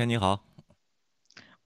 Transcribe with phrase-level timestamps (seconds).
[0.00, 0.42] 天你好，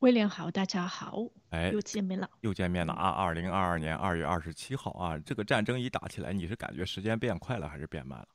[0.01, 3.11] 威廉好，大家好，哎，又见面了，又见面了啊！
[3.11, 8.27] 二零二二年二月二十七号啊，这个战争一打起来，你是感觉时间变快了还是变慢了？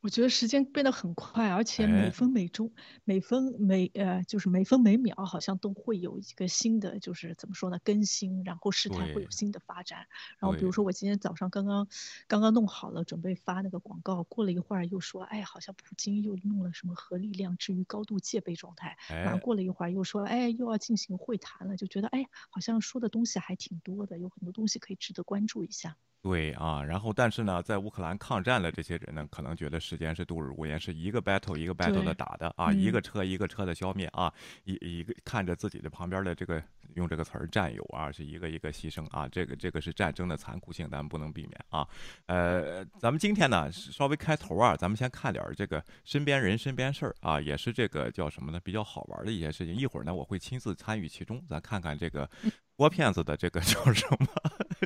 [0.00, 2.00] 我觉得时间变得很快，而且哎。
[2.00, 2.72] 每分每钟、
[3.04, 10.06] 每分每呃，就是每分每秒，好像都会有一个新的，就是怎么说呢，更新，然后事态会有新的发展。
[10.38, 11.86] 然后比如说我今天早上刚刚
[12.26, 25.96] 刚刚弄好了，准备发那个广告，过了一会儿又说，哎，好像普京又弄了什么核力量置于高度戒备状态，然后哎，过了一会儿又说，哎，又要进行会谈了，就觉得哎，好像说的东西还挺多的，有很多东西可以值得关注一下。
[26.22, 34.30] 对啊，然后但是呢，在乌克兰抗战的这些人呢，可能觉得时间是度日如年，是一个 battle 一个 battle 的打的啊，一嗯个车一个车的消灭啊，
[34.64, 36.62] 一一个看着自己的旁边的这个
[36.94, 41.88] 用这个词儿战友啊，是一个一个牺牲啊，这个这个是战争的残酷性，咱们不能避免啊。
[42.26, 49.74] 呃，咱们今天呢稍微开头啊，咱们先看点儿这个身边人身边事儿啊，也是这个叫什么呢，比较好玩的一些事情。
[49.74, 52.28] 一会儿呢，我会亲自参与其中，咱看看这个
[52.80, 54.26] 播片子的这个 叫什么，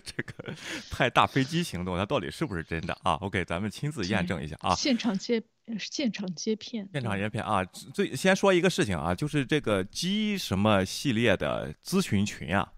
[0.03, 0.53] 这个
[0.91, 4.75] 派大飞机行动，它到底是不是真的啊？OK，咱们亲自验证一下啊。
[4.75, 12.69] 现场接呃现场接片，现场对验片啊，最先说一个事情啊，就是这个 G 什么系列的咨询群啊，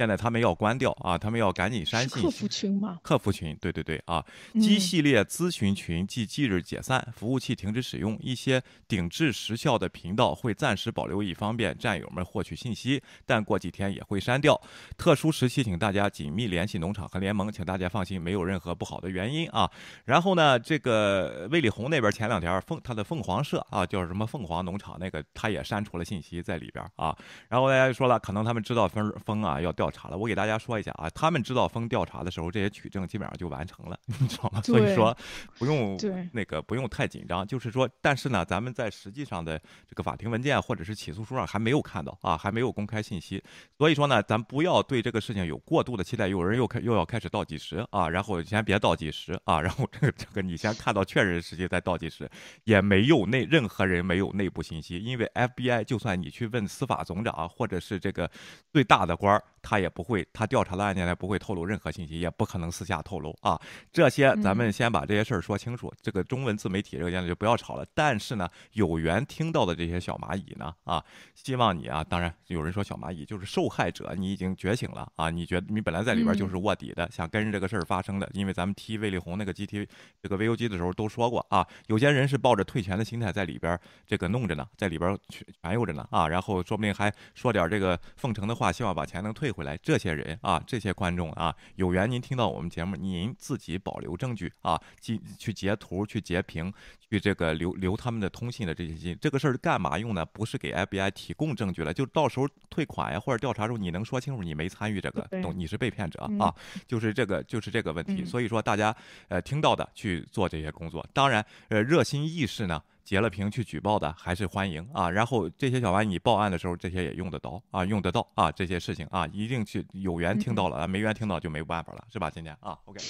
[0.00, 2.48] 现在他们要关掉啊，他们要赶紧删信息客服。
[2.48, 2.98] 群吗？
[3.02, 14.58] 客服群，对对对啊嗯系列咨询群即即日解散，服务器停止使用，一些顶置时效的频道会暂时保留，以方便战友们获取信息，但过几天也会删掉。
[14.96, 19.70] 特殊时期，请大家紧密联系农场和联盟，请大家放心，没有任何不好的原因啊。
[20.06, 27.14] 然后呢，这个魏丽红那边前两天凤他的凤凰社啊，叫什么凤凰农场那个，他也删除了信息在里边啊。
[27.50, 30.16] 然后大家就说了，可能他们知道风风啊要调查了。
[30.16, 34.62] 我给大家说一下啊，他们知道风调查的时候，这些取证基本上就完成了，你知道吗？
[34.62, 35.16] 所以说
[35.58, 35.98] 不用
[36.32, 43.42] 那个不用太紧张，就是说，但是呢，咱们在实际上的这个法庭文件或者是起诉书上还没有看到啊，还没有公开信息，
[43.76, 46.30] 所以说呢，咱不要对这个事情有过度的期待。
[46.30, 52.30] 有人又开又要开始倒计时啊，然后先别倒计时啊，然后这个这个你先看到确认时间再倒计时，
[52.62, 58.30] 也没有内任何人没有内部信息，因为 FBI 就算你去问司法总长或者是这个
[58.72, 63.60] 最大的官儿，他也不会，他调查的案件呢不会透露任何信息，也不可能私下透露啊。
[63.92, 65.92] 这些咱们先把这些事儿说清楚。
[66.00, 67.86] 这个中文自媒体这个现在就不要吵了。
[67.94, 71.02] 但是呢，有缘听到的这些小蚂蚁呢，啊，
[71.34, 78.28] 希望你啊，当然有人说小蚂蚁就是受害者，你已经觉醒了啊，你觉得你本来在里边就是卧底的，想跟着这个事儿发生的。
[78.34, 79.86] 因为咱们踢魏丽红那个 GT
[80.22, 89.69] 这个 VOG 的时候都说过啊，有些人是抱着退钱的心态在里边这个弄着呢，在里边全全悠着呢啊，然后说不定还说点这个奉承的话，希望把钱能退回来。
[89.78, 99.16] 这些人啊，这些观众啊，有缘您听到我们节目，您自己保留证据啊，去去截图、去截屏、去这个留留他们的通信的这些信。
[99.20, 100.24] 这个事儿干嘛用呢？
[100.24, 106.54] 不是给 FBI 提供证据了，就到时候退款呀或者调查时候，你能说清楚你没参与这个对东，你是被骗者嗯啊，
[106.86, 108.22] 就是这个就是这个问题。
[108.22, 108.94] 嗯所以说大家
[109.28, 112.82] 呃听到的去做这些工作，当然呃热心意识呢。
[113.10, 122.30] 截了屏去举报的还是欢迎啊，然后这些小玩意你报案的时候，这些也用得到啊，用得到啊，这些事情啊，一定去有缘听到了，没缘听到就没办法了，是吧？
[122.30, 123.00] 今天啊，OK，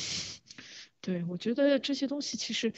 [1.02, 2.72] 对，我觉得这些东西其实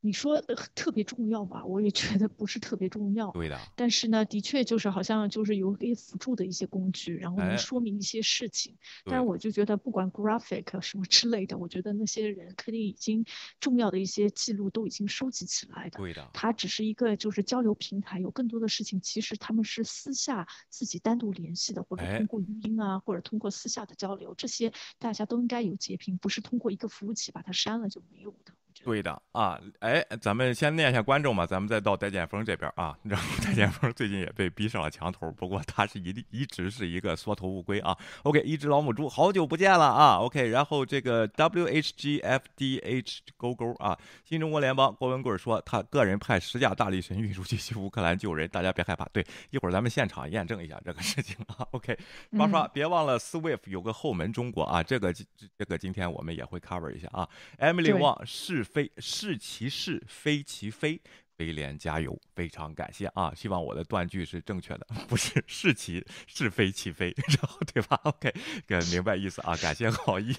[0.00, 3.30] 你说呃特别重要吧，我也觉得不是特别重要。
[3.32, 8.76] 对的，但是呢，的确就是好像就是有给辅助的一些工具，然后哎能说明一些事情。
[9.04, 13.24] 但是我就觉得，不管 graphic 什么之类的，我觉得那些人肯定已经
[13.60, 15.98] 重要的一些记录都已经收集起来的。
[15.98, 28.52] 对的，它只是一个就是交流平台，有更多的事情其实他们是私下自己单独联系的，或者哎通过语音啊，或者通过私下的交流，这些大家都应该有截屏，不是通过一个服务器把它删了就没有的。
[28.84, 32.96] 对的啊，哎，咱们先念一下观众嘛，咱们再到戴建峰这边啊。
[33.04, 37.96] 然后戴建峰最近也被逼上了墙头，不过他是一一直是一个缩头乌龟啊。
[38.22, 40.18] OK，一只老母猪，好久不见了啊。
[40.18, 49.04] OK，然后这个 WHGFDH 勾勾啊，新中国联邦郭文贵说他个人派十架大力神运输机去乌克兰救人，大家别害怕。
[49.12, 51.66] 对，一会儿咱们现场验证一下这个事情啊。
[51.72, 51.98] OK，
[52.32, 57.28] 刷刷，别忘了 Swift 有个后门中国啊，这个这个今天我们也会 cover 一下啊。
[57.58, 61.00] Emily 对 Wang 是非是其是非其非。
[61.38, 63.32] 威廉加油，非常感谢啊！
[63.34, 68.32] 希望我的断句是正确的，不是是其是非其非， 然后对吧？OK，
[68.66, 70.34] 个明白意思啊，感谢好意。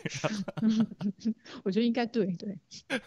[1.64, 2.58] 我觉得应该对对。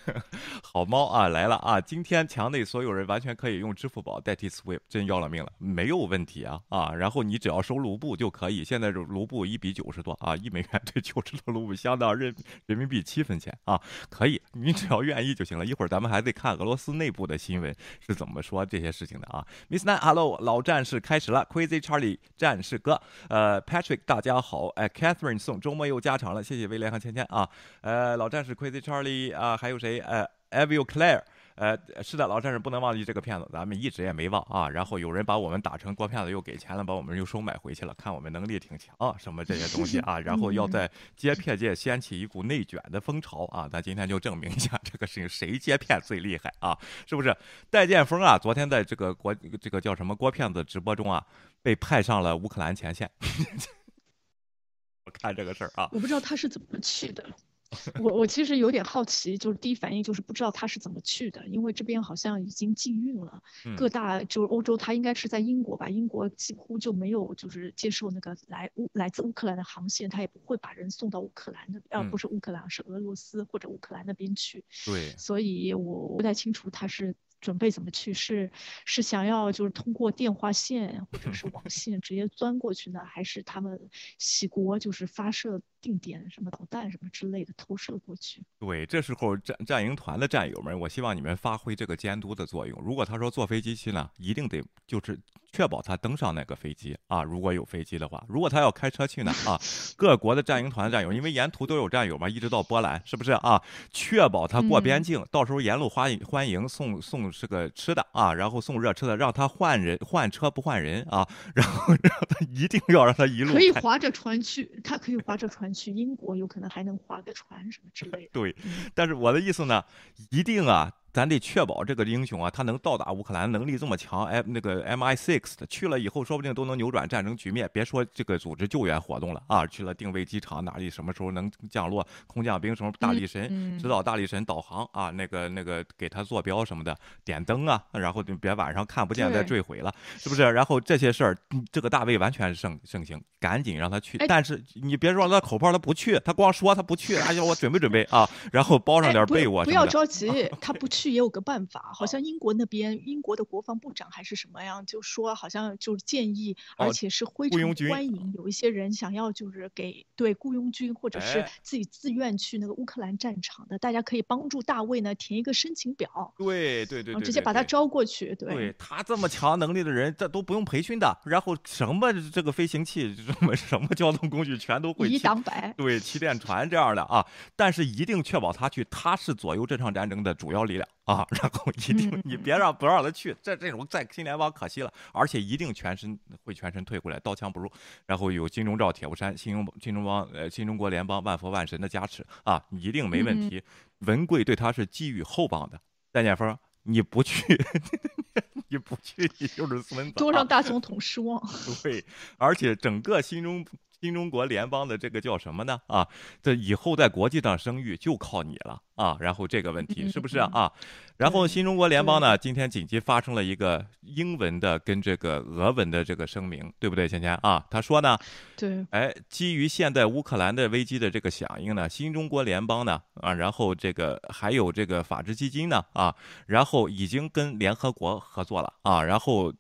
[0.62, 1.80] 好猫啊来了啊！
[1.80, 6.94] 今天墙内所有人完全可以用支付宝代替 Swift，真要了命了，没有问题啊啊！
[6.94, 12.34] 然后你只要收卢布就可以，现在这卢布一比九十多啊，一美元兑九十多卢布，相当人
[12.66, 15.66] 人民币七分钱啊，可以，你只要愿意就行了。
[15.66, 27.48] 一会儿咱们还得看俄罗斯内部的新闻，是怎么说这些事情的啊？Miss Nan，Hello，老战士开始了，Crazy Charlie 战士哥，呃，Patrick 大家好，哎，Catherine 送周末又加长了，谢谢威廉和芊芊啊，
[27.80, 29.98] 呃，老战士 Crazy Charlie 啊，还有谁？
[30.00, 31.22] 呃，Evil Claire。
[31.60, 34.66] 呃，是的，老战士不能忘记这个骗子，咱们一直也没忘啊。
[34.66, 37.92] 然后有人把我们打成锅骗子，又给钱了，把我们又收买回去了。
[37.98, 40.18] 看我们能力挺强，啊什么这些东西啊。
[40.24, 43.68] 然后要在接片界掀起一股内卷的风潮啊。
[43.70, 46.74] 咱今天就证明一下这个事情，谁接片最厉害啊？
[47.06, 47.36] 是不是？
[47.68, 51.22] 戴建峰啊，昨天在这个国这个叫什么郭骗子直播中啊，
[51.60, 53.10] 被派上了乌克兰前线。
[55.04, 57.22] 我看这个事儿啊，我不知道他是怎么去的。
[58.02, 63.42] 我我其实有点好奇，就是第一反应就是不知道他是怎么去的，因为这边好像已经禁运了，
[63.76, 74.64] 各大就是欧洲，他应该是在英国吧，英国几乎就没有就是接受那个来乌来自乌克兰的航线，他也不会把人送到乌克兰那啊不是乌克兰，是俄罗斯或者乌克兰那边去。
[74.84, 77.14] 对，所以我不太清楚他是。
[77.40, 78.12] 准备怎么去？
[78.12, 78.50] 是
[78.84, 83.80] 是想要就是通过电话线或者是网线直接钻过去呢，还是他们
[84.18, 88.42] 洗国就是发射定点什么导弹什么之类的投射过去？
[88.58, 92.78] 对，这时候战战营团的战友们，我希望你们发挥这个监督的作用。
[92.84, 95.18] 如果他说坐飞机去呢，一定得就是
[95.52, 97.22] 确保他登上那个飞机啊。
[97.22, 99.58] 如果有飞机的话，如果他要开车去呢啊，
[99.96, 103.62] 各国的战营团的战友，因为沿途都有战友嘛，一直到波兰，是不是啊？
[103.92, 107.29] 确保他过边境，到时候沿路欢迎欢迎送送。
[107.32, 118.30] 是个吃的啊，然后送热吃的，让他换人换车不换人啊， 然后让他一定要让他一路可以划着船去，他可以划着船去英国，有可能还能划个船什么之类的。
[118.32, 118.54] 对，
[118.94, 119.84] 但是我的意思呢，
[120.30, 120.92] 一定啊。
[121.12, 127.68] 咱得确保这个英雄啊，他能到达乌克兰，能力这么强，哎，那个 MI6 的去了以后，说不定都能扭转战争局面。
[127.72, 140.42] 别说这个组织救援活动了啊，去了定位机场哪里，什么时候能降落，空降兵什么大力神指导大力神导航啊，那个那个给他坐标什么的，点灯啊，然后就别晚上看不见再坠毁了，是不是？
[140.42, 141.36] 然后这些事儿，
[141.72, 144.16] 这个大卫完全是盛盛行，赶紧让他去。
[144.28, 149.64] 但是你别说他口炮他不去，他光说他不去，哎呀，我准备准备啊，然后包上点被窝。
[149.64, 150.99] 不要着急，他不去。
[151.00, 166.34] 去也有个办法，好像英国那边英国的国防部长还是什么样，就说好像就是建议，而且是非常欢迎有一些人想要就是给对雇佣军或者是自己自愿去那个乌克兰战场的，大家可以帮助大卫呢填一个申请表。
[166.36, 168.34] 对对对，直接把他招过去。
[168.34, 175.08] 对他这么强能力的人，这都不用培训的，然后什么这个飞行器，什么什么交通工具全都会。
[175.08, 175.72] 一挡百。
[175.76, 177.26] 对，气垫船这样的啊，
[177.56, 180.88] 但是一定确保他去，他是左右这场战争的主要力量。
[181.04, 187.70] 啊，然后一定你别让不让他去，这这种在新联邦可惜了，而且一定全身会全身退回来，刀枪不入。
[188.06, 193.62] 然后有金钟罩铁布衫，新中新中邦呃新中国联邦万佛万神的加持啊，一定没问题。
[194.00, 195.80] 文贵对他是寄予厚望的。
[196.12, 197.58] 戴建峰，你不去，
[198.68, 201.42] 你不去，你就是孙子，多让大总统失望。
[201.82, 202.04] 对，
[202.36, 203.66] 而且整个新中。
[204.00, 205.78] 新中国联邦的这个叫什么呢？
[205.86, 206.08] 啊，
[206.42, 209.14] 这以后在国际上声誉就靠你了啊！
[209.20, 210.72] 然后这个问题是不是啊？
[211.18, 217.62] 然后新中国联邦呢，今天紧急发生了一个英文的跟这个俄文的这个声明，对不对，芊芊啊？
[217.70, 218.16] 他说呢，
[218.56, 226.16] 对，哎，基于现在乌克兰的危机的这个响应呢，新中国联邦呢，啊，然后这个还有这个法治基金呢，啊，
[226.46, 229.52] 然后已经跟联合国合作了啊，然后。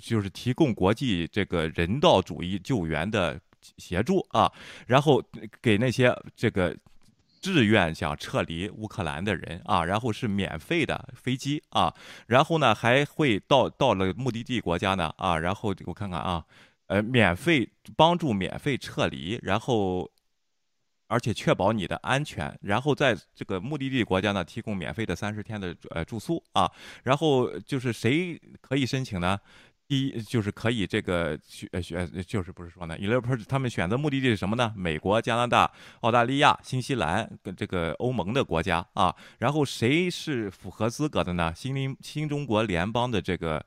[0.00, 3.40] 就是提供国际这个人道主义救援的
[3.78, 4.50] 协助啊，
[4.86, 5.22] 然后
[5.60, 6.76] 给那些这个
[7.40, 11.92] 志愿想撤离乌克兰的人啊，然后是免费的飞机啊，
[12.26, 16.44] 然后呢还会到到了目的地国家呢啊，然后我看看啊，
[16.86, 20.10] 呃，免费帮助免费撤离，然后
[21.08, 26.70] 而且确保你的安全，然后在这个目的地国家呢提供免费的三十天的呃住宿啊，
[27.02, 29.38] 然后就是谁可以申请呢？
[29.92, 34.72] 第一就是可以这个选选，就是不是说呢？Europe 他们选择目的地是什么呢？
[34.74, 35.70] 美国、加拿大、
[36.00, 39.14] 澳大利亚、新西兰跟这个欧盟的国家啊。
[39.40, 41.52] 然后谁是符合资格的呢？
[41.54, 43.62] 新林新中国联邦的这个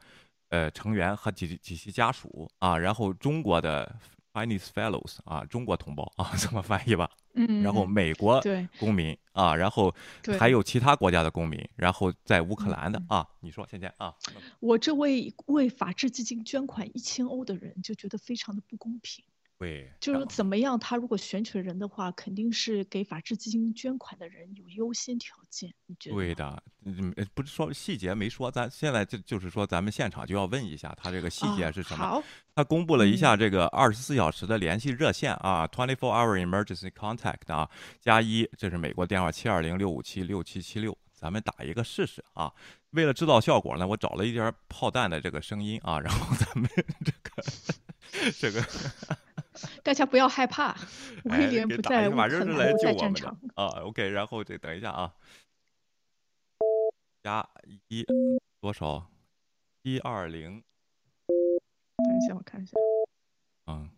[0.49, 2.75] 呃成员和几几其家属啊。
[2.79, 3.95] 然后中国的。
[4.35, 7.09] Chinese fellows 啊，中国同胞 啊，这么翻译吧。
[7.35, 7.63] 嗯。
[7.63, 8.41] 然后美国
[8.77, 9.93] 公民啊，然后
[10.37, 14.13] 还有其他国家的公民，然后在乌克兰的啊，你说现在啊。
[14.59, 19.23] 我这位为法治基金捐款一千欧的人就觉得非常的不公平。
[19.57, 20.77] 对，就是怎么样？
[20.77, 25.73] 他如果选取人的话，肯定是给法治基金捐款的人有优先条件。
[25.85, 26.15] 你觉得？
[26.15, 32.05] 对的，嗯，不是说细节没说，咱现在就就是说，咱们现场就要问一下他这个细节是什么。
[32.05, 37.69] 好，他公布了一下这个二十四小时的联系热线啊，twenty four hour emergency contact 啊，
[38.01, 42.51] 加一，这是美国电话七二零六五七六七七六，咱们打一个试试啊。
[42.91, 46.69] 为了制造效果呢，我找了一点炮弹的这个声音啊，然后咱们
[47.05, 47.43] 这 个
[48.37, 48.61] 这个，
[49.83, 50.75] 大家不要害怕，
[51.25, 53.67] 威廉不在马上就，来在战场啊。
[53.81, 55.15] OK，然后这等一下啊，
[57.23, 57.49] 加
[57.87, 58.05] 一
[58.59, 59.09] 多少？
[59.83, 60.63] 一二零。
[61.27, 62.73] 等一下，我看一下。
[63.67, 63.89] 嗯。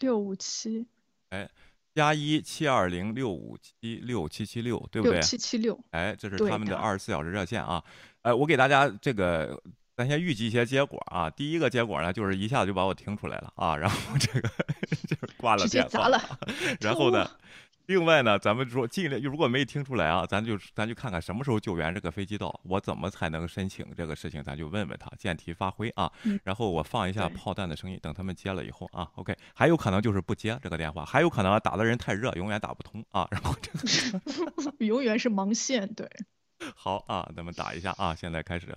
[0.00, 0.88] 六五七，
[1.28, 1.48] 哎，
[1.94, 5.18] 加一七二零六五七六七七六，对不对？
[5.18, 7.82] 六七七六，哎，这是他们的二十四小时热线啊。
[8.22, 9.60] 哎，我给大家这个，
[9.96, 11.28] 咱先预计一些结果啊。
[11.28, 14.48] 第一个结果呢，就是一下子就把我听出来了啊，然后这个
[15.08, 16.08] 就是挂了电话，
[16.80, 17.28] 然后呢。
[17.86, 26.10] 另外呢，咱们说尽量，如果没听出来啊，咱就咱就看看什么时候救援这个飞机到，我怎么才能申请这个事情，咱就问问他，见题发挥啊。
[26.44, 33.26] 然后我放一下炮弹的声音，等他们接了以后啊，OK，还有可能就是不接这个电话，还有可能打的人太热，永远打不通啊。
[33.30, 36.08] 然后这个 永远是盲线，对。
[36.76, 38.76] 好啊，咱们打一下啊，现在开始。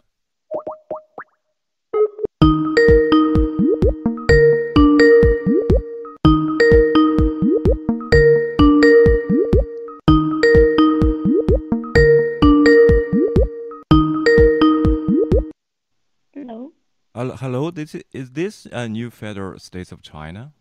[17.32, 20.54] Hello, this is, is this a new federal states of China?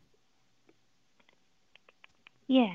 [2.46, 2.74] Yeah.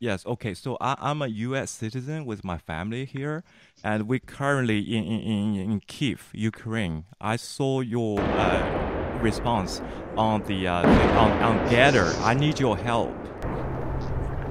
[0.00, 0.24] Yes.
[0.26, 0.54] Okay.
[0.54, 1.70] So I, I'm a U.S.
[1.70, 3.42] citizen with my family here,
[3.82, 7.04] and we currently in in, in Kiev, Ukraine.
[7.20, 9.82] I saw your uh, response
[10.16, 10.86] on the uh,
[11.18, 12.06] on on Gather.
[12.20, 13.12] I need your help.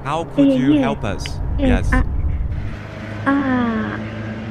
[0.03, 0.83] How could you yes.
[0.83, 1.25] help us?
[1.57, 1.89] Yes.
[1.91, 1.93] yes.
[1.93, 3.97] Uh, uh,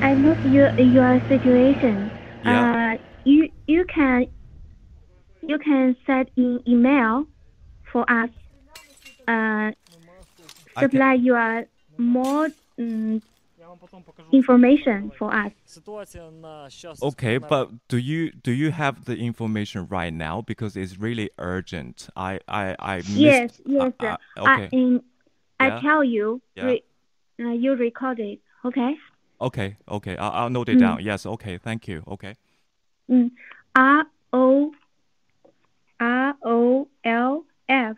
[0.00, 2.10] I know your your situation.
[2.44, 2.94] Yeah.
[2.94, 4.26] Uh, you you can
[5.42, 7.26] you can send in email
[7.92, 8.30] for us.
[9.28, 9.72] Uh,
[10.78, 11.64] supply your
[11.98, 13.22] more um,
[14.32, 15.52] information for us.
[17.02, 22.08] Okay, but do you do you have the information right now because it's really urgent?
[22.16, 23.92] I I I missed, yes yes.
[24.00, 24.64] Uh, uh, okay.
[24.64, 25.02] I, in,
[25.58, 25.80] I yeah.
[25.80, 26.64] tell you, yeah.
[26.64, 26.84] re,
[27.40, 28.38] uh, you record it.
[28.64, 28.94] Okay.
[29.40, 30.16] Okay okay.
[30.16, 30.80] I'll, I'll note it mm.
[30.80, 30.98] down.
[31.02, 31.26] Yes.
[31.26, 31.58] Okay.
[31.58, 32.02] Thank you.
[32.08, 32.34] Okay.
[33.10, 33.30] Mm.
[33.76, 34.72] R O
[36.00, 37.96] R O L F.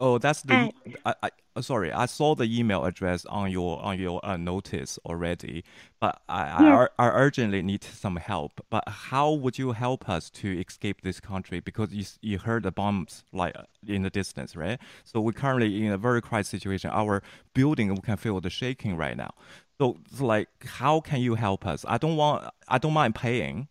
[0.00, 0.72] Oh, that's the.
[1.06, 4.98] I, I, uh, sorry, I saw the email address on your on your uh, notice
[5.06, 5.62] already,
[6.00, 8.64] but I, I, I urgently need some help.
[8.68, 11.60] But how would you help us to escape this country?
[11.60, 13.54] Because you you heard the bombs like
[13.86, 14.80] in the distance, right?
[15.04, 16.90] So we're currently in a very crisis situation.
[16.90, 17.22] Our
[17.54, 19.34] building we can feel the shaking right now.
[19.78, 21.84] So like, how can you help us?
[21.86, 22.52] I don't want.
[22.66, 23.68] I don't mind paying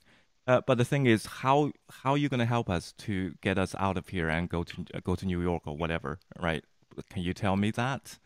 [0.48, 3.58] uh, but the thing is, how how are you going to help us to get
[3.58, 6.64] us out of here and go to uh, go to New York or whatever, right?
[7.10, 8.18] Can you tell me that?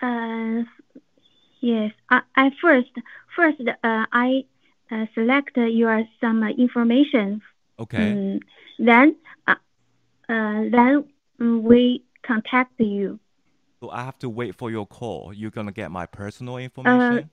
[0.00, 0.62] Uh,
[1.60, 1.92] yes.
[2.10, 2.90] I, I first
[3.34, 3.74] first uh,
[4.12, 4.44] I
[4.90, 7.42] uh, select your some information.
[7.80, 8.12] Okay.
[8.12, 8.40] Um,
[8.78, 9.16] then
[9.48, 9.56] uh,
[10.28, 11.04] uh, then
[11.38, 13.18] we contact you.
[13.80, 15.32] So I have to wait for your call.
[15.34, 17.30] You're gonna get my personal information.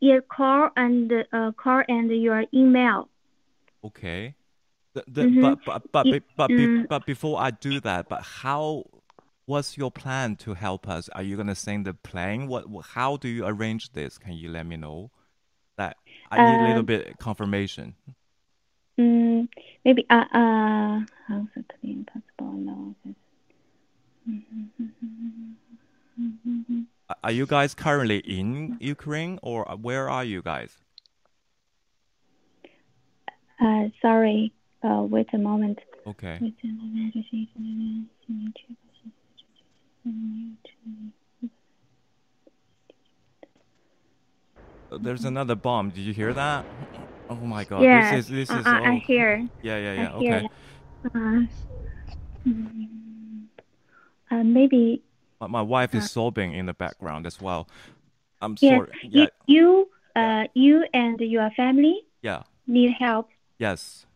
[0.00, 3.08] Yeah, call and uh, call and your email.
[3.84, 4.34] Okay.
[4.94, 5.42] The, the, mm-hmm.
[5.42, 6.88] But but but but, but, mm.
[6.88, 8.84] but before I do that, but how?
[9.46, 11.08] What's your plan to help us?
[11.10, 12.46] Are you gonna send the plane?
[12.46, 12.66] What?
[12.94, 14.16] How do you arrange this?
[14.16, 15.10] Can you let me know?
[15.76, 15.96] That
[16.30, 17.94] I need a little bit confirmation.
[18.98, 19.48] Mm,
[19.84, 22.52] maybe uh uh how's it possible?
[22.52, 22.94] No.
[24.28, 25.50] Mm-hmm.
[27.24, 30.76] Are you guys currently in Ukraine or where are you guys?
[33.60, 34.52] Uh, sorry.
[34.82, 35.78] Uh, wait a moment.
[36.06, 36.40] Okay.
[45.00, 45.90] There's another bomb.
[45.90, 46.64] Did you hear that?
[47.28, 47.82] Oh my god.
[47.82, 48.66] Yeah, this is this is.
[48.66, 49.48] I, I, I hear.
[49.62, 50.08] Yeah, yeah, yeah.
[50.08, 50.40] I okay.
[50.40, 50.48] Hear.
[51.04, 53.44] Uh, mm,
[54.30, 55.02] uh, maybe
[55.40, 57.68] my, my wife is uh, sobbing in the background as well.
[58.42, 58.92] I'm yes, sorry.
[59.02, 59.26] Yeah.
[59.46, 62.02] You, uh, you and your family.
[62.22, 62.42] Yeah.
[62.66, 63.28] Need help.
[63.58, 64.06] Yes.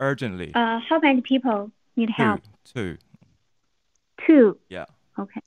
[0.00, 0.52] Urgently.
[0.54, 2.40] Uh, how many people need help?
[2.64, 2.98] Two.
[4.26, 4.58] Two.
[4.68, 4.86] Yeah.
[5.18, 5.40] Okay.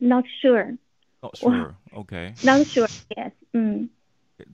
[0.01, 0.77] not sure.
[1.23, 1.77] Not sure.
[1.97, 2.35] Okay.
[2.45, 2.89] Not sure.
[3.17, 3.33] Yes.
[3.55, 3.89] Mm.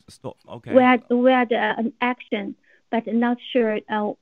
[0.08, 0.36] Stop.
[0.48, 0.74] Okay.
[0.74, 2.56] We had we had uh, an action,
[2.90, 3.78] but not sure.
[3.88, 4.12] Uh,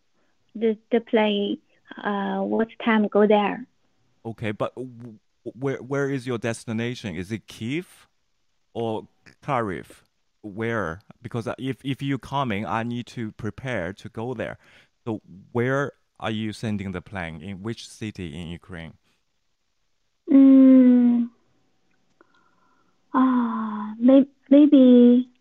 [0.54, 1.58] the the plane.
[2.02, 3.66] Uh, what time go there?
[4.24, 7.16] Okay, but w- where where is your destination?
[7.16, 8.08] Is it Kiev
[8.72, 9.08] or
[9.42, 9.86] Kharkiv?
[10.42, 11.02] Where?
[11.20, 14.58] Because if if you coming, I need to prepare to go there.
[15.04, 15.20] So
[15.52, 17.42] where are you sending the plane?
[17.42, 18.94] In which city in Ukraine?
[20.30, 21.28] Mm.
[23.14, 25.28] Ah, may, maybe.
[25.28, 25.31] Uh,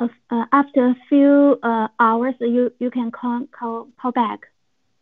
[0.00, 4.40] uh, after a few uh, hours, you you can call call call back.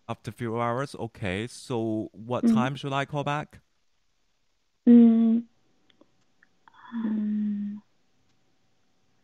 [0.09, 0.95] After a few hours.
[0.95, 1.47] Okay.
[1.47, 2.55] So what Mm.
[2.55, 3.61] time should I call back?
[4.87, 5.45] Mm.
[6.95, 7.83] Um,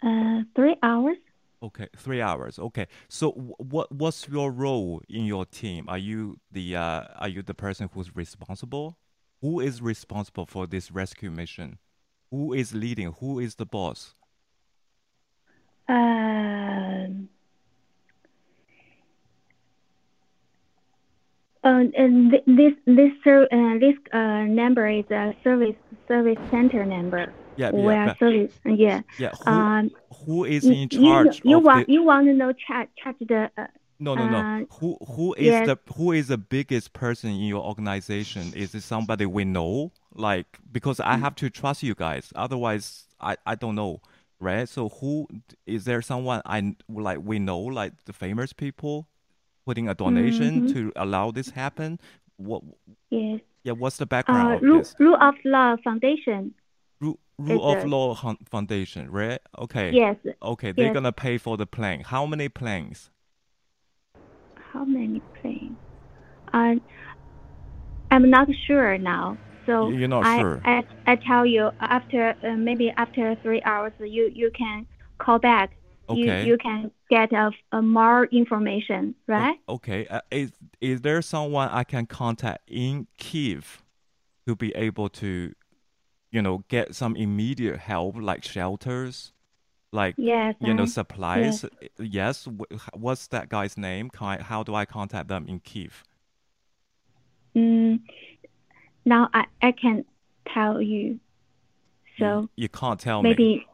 [0.02, 1.16] uh, three hours.
[1.62, 2.58] Okay, three hours.
[2.58, 5.84] Okay, so what what's your role in your team?
[5.88, 8.96] Are you the uh, are you the person who's responsible?
[9.42, 11.78] Who is responsible for this rescue mission?
[12.30, 13.12] Who is leading?
[13.20, 14.14] Who is the boss?
[15.90, 17.28] Um.
[21.62, 25.74] Uh, and th- this this ser- uh, this uh, number is a service
[26.08, 27.32] service center number.
[27.56, 28.52] Yeah, yeah, but- service?
[28.64, 29.02] Yeah.
[29.18, 29.32] yeah.
[29.44, 29.90] Who, Um.
[30.24, 31.92] who is in charge you, you of want the?
[31.92, 33.66] you want to know charge charge the uh,
[33.98, 34.38] No, no, no.
[34.38, 35.66] uh, Who who is yes.
[35.66, 38.52] the who is the biggest person in your organization?
[38.56, 39.92] Is it somebody we know?
[40.14, 42.32] Like because I have to trust you guys.
[42.34, 44.00] Otherwise, I I don't know,
[44.40, 44.68] right?
[44.68, 45.28] So who
[45.66, 46.02] is there?
[46.02, 49.06] Someone I like we know, like the famous people,
[49.66, 50.72] putting a donation Mhm.
[50.74, 52.00] to allow this happen.
[52.36, 52.62] What?
[53.10, 53.40] yes.
[53.62, 53.72] Yeah.
[53.72, 54.94] What's the Uh, background of rule, this?
[54.98, 56.54] rule of law foundation.
[57.00, 58.14] Rule, Rule of a- Law
[58.50, 59.38] Foundation, right?
[59.58, 59.92] Okay.
[59.92, 60.16] Yes.
[60.42, 60.72] Okay.
[60.72, 60.94] They're yes.
[60.94, 62.02] gonna pay for the plane.
[62.04, 63.10] How many planes?
[64.72, 65.76] How many planes?
[66.52, 66.76] Uh,
[68.10, 69.38] I'm not sure now.
[69.70, 70.60] So You're not I, sure.
[70.64, 74.84] I, I tell you after uh, maybe after three hours you you can
[75.18, 75.70] call back.
[76.08, 76.42] Okay.
[76.42, 79.58] You you can get a, a more information, right?
[79.68, 80.08] Okay.
[80.08, 83.84] Uh, is is there someone I can contact in Kiev
[84.48, 85.54] to be able to,
[86.32, 89.32] you know, get some immediate help like shelters,
[89.92, 90.56] like Yes.
[90.60, 91.64] you know supplies?
[92.00, 92.48] Yes.
[92.48, 94.10] Wh- What's that guy's name?
[94.10, 96.02] Can I, how do I contact them in Kiev?
[97.54, 98.00] Mm,
[99.05, 100.05] now I, I can
[100.53, 101.19] tell you.
[102.19, 103.29] So you can't tell me.
[103.29, 103.65] maybe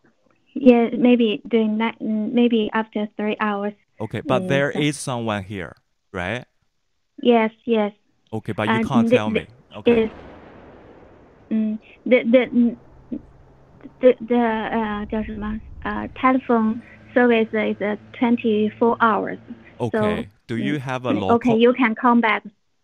[0.56, 3.74] yeah maybe during that mm, maybe after three hours.
[4.00, 5.76] Okay, but Mm, there so- is someone here,
[6.12, 6.46] right?
[7.22, 7.52] Yes.
[7.66, 7.94] Yes.
[8.34, 9.48] Okay, but you And can't the- tell the- me.
[9.78, 10.04] Okay.
[10.06, 10.10] is
[11.52, 12.78] mm, the the mm,
[14.02, 16.82] the the 呃叫什么呃 telephone
[17.14, 19.38] service is uh, 24 hours.
[19.80, 20.28] Okay.
[20.48, 21.36] Do you have a Mm, local?
[21.36, 22.44] Okay, you can come back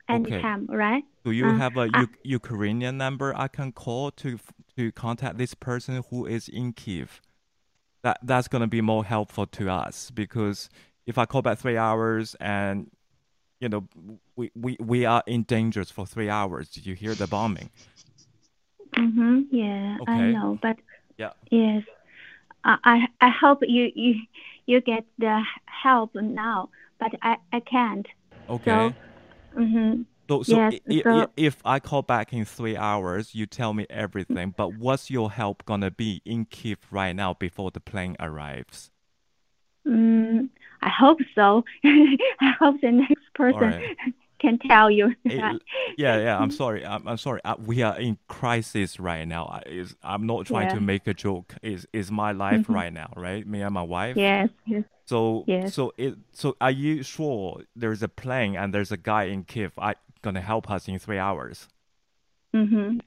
[0.10, 0.40] Okay.
[0.40, 1.04] anytime, right?
[1.25, 4.39] Do you Uh, have a U- Ukrainian number I can call to
[4.77, 7.21] to contact this person who is in Kiev?
[8.03, 10.69] That that's gonna be more helpful to us because
[11.07, 12.91] if I call back three hours and
[13.61, 13.89] you know
[14.35, 16.69] we, we, we are in danger for three hours.
[16.69, 17.71] Did you hear the bombing?
[18.97, 19.43] Mm-hmm.
[19.51, 20.77] Yeah, I know, but
[21.19, 21.33] Yeah.
[21.51, 21.83] yes,
[22.65, 24.15] I I I hope you you
[24.67, 28.07] you get the help now, but I I can't.
[28.49, 28.71] Okay.
[28.71, 28.93] So,
[29.61, 30.03] Mm-hmm.
[30.29, 33.75] So, so, yes, i- i- so- if I call back in three hours, you tell
[33.75, 34.55] me everything.
[34.57, 38.91] But what's your help gonna be in Kiev right now before the plane arrives?
[39.87, 40.49] Mm,
[40.81, 41.65] I hope so.
[41.85, 43.97] I hope the next person right.
[44.39, 45.15] can tell you.
[45.25, 45.53] yeah,
[45.99, 46.39] yeah.
[46.39, 46.85] I'm sorry.
[46.87, 47.41] I'm, I'm sorry.
[47.45, 49.47] Uh, we are in crisis right now.
[49.47, 50.75] I, is I'm not trying Yeah.
[50.75, 51.55] to make a joke.
[51.63, 52.75] Is is my life Mhm.
[52.75, 53.47] right now, right?
[53.47, 54.17] Me and my wife.
[54.17, 54.85] Yes, yes.
[55.05, 55.75] So Yes.
[55.75, 59.73] so it so are you sure there's a plane and there's a guy in Kiev
[59.79, 61.69] I gonna help us in three hours?
[62.55, 62.99] Mm-hmm.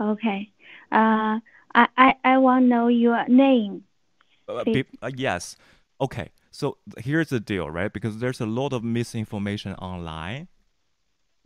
[0.00, 0.50] Okay.
[0.90, 1.40] Uh,
[1.74, 3.84] I, I, I want to know your name.
[4.48, 5.56] Uh, be- uh, yes.
[6.00, 6.30] Okay.
[6.50, 7.92] So here's the deal, right?
[7.92, 10.48] Because there's a lot of misinformation online,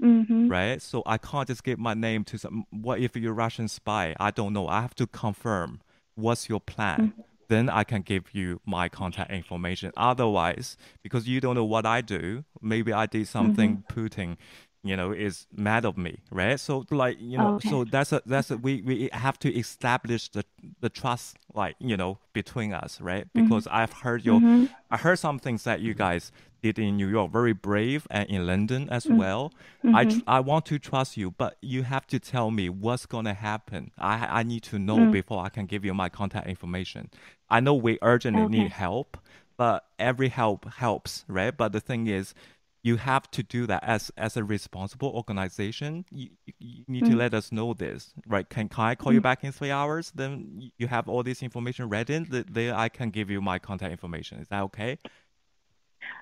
[0.02, 0.48] Mm-hmm.
[0.48, 0.82] right?
[0.82, 2.64] So I can't just give my name to some.
[2.70, 4.14] What if you're Russian spy?
[4.18, 4.66] I don't know.
[4.66, 5.80] I have to confirm.
[6.16, 7.12] What's your plan?
[7.48, 9.92] Then I can give you my contact information.
[9.96, 14.36] Otherwise, because you don't know what I do, maybe I did something Putin,
[14.84, 16.60] you know, is mad of me, right?
[16.60, 17.70] So like you know, Okay.
[17.70, 20.44] so that's a that's a, we we have to establish the
[20.80, 23.24] the trust, like you know, between us, right?
[23.24, 23.44] Mm-hmm.
[23.44, 24.68] Because I've heard your, Mhm.
[24.90, 26.30] I heard some things that you guys
[26.62, 29.16] did in New York, very brave, and in London as mm-hmm.
[29.16, 29.52] well.
[29.82, 30.18] I mm-hmm.
[30.18, 33.90] tr- I want to trust you, but you have to tell me what's gonna happen.
[33.98, 35.12] I I need to know mm.
[35.12, 37.10] before I can give you my contact information.
[37.48, 39.16] I know we urgently need help,
[39.56, 41.56] but every help helps, right?
[41.56, 42.34] But the thing is,
[42.83, 46.05] you have to do that as as a responsible organization.
[46.11, 48.47] You, you- you need to let us know this, right?
[48.49, 50.11] Can can I call you back in three hours?
[50.15, 52.23] Then y- you have all this information ready.
[52.23, 54.39] th- Then I can give you my contact information.
[54.39, 54.97] Is that okay?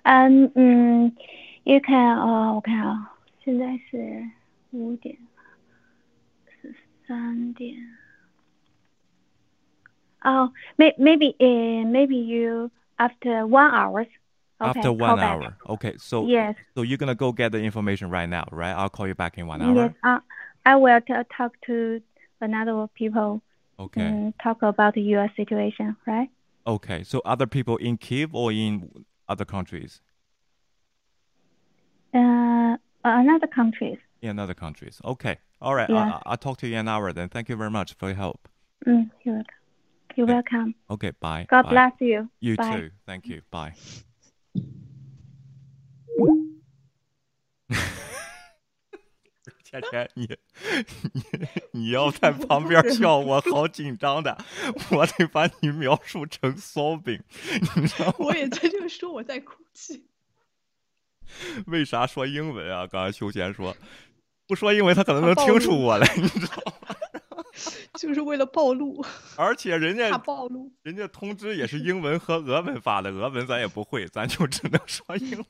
[0.03, 1.15] 嗯嗯，
[1.63, 4.23] you can 哦，我看啊，现在是
[4.71, 5.15] 五点
[6.61, 6.73] 十
[7.07, 7.75] 三点。
[10.21, 14.07] 哦、may maybe uh, maybe you after one hours.
[14.62, 15.24] Okay, After one back.
[15.24, 15.56] hour.
[15.68, 15.94] Okay.
[15.98, 16.54] So Yes.
[16.74, 18.72] So you're gonna go get the information right now, right?
[18.72, 19.74] I'll call you back in one hour.
[19.74, 19.94] Yes.
[20.04, 20.20] Uh,
[20.64, 22.00] I will t- talk to
[22.40, 23.42] another people.
[23.78, 24.32] Okay.
[24.42, 26.28] talk about your situation, right?
[26.66, 27.02] Okay.
[27.02, 30.00] So other people in Kiev or in other countries?
[32.14, 33.98] Uh, another countries.
[34.20, 35.00] In other countries.
[35.04, 35.38] Okay.
[35.60, 35.90] All right.
[35.90, 36.18] Yeah.
[36.24, 37.28] I, I'll talk to you in an hour then.
[37.28, 38.48] Thank you very much for your help.
[38.86, 39.54] Mm, you're welcome.
[40.14, 40.34] You're Okay.
[40.34, 40.74] welcome.
[40.90, 41.12] Okay.
[41.18, 41.46] Bye.
[41.50, 41.70] God Bye.
[41.70, 42.28] bless you.
[42.40, 42.70] You Bye.
[42.70, 42.90] too.
[43.06, 43.42] Thank you.
[43.50, 43.74] Bye.
[49.64, 50.28] 倩倩，你
[51.14, 51.22] 你
[51.72, 54.36] 你要在旁边 笑，我好紧张的，
[54.90, 57.22] 我得把你描述成烧饼，
[57.76, 58.14] 你知道吗？
[58.20, 60.06] 我也在这说我在哭泣。
[61.66, 62.86] 为啥说英文啊？
[62.86, 63.74] 刚才休闲说，
[64.46, 66.94] 不说英文他可能能听出我来，你知道吗？
[67.98, 69.04] 就是为了暴露，
[69.36, 70.72] 而且人家暴露。
[70.82, 75.46] 人家通知也是英文和俄文发的，俄文咱也不会，咱就只能说英文。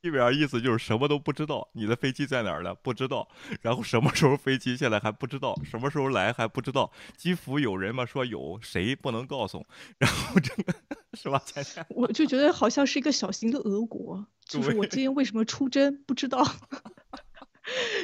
[0.00, 2.72] 基本上意思就是什么都不知道，你的飞机在哪儿呢？
[2.72, 3.28] 不知道，
[3.62, 6.92] 然后什么时候飞机现在还不知道，什么时候来还不知道。
[7.16, 8.06] 基辅有人吗？
[8.06, 9.66] 说有，谁不能告诉？
[9.98, 10.72] 然后这个
[11.14, 11.42] 是吧？
[11.90, 16.46] 我就觉得好像是一个小型的俄国，就是我今天为什么出征不知道。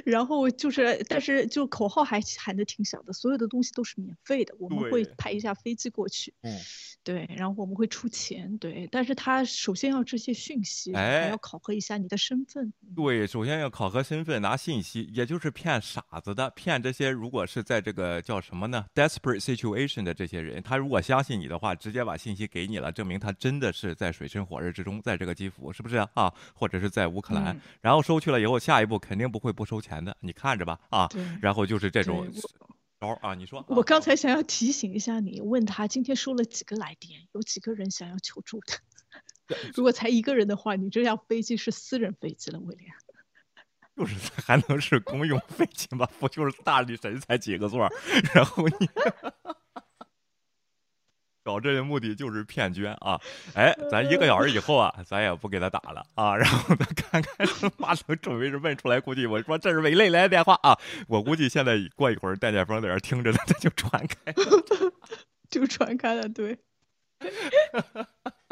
[0.05, 6.59] 然后就是，但是就口号还喊的挺响的，所有的东西都是免费的，我们会派一架飞机过去，嗯，
[7.03, 12.95] 对，然后我们会出钱，对，但是他首先要这些讯息，哎还要考核一下你的身份，嗯。
[12.95, 26.09] 对，首先要考核身份，拿信息，也就是骗傻子的，骗这些如果是在这个叫什么呢，desperate situation 的这些人，他如果相信你的话，直接把信息给你了，证明他真的是在水深火热之中，在这个基辅，是不是啊？
[26.15, 27.61] 啊或者是在乌克兰，嗯。
[27.81, 31.25] 然后收去了以后，下一步肯定不会不收钱的，你看着吧，啊，对。
[31.41, 32.31] 然后就是这种
[33.01, 38.75] 招啊，你说，我啊刚才想要提醒一下你，问他今天收了几个来电，有几个人想要求助的。
[39.75, 42.91] 如果才一个人的话，你这辆飞机是私人飞机了，威廉。
[43.97, 46.09] 就是 还能是公用飞机吗？
[46.19, 47.93] 不就是大力神才几个座儿，
[48.35, 48.89] 然后你
[51.45, 53.21] 搞这个目的就是骗捐啊！
[53.55, 64.93] 哎，咱一个小时以后啊，咱也不给他打了啊，然后咱看看他妈能准备是问出来，估计我说这是伪类来的电话啊，我估计现在过一会儿戴建峰在这听着呢，他就传开了。
[65.51, 66.59] 就传开了，对。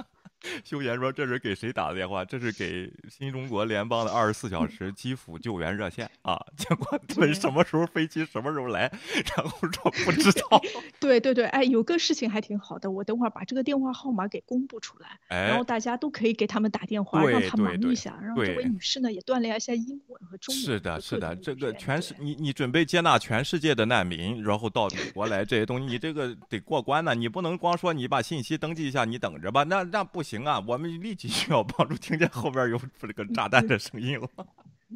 [0.64, 2.24] 休言说这是给谁打的电话？
[2.24, 6.38] 这是给新中国联邦的二十四小时基辅救援热线啊！
[6.56, 8.92] 结果问什么时候飞机什么时候来，
[9.36, 10.60] 然后说不知道。
[11.00, 20.62] 对对对，哎，有个事情还挺好的，我等会儿把这个电话号码给公布出来，然哎后，大家都可以给他们打电话，让他对对忙一下，让这位女士呢也锻炼一下英文和中文。
[20.62, 27.14] 是的，是的，这个个全是你你准备接纳全世界的难民，然后到美国来这些东西，你这个得过关呢。
[27.14, 30.64] 你不能光说你把信息登记一下，你等着吧，那那不行行啊！
[30.66, 31.94] 我们立即需要帮助。
[31.94, 34.28] 听见后边有这个炸弹的声音了。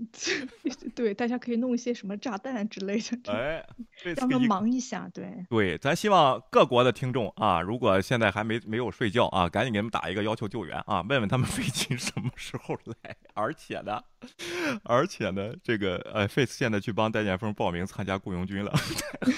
[0.94, 3.66] 对，大家可以弄一些什么炸弹之类的，哎，
[4.16, 5.08] 让他忙一下。
[5.12, 13.16] 对对，咱希望各国的听众啊，如果现在还没没有睡觉啊，赶紧给他们打一个要求救援啊，问问他们飞机 什么时候来。
[13.34, 14.02] 而且呢，
[14.82, 18.72] 而且呢，这个呃，Face 现在去帮戴建峰报名参加雇佣军了，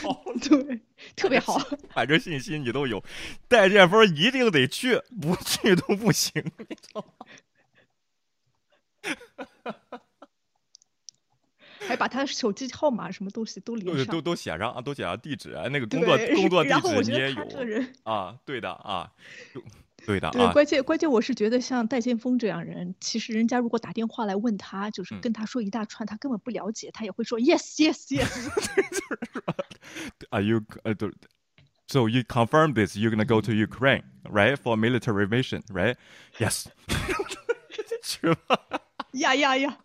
[0.02, 0.80] 好， 对，
[1.16, 1.58] 特别好，
[1.90, 3.02] 反正信息你都有，
[3.48, 7.26] 戴建峰一定得去，不去都不行，你知道吗？
[11.88, 16.70] 还把他手机号码什么东西都连上，都都写上啊，都写上地址，那个工作工作 地
[17.02, 17.42] 址你也有
[18.02, 19.10] 啊，对的啊，
[20.06, 20.32] 对的啊。
[20.32, 28.28] 对，关键关键我是觉得像戴建峰这样人，其实人家如果打电话来问他，就是跟他说一大串，他根本不了解，他也会说 yes yes yes。
[30.30, 31.10] Are you 呃对
[31.86, 32.96] ，So you confirm this?
[32.96, 35.96] You're gonna go to Ukraine, right, for military mission, right?
[36.38, 36.66] Yes.
[38.02, 38.36] 去了。
[39.12, 39.78] 呀呀呀！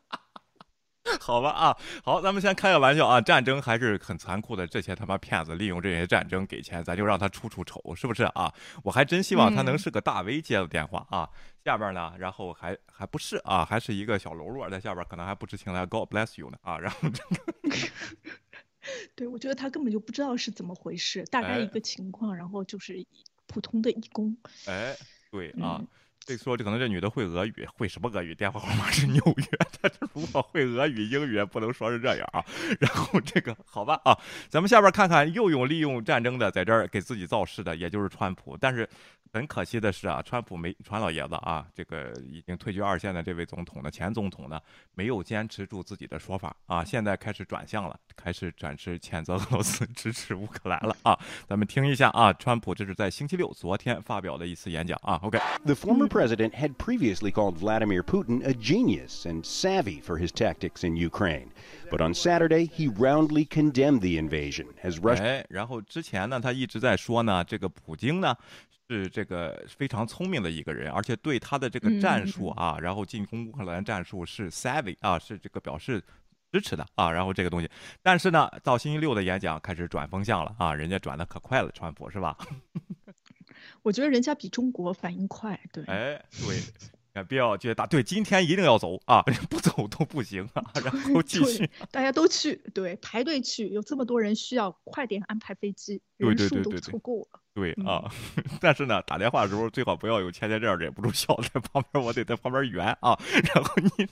[1.20, 3.20] 好吧啊，好，咱们先开个玩笑啊。
[3.20, 8.54] 战争还是很残酷的，这些他妈骗子利用这些战争给钱，咱就让他出出丑，是不是啊？
[8.84, 11.30] 我还真希望他能是个大 V 接的电话啊。
[11.66, 16.78] 下边呢，然后还还不是啊，还是一个小喽啰在下边，可能还不知情来 God bless you 呢啊。
[16.80, 17.22] 然后这
[17.70, 17.78] 个，
[19.16, 23.06] 对我觉得他根本就不知道是怎么回事，大概一个情况，然后就是
[23.48, 24.36] 普通的义工。
[24.68, 24.96] 哎，
[25.32, 25.82] 对啊。
[26.26, 28.34] 这说这可能这女的会俄语，会什么俄语？
[28.34, 29.46] 电话号码是纽约
[29.82, 29.92] 的。
[30.14, 32.44] 如果会俄语、英语，不能说是这样啊。
[32.80, 38.56] 然后这个好吧啊，咱们下边看看又有利用战争的在这儿给自己造势的，也就是川普。
[38.56, 38.88] 但是
[39.34, 44.58] 很可惜的是啊，川普没川老爷子啊，这个已经退居二线的这位总统呢，前总统呢，
[44.94, 51.20] 没有坚持住自己的说法啊，现在开始转向了，开始转至谴责俄罗斯、 支持乌克兰了啊。
[51.48, 55.20] 咱们听一下啊，川普这是在星期六昨天发表的一次演讲啊。
[55.24, 60.96] OK，The former president had previously called Vladimir Putin a genius and savvy for his tactics in
[60.96, 61.50] Ukraine.
[61.90, 65.24] But on Saturday, he roundly condemned the invasion as Russia.
[65.24, 68.36] 哎，然后之前呢，他一直在说呢，这个普京呢
[68.88, 76.00] 是这个非常聪明的一个人，而且对他的这个战术啊，然后进攻乌克兰战术是 savvy 啊，是这个表示
[76.52, 77.12] 支持的啊。
[77.12, 77.68] 然后这个东西，
[78.04, 82.38] 但是呢，到星期六的演讲开始转风向了啊，人家转的可快了，川普是吧？
[83.84, 85.84] 我觉得人家比中国反应快，对。
[85.86, 86.26] 哎，
[87.14, 90.64] 对，不要觉得对，今天一定要走啊，不走都不行啊。
[90.84, 97.40] 然后继续，大家都去，对，排队去，有这么多人需要，快点安排飞机，人数都凑够了。
[97.54, 98.12] 对啊，
[98.60, 103.20] 但是呢，打电话的时候最好不要有天天这样忍不住笑在旁边，我得在旁边圆啊。
[103.54, 104.08] 然后你。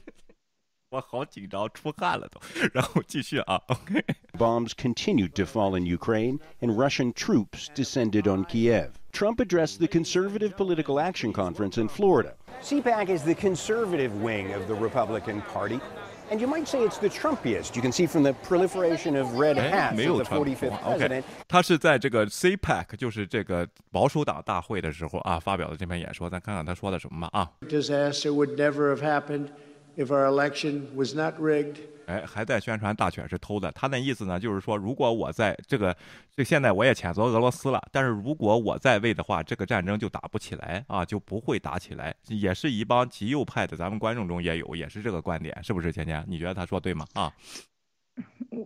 [0.92, 2.42] 我好紧张，出汗了都。
[2.74, 4.04] 然后继续啊，OK。
[4.34, 8.90] Bombs continued to fall in Ukraine, and Russian troops descended on Kiev.
[9.13, 12.35] Trump addressed the Conservative Political Action Conference in Florida.
[12.63, 15.81] CPAC is the conservative wing of the Republican Party.
[16.29, 17.77] And you might say it's the Trumpiest.
[17.77, 21.25] You can see from the proliferation of red hats of the 45th president.
[21.47, 26.29] 他是在这个 CPAC，就是这个保守党大会的时候啊，发表的这篇演说。
[26.29, 27.49] 咱看看他说的什么吧啊。
[27.69, 29.51] Disaster would never have happened
[29.97, 31.77] if our election was not rigged.
[32.12, 33.72] 哎，还在宣传大选是偷的。
[33.72, 35.96] 他那意思呢，就是说，如果我在这个，
[36.36, 37.82] 这现在我也谴责俄罗斯了。
[37.90, 42.14] 但是如果我在位的话，这个战争就打不起来啊，就不会打起来。
[42.28, 45.90] 也是一帮极右派的，咱们观众中也有，也是这个观点，是不是？
[45.92, 47.06] 芊芊，你觉得他说对吗？
[47.14, 47.32] 啊？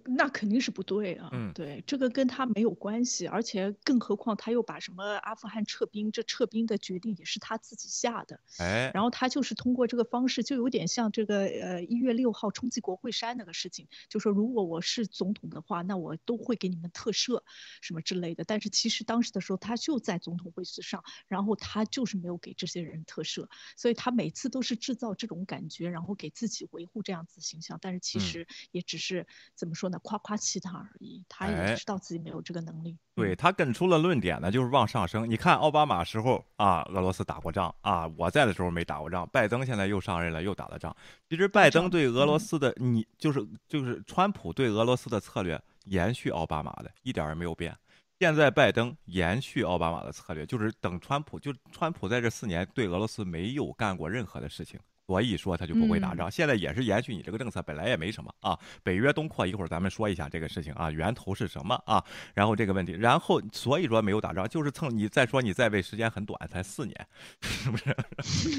[0.04, 1.30] 那肯定是不对啊！
[1.32, 8.40] 嗯，对，这个跟他没有关系，而且更何况他又把什么阿富汗撤兵，这撤兵的决定也是他自己下的。
[8.58, 17.42] 哎，然后他就是通过这个方式，就有点像这个呃一月六号冲击国会山那个事情，就说如果我是总统的话，那我都会给你们特赦
[17.82, 18.44] 什么之类的。
[18.44, 27.78] 但是其实当时的时候，他就在总统位置上，然后他就是没有给这些人特赦，所以他每次都是制造这种感觉，然后给自己维护这样子形象。
[27.80, 30.00] 但是其实也只是怎么说呢？
[30.04, 32.98] 夸夸其谈而已，他也知道自己没有这个能力。
[33.14, 35.30] 对他跟出了论点呢，就是往上升。
[35.30, 39.28] 你看奥巴马时候啊，俄罗斯打过仗啊，我在的时候没打过仗。
[39.32, 40.96] 拜登现在又上任了，又打了仗。
[41.30, 47.76] 其实拜登对俄罗斯的，你就是就是川普对俄罗斯的策略延续奥巴马的，一点也没有变。
[48.20, 54.80] 现在拜登延续奥巴马的策略，就是等川普，就川普在这四年对俄罗斯没有干过任何的事情。
[55.08, 58.58] 所以说他就不会打仗，现在也是延续你这个政策，本来也没什么啊。
[58.82, 62.04] 北约东扩，一会儿咱们说一下这个事情啊，源头是什么啊？
[62.34, 67.08] 然后这个问题，然后所以说没有打仗，就是蹭你再说你在位时间很短，才四年，
[67.42, 67.96] 是不是？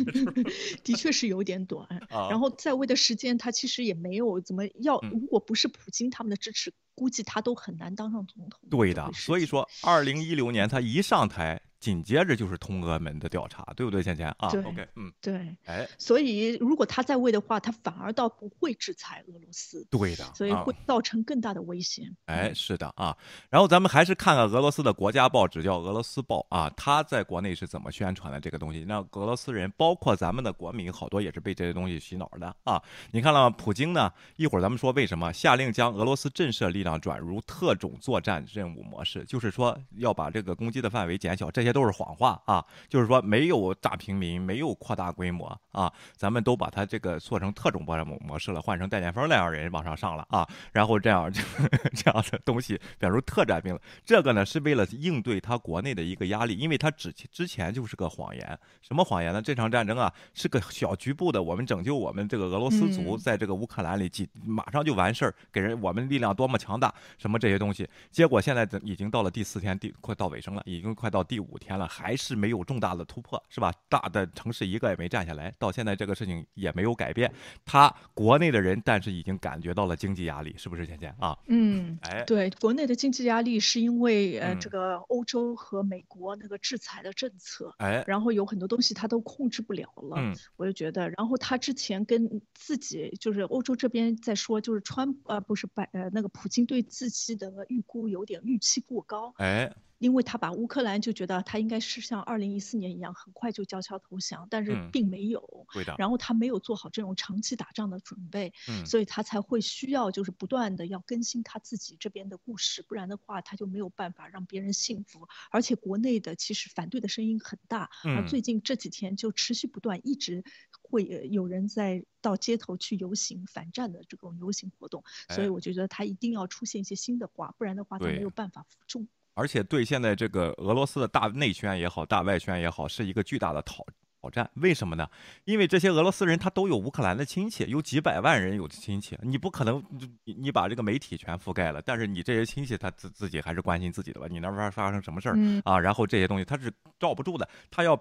[0.85, 1.87] 的确是有点短。
[2.09, 6.73] 然后在位的时间，他其实也没有怎么要，如果不是普京他们的支持。
[6.99, 8.59] 估计他都很难当上总统。
[8.71, 22.15] 对的，所以说，二零一六年他一上台紧接着就是通俄门的调查，对不对，倩倩啊？OK，嗯，对，哎，所以如果他在位的话，他反而倒不会制裁俄罗斯，对的，所以会造成更大的危险。
[22.27, 23.17] 哎，是的啊。
[23.51, 28.85] 然后咱们还是看看俄罗斯的国家报纸叫《俄罗斯报》啊，他在国内是怎么宣传的这个东西？
[28.87, 32.83] 那俄罗斯人，包括咱们的国民，好多也是被这些东西洗脑的啊。
[33.13, 33.57] 你看了吗？
[33.59, 34.13] 普京呢？
[34.37, 42.65] 一会儿咱们说为什么下令将俄罗斯震慑力量转入特种作战任务模式，就是说要把这个攻击的范围减小，这些都是谎话啊。
[42.89, 51.31] 就是说没有炸平民，没有扩大规模啊，咱们都把它这个做成特种作战模模式了，换成戴建峰那样人往上上了啊，然后这样
[51.95, 59.43] 这样的东西，比如特战兵了，这个呢是为了应对他国内的一个压力，因为他之之前就是个谎言，什么谎言呢？
[59.43, 73.73] 这场战争啊是个小局部的，我们拯救我们这个俄罗斯族在这个乌克兰里几马上就完事儿，给人我们力量多么强大，什么这些东西，结果现在已经到了第四天，第快到尾声了，已经快到第五天了，还是没有重大的突破，是吧？
[73.89, 77.33] 大的城市一个也没占下来，到现在这个事情也没有改变，
[77.65, 81.39] 他国内的人但是已经感觉到了经济压力，是不是，倩倩啊？
[81.47, 99.73] 嗯，哎，对，国内的经济压力是因为呃这个欧洲和美国那个制裁的政策，哎，然后有很多东西他都控制不了了，嗯，我就觉得，然后他之前跟自己就是欧洲这边在说，就是川呃不是拜呃那个普京对自己的预估有点预期过高，哎。
[99.99, 105.67] 因为他把乌克兰就觉得他应该是像二零一四年一样很快就交枪投降，但是并没有。
[105.99, 108.53] 然后他没有做好这种长期打仗的准备，
[108.85, 115.27] 所以他才会需要就是不断的要更新他自己这边的故事，不然的话他就没有办法让别人信服。
[115.51, 120.45] 而且国内的其实反对的声音很大，而最近这几天就持续不断，一直
[120.83, 125.03] 会有人在到街头去游行反战的这种游行活动。
[125.31, 129.09] 所以我就觉得他一定要出现一些新的话，不然的话他没有办法服众。
[129.37, 133.87] 而且对现在这个俄罗斯的大内圈也好，大外圈也好，是一个巨大的讨
[134.21, 134.51] 挑战。
[134.55, 135.07] 为什么呢？
[135.45, 139.85] 因为这些俄罗斯人他都有乌克兰的亲戚，有几百万人有亲戚，你不可能
[140.25, 144.27] 你你把这个媒体全覆盖了，但是你这些亲戚他自自己还是关心自己的吧？
[144.29, 145.79] 你那边发生什么事儿啊？
[145.79, 147.95] 然后这些东西他是罩不住的，他要。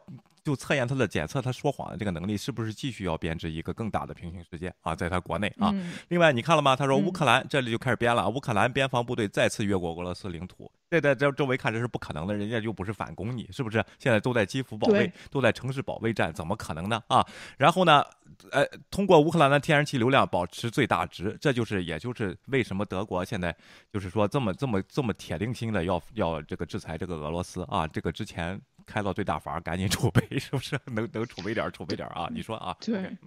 [0.46, 4.96] 就测验他的检测，他说谎的这个能力是不是继续要编织一个更大的平行世界啊？
[4.96, 5.74] 在他国内啊。
[6.10, 6.76] 另外，你看了吗？
[6.76, 13.84] 他说乌克兰这里就开始编了，乌克兰边防部队再次越过俄罗斯领土，这在这周围看这是不可能的，人家又不是反攻你，是不是？
[13.98, 17.02] 现在都在基辅保卫，都在城市保卫战，怎么可能呢？
[17.08, 17.26] 啊？
[17.58, 18.04] 然后呢？
[18.52, 23.56] 呃，通过乌克兰的天然气流量保持最大值，这就是也就是为什么德国现在
[23.92, 27.88] 就是说这么这么这么铁定心的要要这个制裁这个俄罗斯啊？
[27.88, 28.62] 这个之前。
[28.86, 30.80] 开到最大阀，赶紧储备， 是不是？
[30.86, 32.30] 能能储备点，储备点啊！
[32.34, 32.76] 你说啊？
[32.80, 33.18] 对，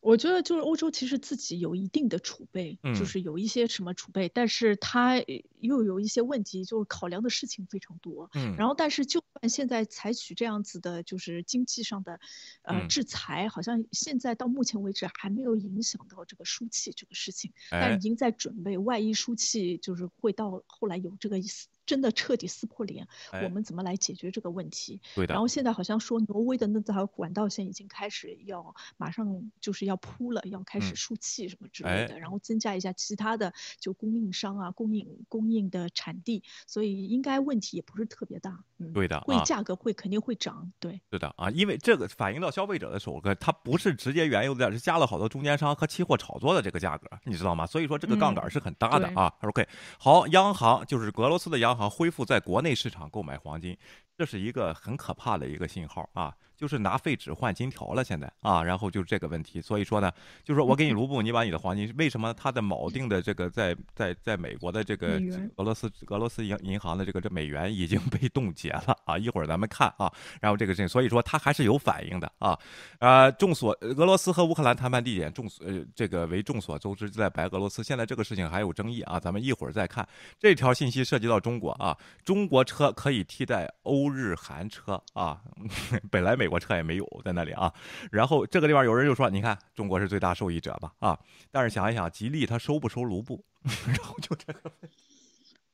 [0.00, 5.16] 我觉得就是欧洲其实自己有一定的储备，就是有一些什么储备，但是它
[5.60, 8.30] 又有一些问题，就是考量的事情非常多。
[8.34, 12.20] 嗯，然后但是就算现在采取这样子的，就是经济上的
[12.62, 21.68] 呃制裁，好像现在到目前为止还没有影响到这个输气这个事情，但已经在准备，万一输气就是会到后来有这个意思。
[21.86, 23.06] 真的彻底撕破脸，
[23.44, 25.00] 我们怎么来解决这个问题？
[25.14, 25.32] 对的。
[25.32, 38.58] 然后现在好像说挪威的那条管道线已经开始要马上就是要铺了，要开始输气什么之类的，然后增加一下其他的就供应商啊，供应供应的产地，所以应该问题也不是特别大。
[38.78, 39.20] 嗯，对的。
[39.20, 41.00] 会价格会肯定会涨，对。
[41.12, 47.64] 是的啊，因为这个反映到消费者的手个它不是直接原油的，是加了好多中间商和期货炒作的这个价格，你知道吗？
[47.64, 49.32] 所以说这个杠杆是很大的啊。
[49.42, 49.66] OK，
[49.98, 51.90] 好，央行就是俄罗斯的央行。
[51.90, 53.76] 恢复在国内市场购买黄金，
[54.16, 56.34] 这是一个很可怕的一个信号啊。
[56.56, 60.10] 就是拿废纸换金条了，现在啊，然后就是这个问题，所以说呢，
[60.42, 65.20] 就是说我给你卢布，你把你的黄金，为什么它的锚定的这个在在在美国的这个
[65.56, 69.18] 俄罗斯俄罗斯银银行的这个这美元已经被冻结了啊？
[69.18, 72.58] 一会儿咱们看啊，然后这个事情，所以说它还是有反应的啊，
[73.00, 81.94] 啊，众所俄罗斯和乌克兰谈判地点众所呃这个为众所周知在白俄罗斯，现在这个事情还有争议啊，咱们一会儿再看这条信息涉及到中国啊，
[82.24, 85.38] 中国车可以替代欧日韩车啊，
[86.10, 86.45] 本来美。
[86.46, 87.74] 美国车也没有在那里啊，
[88.12, 90.92] 然后这个地方有人就说：“你看，中国是最大受益者吧？
[91.00, 91.18] 啊，
[91.50, 93.44] 但是想一想，吉利它收不收卢布？
[93.88, 94.70] 然后就这个。”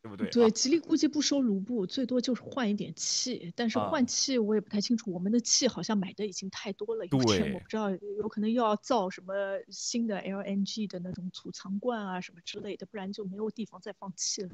[0.02, 0.28] 对不对？
[0.30, 3.52] 对，吉利估计不收卢布，最多就是换一点气。
[3.54, 7.06] 但是换气我也不太清楚，我们的气好像买的已经太多了。
[7.06, 7.88] 对，我不知道
[8.18, 9.32] 有可能又要造什么
[9.70, 14.50] 新的 LNG 的那种储藏罐啊什么之类的，不然就没有地方再放气了。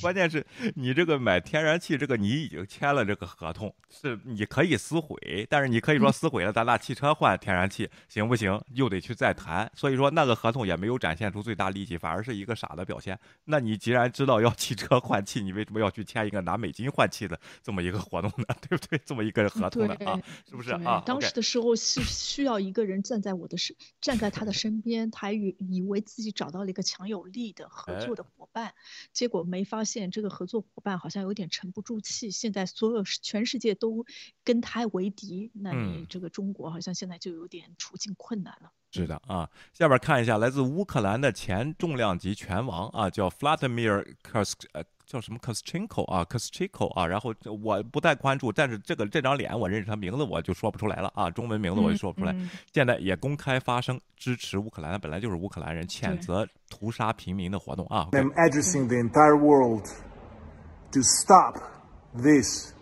[0.00, 0.46] 关键是
[0.76, 8.62] 你这个买天然气，这个你已经签了这个合同，是你可以撕毁，但是你可以说撕毁了，咱拿汽车换天然气行不行？
[8.74, 9.68] 又得去再谈。
[9.74, 13.18] 所以说那个合同也没有展现出最大利息，反而是一个傻的表现。
[13.46, 18.44] 那你既然知道要要汽车换气，你为什么要去签一个拿美金换气的这么一个活动呢？
[18.68, 19.00] 对不对？
[19.04, 21.02] 这么一个合同呢啊，是不是啊？
[21.04, 28.74] 当时的时候是需要一个人站在我的身，站在他的身边，他以以为自己找到了一个强有力的合作的伙伴，
[29.12, 32.30] 结果没发现这个合作伙伴好像有点沉不住气。
[32.30, 34.04] 现在所有全世界都
[34.44, 38.72] 跟他为敌，那你这个中国好像现在就有点处境困难了。
[38.94, 52.34] 是的啊，下边看一下来自乌克兰的前重量级拳王啊，叫 Vladimir Kos 呃叫什么 Koschenko 啊 Koschenko 啊，然后我不太关注，但是这个这张脸我认识他名字我就说不出来了啊，中文名字我就说不出来。
[52.72, 58.08] 现在也公开发声支持乌克兰，本来就是乌克兰人，谴责屠杀平民的活动啊。
[58.12, 59.86] I'm addressing the entire world
[60.92, 61.58] to stop
[62.14, 62.72] this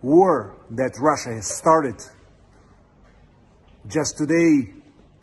[0.00, 2.02] war that Russia has started.
[3.88, 4.73] Just today.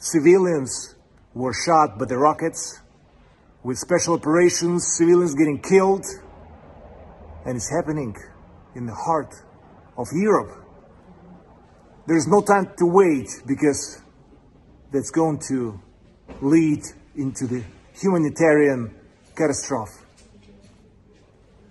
[0.01, 0.95] Civilians
[1.33, 2.79] were shot by the rockets.
[3.63, 6.05] With special operations, civilians getting killed.
[7.45, 8.15] And it's happening
[8.75, 9.33] in the heart
[9.97, 10.57] of Europe.
[12.07, 14.01] There's no time to wait because
[14.91, 15.79] that's going to
[16.41, 16.81] lead
[17.15, 18.93] into the humanitarian
[19.35, 20.03] catastrophe.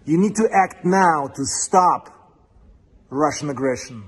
[0.07, 2.37] You need to act now to stop
[3.11, 4.05] Russian aggression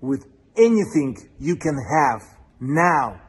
[0.00, 3.20] with anything you can have now.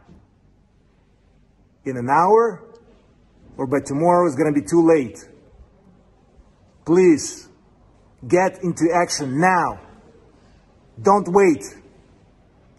[1.86, 2.64] In an hour
[3.58, 5.18] or by tomorrow is going to be too late.
[6.86, 7.50] Please
[8.28, 9.80] get into action now.
[11.02, 11.64] Don't wait.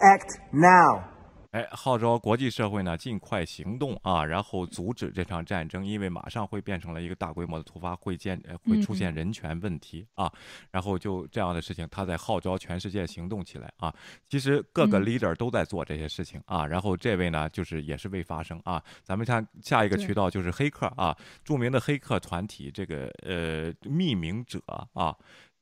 [0.00, 1.07] Act now.
[1.52, 10.30] 哎，号召国际社会呢尽快行动啊，然后阻止这场战争，因为马上会变成了一个大规模的突发，会见会出现人权问题啊。
[10.70, 13.90] 然后就这样的事情，他在号召全世界行动起来啊。
[14.28, 16.66] 其实各个 leader 都在做这些事情啊。
[16.66, 18.82] 然后这位呢，就是也是未发生啊。
[19.02, 24.60] 咱们看下一个渠道就是黑客啊，著名的黑客团体这个呃匿名者
[24.92, 25.16] 啊。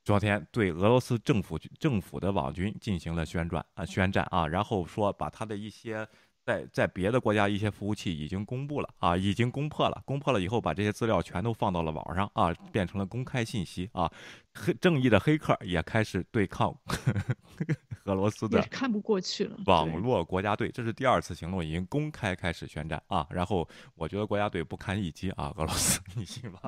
[0.06, 6.06] 昨天对俄罗斯政府政府的网军进行了宣传啊，宣战啊，然后说把他的一些
[6.44, 14.08] 在在别的国家一些服务器已经公布了啊，已经攻破了，攻破了以后把这些资料全都放到了网上啊，变成了公开信息啊，
[14.54, 16.72] 黑正义的黑客也开始对抗
[18.06, 26.60] 俄罗斯的看不过去了网络国家队，这是第二次行动，已经公开开始宣战啊，然后我觉得国家队不堪一击啊，俄罗斯，你信吗？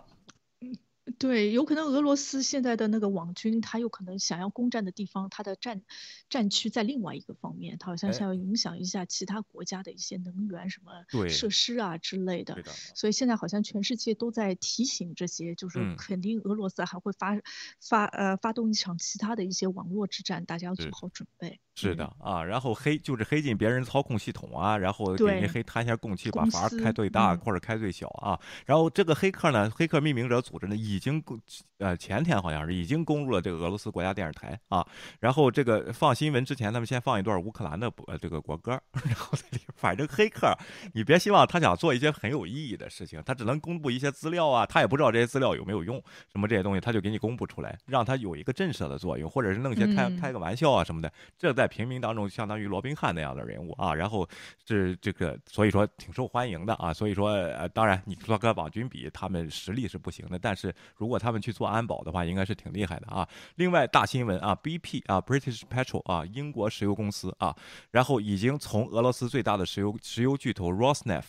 [1.18, 5.82] 对，有可能俄罗斯现在的那个网军，他有可能想要攻占的地方，他的战
[6.30, 10.92] 战区在另外一个方面，他好像想要影响一下其他国家的一些能源什么
[11.28, 12.54] 设施啊之类的。
[12.94, 17.40] 所以现在好像全世界都在提醒这些，就是肯定俄罗斯还会发
[17.80, 21.60] 发呃发动一场其他的一些网络之战，大家要做好准备。
[21.80, 28.38] 是的啊，然后黑就是黑进别人操控系统啊，然后给人黑摊一下供气，把阀开最大或者开最小啊。
[28.66, 31.40] 然后这个黑客呢，黑客命名者组织呢，已经公
[31.78, 34.84] 呃前天好像是已经攻入了这个俄罗斯国家电视台啊。
[35.20, 38.72] 然后这个放新闻之前，他们先放一段乌克兰的呃这个国歌，
[39.06, 39.38] 然后
[39.76, 40.52] 反正黑客
[40.94, 46.02] 你别希望他想做一些很有意义的事情，他只能公布一些资料啊，他也不知道这些资料有没有用，
[46.32, 51.67] 什么这些东西他就给你公布出来，让他有一个震慑的作用，或者是弄些开开个玩笑啊什么的，这在。
[51.68, 54.28] 平民当中相当于罗宾汉那样的人物啊，然后
[54.66, 56.92] 是这个，所以说挺受欢迎的啊。
[56.92, 63.28] 所以说，呃，当然你说跟网军比，他们实力是不行的，但是如果他们去做安保的话，应该是挺厉害的啊。
[63.56, 67.54] 另外，大新闻啊，BP 啊，British Petrol 啊，英国石油公司啊，
[67.90, 71.24] 然后已经从俄罗斯最大的石油石油巨头 Rosneft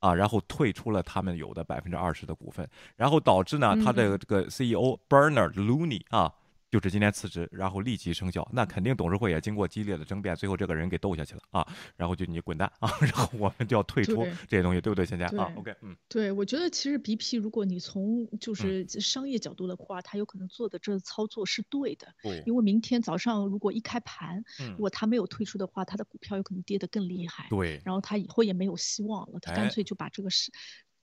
[0.00, 6.32] 啊，然后退出了他们有的百分之二十的股份，然后导致呢，他的这个 CEO Bernard Looney 啊。
[6.74, 11.64] 就是今天辞职，然后立即生效，那肯定董事会也经过激烈的争辩，最后这个人给斗下去了啊，
[11.96, 15.06] 然后就你滚蛋啊， 然后我们就要退出这些东西，对不对？
[15.06, 15.26] 现在？
[15.26, 30.50] 啊，OK，嗯，对，我觉得其实 BP 如果你从就是商业角度的话，他有可能做的这操作是对的，对，因为明天早上如果一开盘，如果他没有退出的话，他的股票有可能跌得更厉害，对，然后他以后也没有希望了，他干脆就把这个事。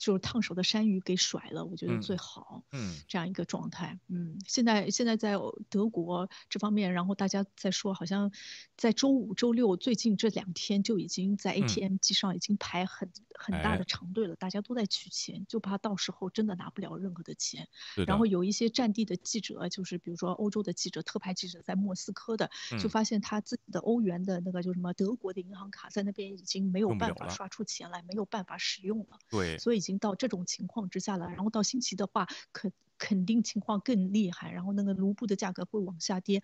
[0.02, 5.36] 就是烫手的山芋给甩了，我觉得最好，嗯，这样一个状态，嗯，现在现在在
[5.70, 8.32] 德国这方面，然后大家在说，好像
[8.76, 17.68] 在周五、周六最近这两天就已经在 ATM 机上已经排很很大的长队了，大家都在取钱，就怕到时候真的拿不了任何的钱。
[18.08, 22.50] 然后有一些战地的记者，就是比如说欧洲的记者、特派记者在莫斯科的，
[22.82, 29.20] 就发现他自己的欧元的那个就什么德国的银行卡在那边已经没有办法刷出钱来，没有办法使用了。
[29.30, 29.91] 对，所以已经。
[30.00, 32.72] 到这种情况之下了，然后到星期的话，可
[33.02, 36.44] 肯定情况更厉害，然后那个卢布的价格会往下跌。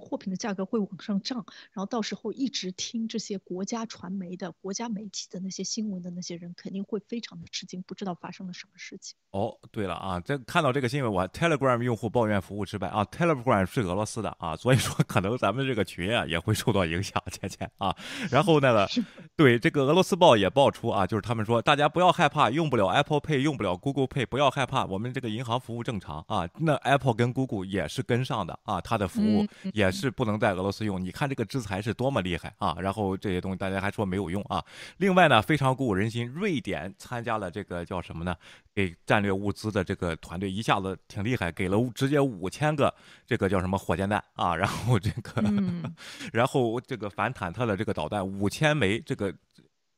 [0.00, 9.16] 货品的价格会往上涨，然后到时候一直听这些国家传媒的、国家媒体的那些新闻的那些人，肯定会非常的吃惊，不知道发生了什么事情。
[9.32, 17.92] 哦，对了啊，这看到这个新闻，我 Telegram 用户抱怨服务失败啊，Telegram 是俄罗斯的啊，所以说可能咱们这个群啊也会受到影响，倩倩啊。
[18.30, 18.88] 然后那个，
[19.34, 26.48] 对这个俄罗斯报也爆出啊，就是他们说大家不要害怕，用不了 Apple Pay，用不了 Google Pay，不要害怕，我们这个银行服务正常啊。
[26.56, 29.92] 那 Apple 跟 Google 也是跟上的啊，它的服务也。
[29.98, 32.76] 是不能在俄罗斯用，你看这个制裁是多么厉害啊！
[32.78, 34.64] 然后这些东西大家还说没有用啊。
[34.98, 38.36] 另外呢，非常鼓舞人心，瑞典参加了这个叫什么呢？
[38.72, 42.94] 给战略物资的这个团队一下子挺厉害，给了直接五千个
[43.26, 45.42] 这个叫什么火箭弹啊， 然后这个，
[46.32, 49.34] 然后这个反坦克的这个导弹五千枚这个。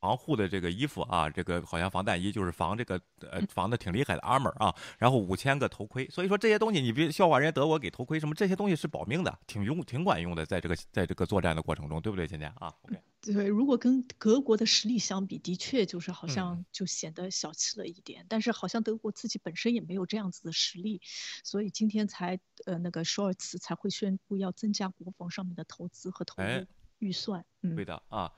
[0.01, 21.03] 防护的这个衣服啊，这个好像防弹衣就是防这个呃防的挺厉害的 armor 啊，然后五千个头盔，所以说这些东西你别笑话人家德国给头盔什么这些东西是保命的，挺用挺管用的，在这个在这个作战的过程中，对不对，今天啊？OK，对，如果跟德国的实力相比，的确就是好像就显得小气了一点，但是好像德国自己本身也没有这样子的实力，
[21.45, 26.67] 所以今天才呃那个舒尔茨才会宣布要增加国防上面的投资和投入
[26.99, 28.33] 预算，嗯，对的啊。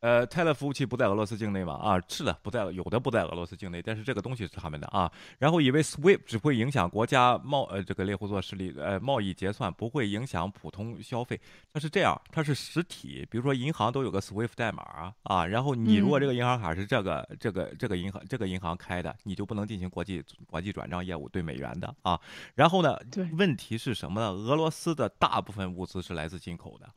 [0.00, 1.74] 呃，泰勒服务器不在俄罗斯境内嘛？
[1.74, 5.10] 啊，是的，不在，有的不在俄罗斯境内，但是这个东西是他们的啊。
[5.38, 11.40] 然后以为 SWIFT 只会影响国家贸呃这个猎户座势力呃贸易结算，不会影响普通消费。
[11.72, 15.44] 它是这样，它是实体，比如说银行都有个 SWIFT 代码啊啊。
[15.44, 22.20] 然后你如果这个银行卡是这个这个这个银行这个银行开的，你就不能进行国际国际转账业务对美元的啊。
[22.54, 22.96] 然后呢，
[23.36, 24.30] 问题是什么呢？
[24.30, 26.88] 俄罗斯的大部分物资是来自进口的。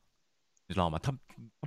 [0.72, 0.98] 你知道吗？
[1.04, 1.14] 它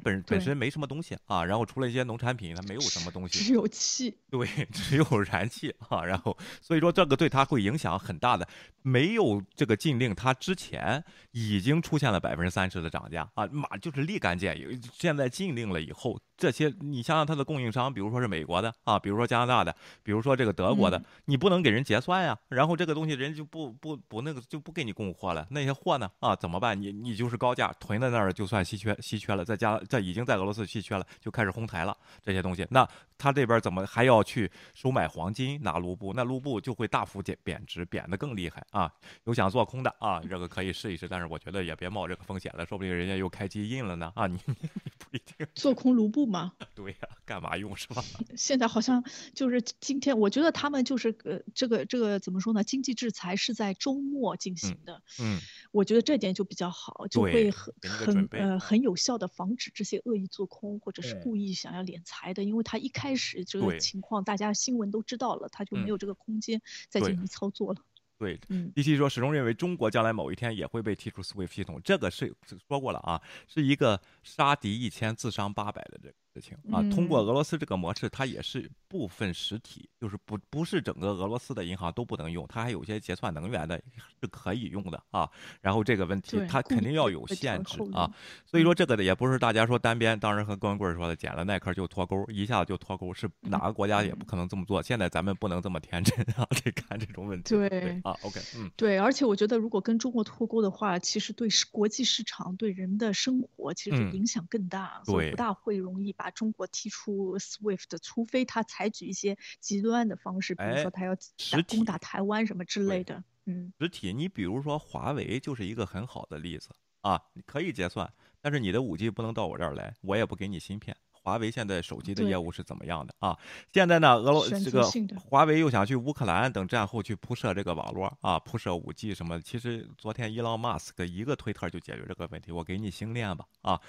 [0.02, 6.02] 本本身没什么东西啊，然后除了一些农产品，它没有什么东西，只有气，对， 只有燃气啊。
[6.02, 8.48] 然后所以说这个对它会影响很大的。
[8.80, 11.02] 没有这个禁令，它之前
[11.32, 14.80] 已经出现了百分之三十的涨价啊，马就是立竿见影。
[14.92, 16.18] 现在禁令了以后。
[16.36, 22.36] 这些你想想，它的供应商，比如说是美国的啊，比如说加拿大的，比如说这个德国的，你不能给人结算呀。
[22.48, 25.46] 然后这个东西人就不不不那个就不给你供货了。
[25.50, 26.80] 那些货呢啊怎么办？
[26.80, 32.66] 你你就是高价囤在那儿，就算稀缺稀缺了，在加在已经在俄罗斯稀缺了，就开始哄抬了这些东西。
[32.70, 32.84] 那
[33.16, 36.12] 他这边怎么还要去收买黄金拿卢布？
[36.16, 38.92] 那卢布就会大幅减贬值，贬得更厉害啊！
[39.22, 44.26] 有想做空的啊，这个可以试一试，但是我觉得也别冒这个风险了，说不定人家又开基印了呢啊！
[44.26, 44.54] 你你
[44.98, 46.23] 不一定做空卢布。
[46.26, 46.52] 吗？
[46.74, 48.02] 对呀，干嘛用是吧？
[48.36, 49.04] 现在好像
[49.34, 52.64] 就是今天，我觉得他们就是呃，这个这个怎么说呢？
[52.64, 55.38] 经济制裁是在周末进行的，嗯，
[55.72, 67.80] 我觉得这点就比较好，就会很很呃很有效的防止这些恶意做空或者是故意想要敛财的，因为他一开始这个情况大家新闻都知道了，他就没有这个空间再进行操作了。
[68.18, 68.38] 对
[68.74, 72.34] 第七说始终认为中国将来某一天也会被踢出 SWIFT 系统，这个是
[72.68, 76.80] 说过了啊，是一个杀敌一千自伤八百的这个事情啊。
[76.90, 83.76] 通过俄罗斯这个模式，它也是部分实体，就是不不是整个俄罗斯的银行都不能用，它还有些结算能源的
[84.20, 85.28] 是可以用的啊。
[85.60, 88.08] 然后这个问题它肯定要有限制啊，
[88.46, 94.80] 所以说这个的也不是大家说单边，当然和高文贵说的，捡了耐克就脱钩，一下就脱钩，是哪个国家也不可能这么做。
[94.80, 97.56] 现在咱们不能这么天真啊， 得看这种问题。
[97.56, 98.00] 对。
[98.04, 111.14] 啊，OK，嗯，对，而且我觉得如果跟中国脱钩的话，其实对国际市场、对人的生活其实影响更大，所以不大会容易把中国踢出 SWIFT，除非他采取一些极端的方式，比如说他要
[111.50, 113.24] 打攻打台湾什么之类的。
[113.46, 116.68] 嗯，实体，你比如说华为就是一个很好的例子
[117.00, 118.12] 啊，你可以结算，
[118.42, 120.94] 但是你的五 G 不能到我这儿来，我也不给你芯片。
[121.24, 123.34] 华为现在手机的业务是怎么样的啊？
[123.72, 124.86] 现在呢，俄罗这个
[125.18, 129.40] 华为又想去乌克兰等战后去铺设这个网络啊，铺设五 G 什么？
[129.40, 133.80] 其实昨天伊朗马斯克一个推特就解决这个问题，我给你星链吧啊，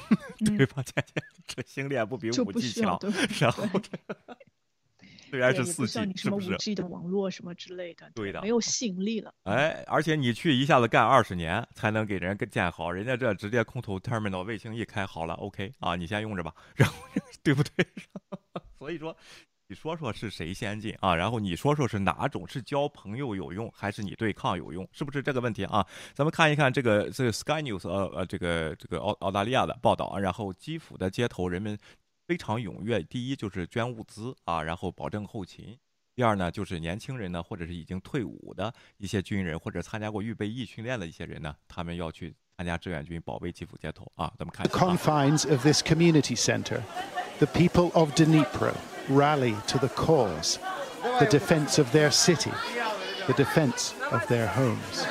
[0.44, 3.00] 对方倩倩这星链不比五 G 强？
[3.40, 3.66] 然后。
[5.32, 9.32] 虽然是四 G，什么五 G 的网络什么之类的，对的，没有吸引力了。
[9.44, 16.94] 哎，而且你去一下子干二十年才能给人建好，人家这直接空投 terminal 卫星一开好了，OK 啊，你先用着吧，然后
[17.42, 17.86] 对不对？
[18.78, 19.16] 所以说，
[19.68, 21.16] 你说说是谁先进啊？
[21.16, 24.86] 然后你说说是哪种是交朋友有用，还是你对抗有用？
[24.92, 25.86] 是不是这个问题啊？
[26.12, 31.78] 咱们看一看这个这个 Sky News 呃呃这个这个澳澳大利亚的报道，然后基辅的街头人们。
[32.26, 33.02] 非常踊跃。
[33.02, 35.78] 第一就是捐物资啊，然后保证后勤。
[36.14, 44.30] 第二呢，就是年轻人呢，或者是已经退伍的一些军人，或者参加过预备役训练的一些人呢，他们要去参加志愿军，保卫基辅街头啊。
[44.38, 44.66] 咱们看。
[44.66, 46.82] Confines of this community center,
[47.38, 48.74] the people of Dnipro
[49.08, 50.56] rally to the cause,
[51.18, 52.52] the defense of their city.
[53.26, 55.06] the defense of their homes.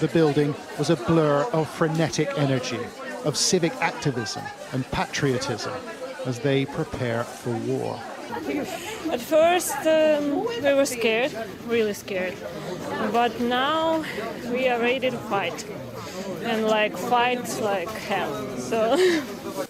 [0.00, 2.80] The building was a blur of frenetic energy,
[3.24, 5.72] of civic activism and patriotism
[6.26, 8.00] as they prepare for war.
[9.10, 11.32] At first, um, we were scared,
[11.66, 12.34] really scared.
[13.12, 14.04] But now
[14.50, 15.64] we are ready to fight.
[16.42, 18.58] And like fight like hell.
[18.58, 18.96] So.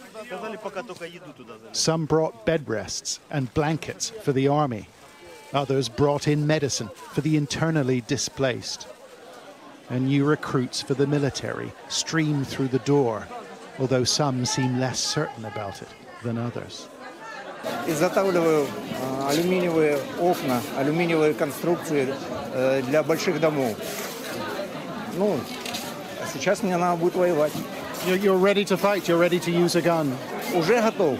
[1.72, 4.88] Some brought bed rests and blankets for the army.
[5.52, 8.88] Others brought in medicine for the internally displaced.
[9.90, 13.28] And new recruits for the military streamed through the door,
[13.79, 15.89] although some seem less certain about it
[16.23, 16.87] than others.
[17.87, 18.67] изготавливаю
[19.27, 22.13] алюминиевые окна, алюминиевые конструкции
[22.87, 23.75] для больших домов.
[25.15, 25.39] Ну,
[26.33, 27.51] сейчас мне надо будет воевать.
[28.05, 30.15] You're ready to fight, you're ready to use a gun.
[30.55, 31.17] Уже готов.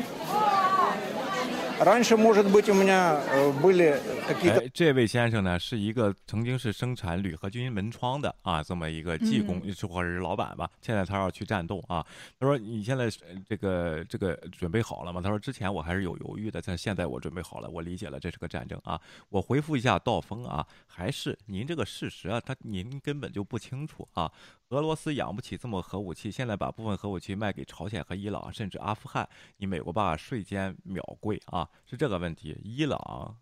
[1.84, 3.18] Раньше, может быть, у меня
[3.62, 3.97] были
[4.28, 4.70] какие-то。
[4.74, 10.70] 这位先生呢，是一个曾经是生产铝合金门窗的啊，这么一个技工，或者是老板吧。
[10.82, 12.05] 现在他要去战斗啊。
[12.38, 13.10] 他说：“你现在
[13.47, 17.70] 这个这个准备好了吗？”他说：“之前我还是有犹豫的，但现在我准备好了。
[17.70, 18.99] 我理解了，这是个战争啊。”
[19.30, 24.30] 我回复一下道风啊，还是您这个事实啊，他您根本就不清楚啊。
[24.71, 31.69] 俄罗斯养不起这么核武器，现在把部分核武器卖给朝鲜和伊朗，甚至阿富汗，你美国爸瞬间秒跪啊！
[31.85, 32.59] 是这个问题。
[32.65, 32.99] 伊朗、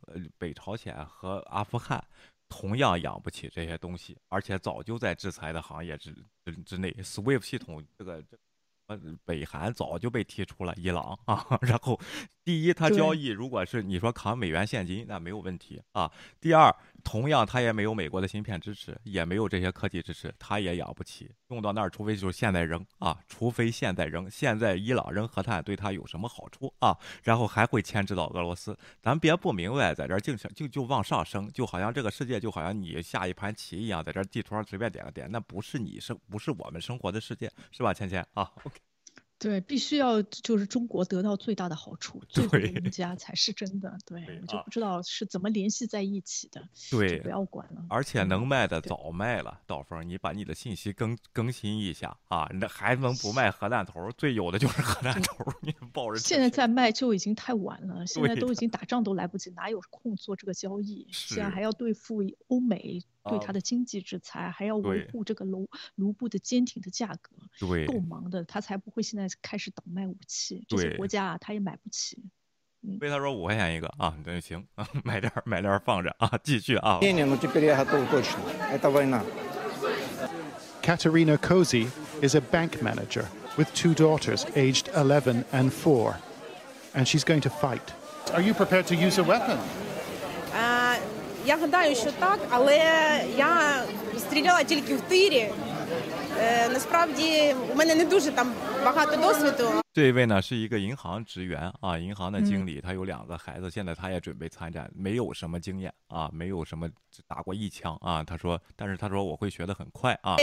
[0.07, 2.05] 呃北朝鲜和阿富汗
[2.49, 6.13] 同样养不起这些东西，而且早就在制裁的行业之
[6.45, 6.91] 之之内。
[7.01, 8.37] SWIFT 系统这个这。
[8.89, 11.47] 呃，北韩早就被踢出了伊朗啊。
[11.63, 11.99] 然后，
[12.43, 16.11] 第一，他交易如果是你说扛美元现金，那没有问题啊。
[16.41, 21.31] 第二，同样他也没有美国的芯片支持，也没有这些科技支持，他也养不起。
[21.49, 24.31] 用到那儿，除非就是现在扔啊，除非现在扔。
[24.31, 26.97] 现在伊朗扔核弹对他有什么好处啊？
[27.23, 28.77] 然后还会牵制到俄罗斯。
[29.01, 38.92] 咱别不明白，在这儿净想就就往上升，就好像这个世界就好像你下一盘棋一样，在这地图上随便点个点，那不是你生，不是我们生活的世界，是吧，芊芊啊？OK。
[39.43, 43.99] 对，必须要就是中国得到最大的好处，最后赢家才是真的。
[44.07, 46.63] 对，我就不知道是怎么联系在一起的。
[46.93, 47.85] 对，不要管了。
[47.89, 52.49] 而且能卖的早卖了，道峰，你把你的信息更更新一下啊！
[52.53, 54.13] 那还能不卖核弹头？
[54.13, 56.19] 最有的就是核弹头，你抱着。
[56.21, 61.09] 现在在卖就已经太晚了， 现在都已经打仗都来不及，哪有空做这个交易？
[61.11, 63.03] 现在还要对付欧美。
[63.24, 70.64] 对他的经济制裁，还要维护这个卢卢布的坚挺的价格，对，够忙的，他才不会现在开始倒卖武器。
[70.68, 72.18] 这些国家啊，他也买不起。
[73.00, 77.00] 被他说五块钱一个啊，那就行啊，买点买点放着啊，继续啊。
[80.82, 81.90] Katerina Kozy
[82.22, 83.26] is a bank manager
[83.58, 86.16] with two daughters aged 11 and 4,
[86.94, 87.92] and she's going to fight.
[88.32, 89.58] Are you prepared to use a weapon?
[91.46, 92.78] Я гадаю, що так, але
[93.38, 93.84] я
[94.18, 95.50] стріляла тільки в тирі.
[96.74, 98.54] Насправді у мене не дуже там
[98.86, 99.82] багато досвіду.
[99.94, 106.88] 这一位呢是一个银行职员啊，银行的经理，他有两个孩子，现在他也准备参战，没有什么经验啊，没有什么
[107.28, 108.24] 打过一枪啊。
[108.24, 110.38] 他说，但是他说我会学得很快啊。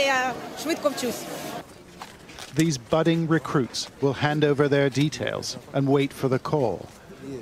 [2.57, 6.79] These budding recruits will hand over their details and wait for the call.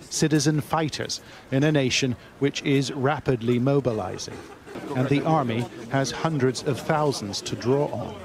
[0.09, 1.21] citizen fighters
[1.51, 4.37] in a nation which is rapidly mobilizing.
[4.95, 8.15] And the army has hundreds of thousands to draw on.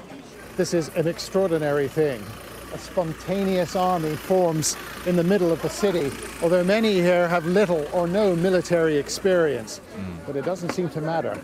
[0.57, 2.21] This is an extraordinary thing.
[2.73, 6.11] A spontaneous army forms in the middle of the city,
[6.43, 9.81] although many here have little or no military experience.
[9.97, 10.25] Mm.
[10.27, 11.35] But it doesn't seem to matter.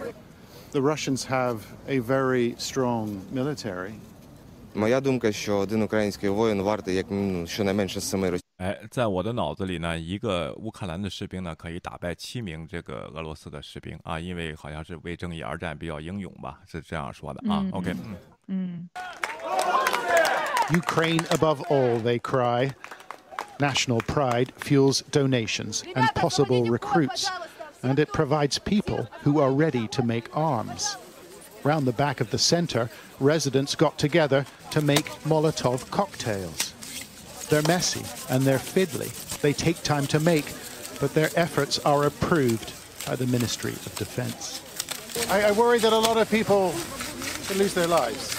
[0.72, 3.94] The Russians have a very strong military.
[4.76, 7.06] Моя думка, що один український воїн вартий як
[7.48, 17.66] щонайменше семи 哎，在我的脑子里呢，一个乌克兰的士兵呢，可以打败七名这个俄罗斯的士兵啊，因为好像是为正义而战，比较英勇吧，是这样说的啊。
[17.72, 17.94] OK，
[18.48, 18.90] 嗯。
[20.70, 22.72] Ukraine above all, they cry.
[23.58, 27.30] National pride fuels donations and possible recruits,
[27.82, 30.98] and it provides people who are ready to make arms.
[31.64, 32.90] Round the back of the center,
[33.20, 36.69] residents got together to make Molotov cocktails.
[37.50, 39.12] They're messy and they're fiddly.
[39.42, 40.46] They take time to make,
[41.00, 42.72] but their efforts are approved
[43.06, 44.62] by the Ministry of Defense.
[45.30, 46.74] I, I worry that a lot of people
[47.48, 48.34] could lose their lives.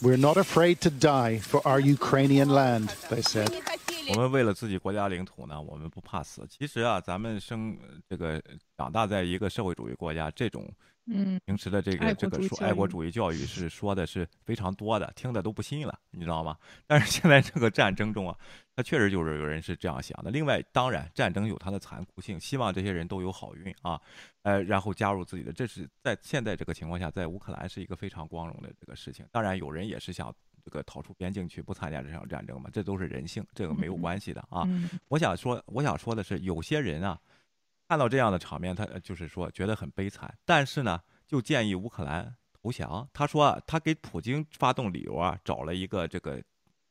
[0.00, 3.52] We're not afraid to die for our Ukrainian land, they said.
[4.10, 6.46] 我们为了自己国家领土呢，我们不怕死。
[6.46, 7.74] 其实啊，咱们生
[8.08, 8.42] 这个
[8.76, 10.70] 长大在一个社会主义国家，这种
[11.09, 16.57] 嗯平时的这个这个说爱国主义教育是说的是非常多的，听的都不信了，你知道吗？
[16.87, 18.37] 但是现在这个战争中啊，
[18.75, 20.31] 他确实就是有人是这样想的。
[20.31, 23.99] 另外，当然战争有它的残酷性，希望这些人都有好运啊，
[24.43, 29.25] 呃，然后加入自己的，这是在现在这个情况下，在乌克兰是一个非常光荣的这个事情。
[29.31, 30.33] 当然，有人也是想。
[30.61, 32.69] 这个逃出边境去，不参加这场战争嘛？
[32.71, 34.67] 这都是人性，这个没有关系的啊。
[35.07, 37.17] 我想说，我想说的是，有些人啊，
[37.89, 43.09] 看到这样的场面，他就是说觉得很悲惨，但是呢，就建议乌克兰投降。
[43.11, 46.39] 他说，他给普京发动理由啊，找了一个这个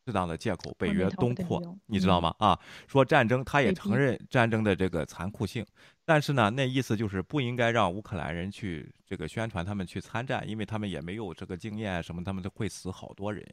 [0.04, 2.34] 适当的借口，北约东扩，你知道吗？
[2.40, 5.64] 啊，说战争，他也承认战争的这个残酷性，
[6.04, 13.46] 但是呢，那意思就是不应该让乌克兰人去这个宣传他们去参战，因为他们也没有这个经验什么，他们都会死好多人。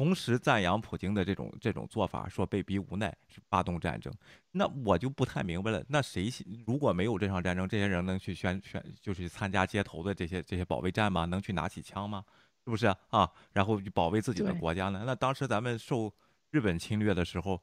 [0.00, 4.10] 同时赞扬普京的这种这种做法，说被逼无奈是发动战争，
[4.50, 5.84] 那我就不太明白了。
[5.88, 6.32] 那谁
[6.66, 11.26] 如果没有这场战争，这些人能去宣宣就是参加街头的这些这些保卫战吗？
[11.26, 12.24] 能去拿起枪吗？
[12.64, 13.30] 是不是啊？
[13.52, 15.02] 然后保卫自己的国家呢？
[15.04, 16.10] 那当时咱们受
[16.50, 17.60] 日本侵略的时候。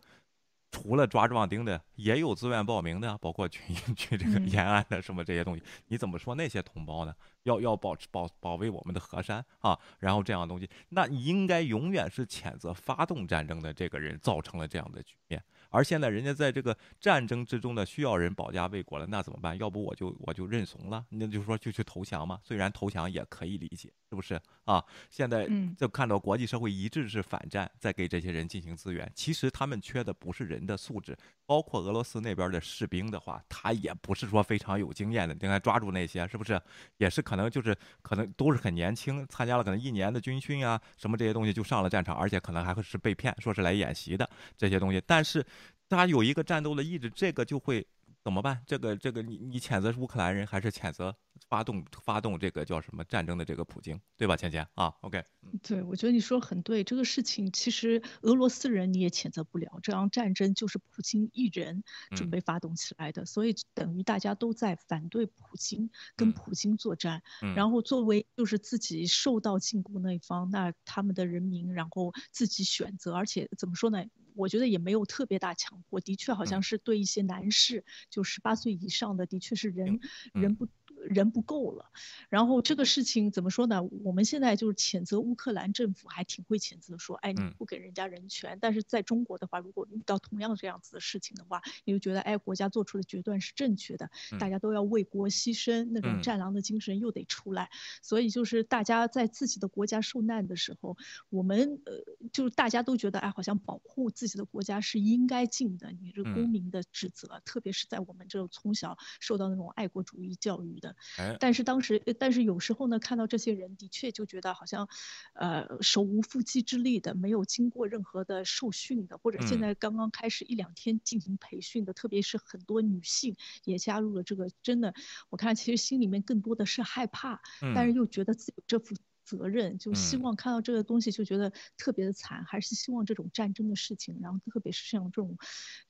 [0.69, 5.63] 除了抓壮丁的，也有自愿报名的，包括去 去这个延安的什么这些东西。
[5.87, 7.13] 你怎么说那些同胞呢？
[7.43, 15.41] 要要保持保保卫我们的河山啊，然后这样的东西，那你应该永远是谴责发动战争的这个人造成了这样的局面。
[15.69, 19.57] 而现在人家在这个战争之中呢，需要人保家卫国了，那怎么办？
[19.57, 22.39] 要不我就我就认怂了，那就说就去投降嘛。
[22.43, 24.83] 虽然投降也可以理解，是不是啊？
[25.09, 25.47] 现在
[25.77, 29.11] 就看到国际社会一致是反战，在给这些人进行资源。
[29.13, 35.33] 其实他们缺的不是人的素质，包括俄罗斯那边的士兵的话，他也不是说非常有经验的。
[35.33, 36.61] 你看抓住那些，是不是
[36.97, 45.45] 也是可能就是可能都是很年轻，参加了可能一年的军训啊，什么这些东西就上了战场，而且可能还会是被骗，说是来演习的这些东西，但是。
[45.89, 47.87] 他有一个战斗的意志，这个就会
[48.21, 48.61] 怎么办？
[48.67, 51.15] 这个这个，你你谴责乌克兰人，还是谴责
[51.47, 54.35] 发动发动这个叫什么战争的这个普京，对吧？
[54.35, 55.23] 倩倩啊，OK，
[55.63, 56.83] 对，我觉得你说很对。
[56.83, 61.83] 这个事情其实俄罗斯人你也谴责不了，这场战争就是普京一人
[62.15, 67.21] 准备发动起来的，所以等于大家都在反对普京，跟普京作战。
[67.55, 74.05] 然后作为就是自己受到禁锢那一方，那他们的人民然后自己选择，而且怎么说呢？
[74.35, 79.99] 我觉得也没有特别大强迫，的确好像是对一些男士，就十八岁以上的，的确是人
[80.33, 80.67] 人不。
[81.07, 81.85] 人不够了，
[82.29, 83.81] 然后这个事情怎么说呢？
[84.03, 88.57] 我们现在就是谴责乌克兰政府，还挺会谴责，说，哎，你不给人家人权。
[88.61, 97.69] 但是在中国的话，如果遇到同样这样子的事情的话，你就觉得，哎，国家做出的决断是正确的，大家都要为国牺牲，那种战狼的精神又得出来。
[98.01, 100.97] 所以就是大家在自己的国家受难的时候，
[101.29, 102.03] 我们呃，
[102.33, 110.96] 就是大家都觉得，哎，好像保护自己的国家是应该尽的，你是公民的职责，特别是在我们这种从小受到那种爱国主义教育的。
[111.39, 114.87] 但是当时，但是有时候呢，看到这些人的确就觉得好像，
[115.33, 124.93] 呃，手无缚鸡之力的，没有经过任何的受训的，或者现在刚刚开始一两天进行培训的，特别是很多女性也加入了这个，真的，
[125.29, 127.41] 我看其实心里面更多的是害怕，
[127.75, 128.95] 但是又觉得自己这副。
[129.27, 135.37] 责任就希望看到这个东西就觉得特别的惨，还是希望这种战争的事情，然后特别是像这种，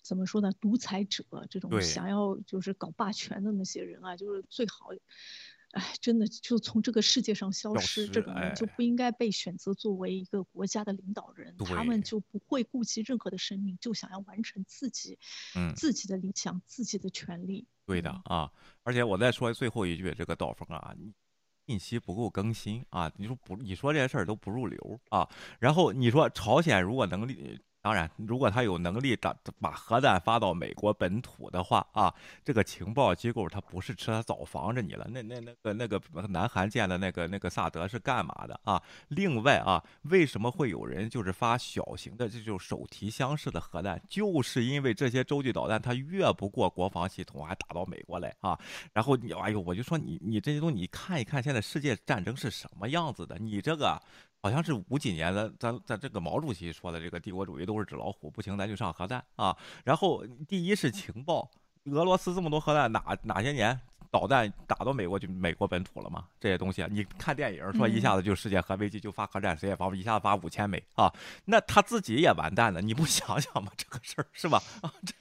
[0.02, 4.88] 怎么说呢，独裁者这种想要就是搞霸权的那些人啊，就是最好，
[5.74, 15.20] 哎，真的就从这个世界上消失，这种人就不应该被选择作为一个国家的领导人，他们就不会顾及任何的生命，就想要完成自己，
[15.56, 17.68] 嗯，自己的理想，自己的权利。
[17.86, 20.96] 对的啊，而且我再说最后一句，这个刀锋啊。
[21.68, 23.11] 信息不够更新啊！
[23.18, 23.57] 你说不？
[23.57, 25.28] 你说这些事儿都不入流啊！
[25.59, 27.59] 然后你说朝鲜如果能力。
[27.88, 32.14] 当然，如果他有能力把把核弹发到美国本土的话啊，
[32.44, 35.08] 这个情报机构他不是吃他早防着你了。
[35.10, 38.84] 那那那个那个南韩建的那个那个萨德是干嘛的啊？
[39.08, 44.02] 另外啊，为什么会有人就是发小型的这种手提箱式的核弹？
[44.10, 48.60] 就是因为这些洲际导弹它越不过国防系统，还打到美国来啊。
[48.92, 53.38] 然后你哎呦，我就说你你这些东西你看一看，现在世界战争是什么样子的？
[53.40, 53.98] 你这个。
[54.42, 59.56] 好像是五几年的，咱咱这个毛主席说的，这个帝国主义都是纸老虎，不行咱就上核弹啊。
[59.84, 61.50] 然后第一是情报，
[61.86, 63.78] 俄罗斯这么多核弹，哪哪些年
[64.10, 66.26] 导弹打到美国就美国本土了吗？
[66.40, 71.14] 这些东西，你看电影说一下子就世界核危机就发核战，谁也防不一下子发五千枚啊，
[71.46, 73.72] 那他自己也完蛋了，你不想想吗？
[73.76, 74.62] 这个事儿是吧？
[74.82, 75.14] 啊，这。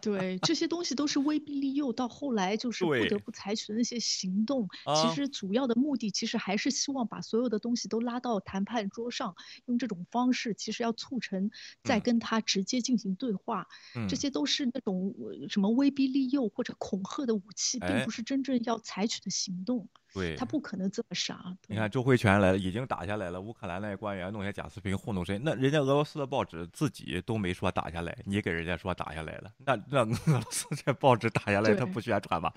[0.00, 4.68] 对，这些东西都是威逼利诱，到后来就是不得不采取的那些行动。
[5.02, 9.34] 其实主要的目的，其实还是希望把所有的东西都拉到谈判桌上，
[9.66, 11.50] 用这种方式，其实要促成
[11.82, 13.66] 再跟他直接进行对话。
[14.08, 15.14] 这些都是那种
[15.48, 19.88] 什么威逼利诱或者恐吓的武器，并不是真正要采取的行动。
[20.14, 21.56] 对他不可能这么傻。
[21.66, 23.40] 你看周慧全来了，已经打下来了。
[23.40, 25.38] 乌克兰那些官员弄些假视频糊弄谁？
[25.44, 32.52] 那人家俄罗斯的报纸自己都没说打下来，你给人家说打下来了，那那俄罗斯这报纸打下来，他不宣传吗？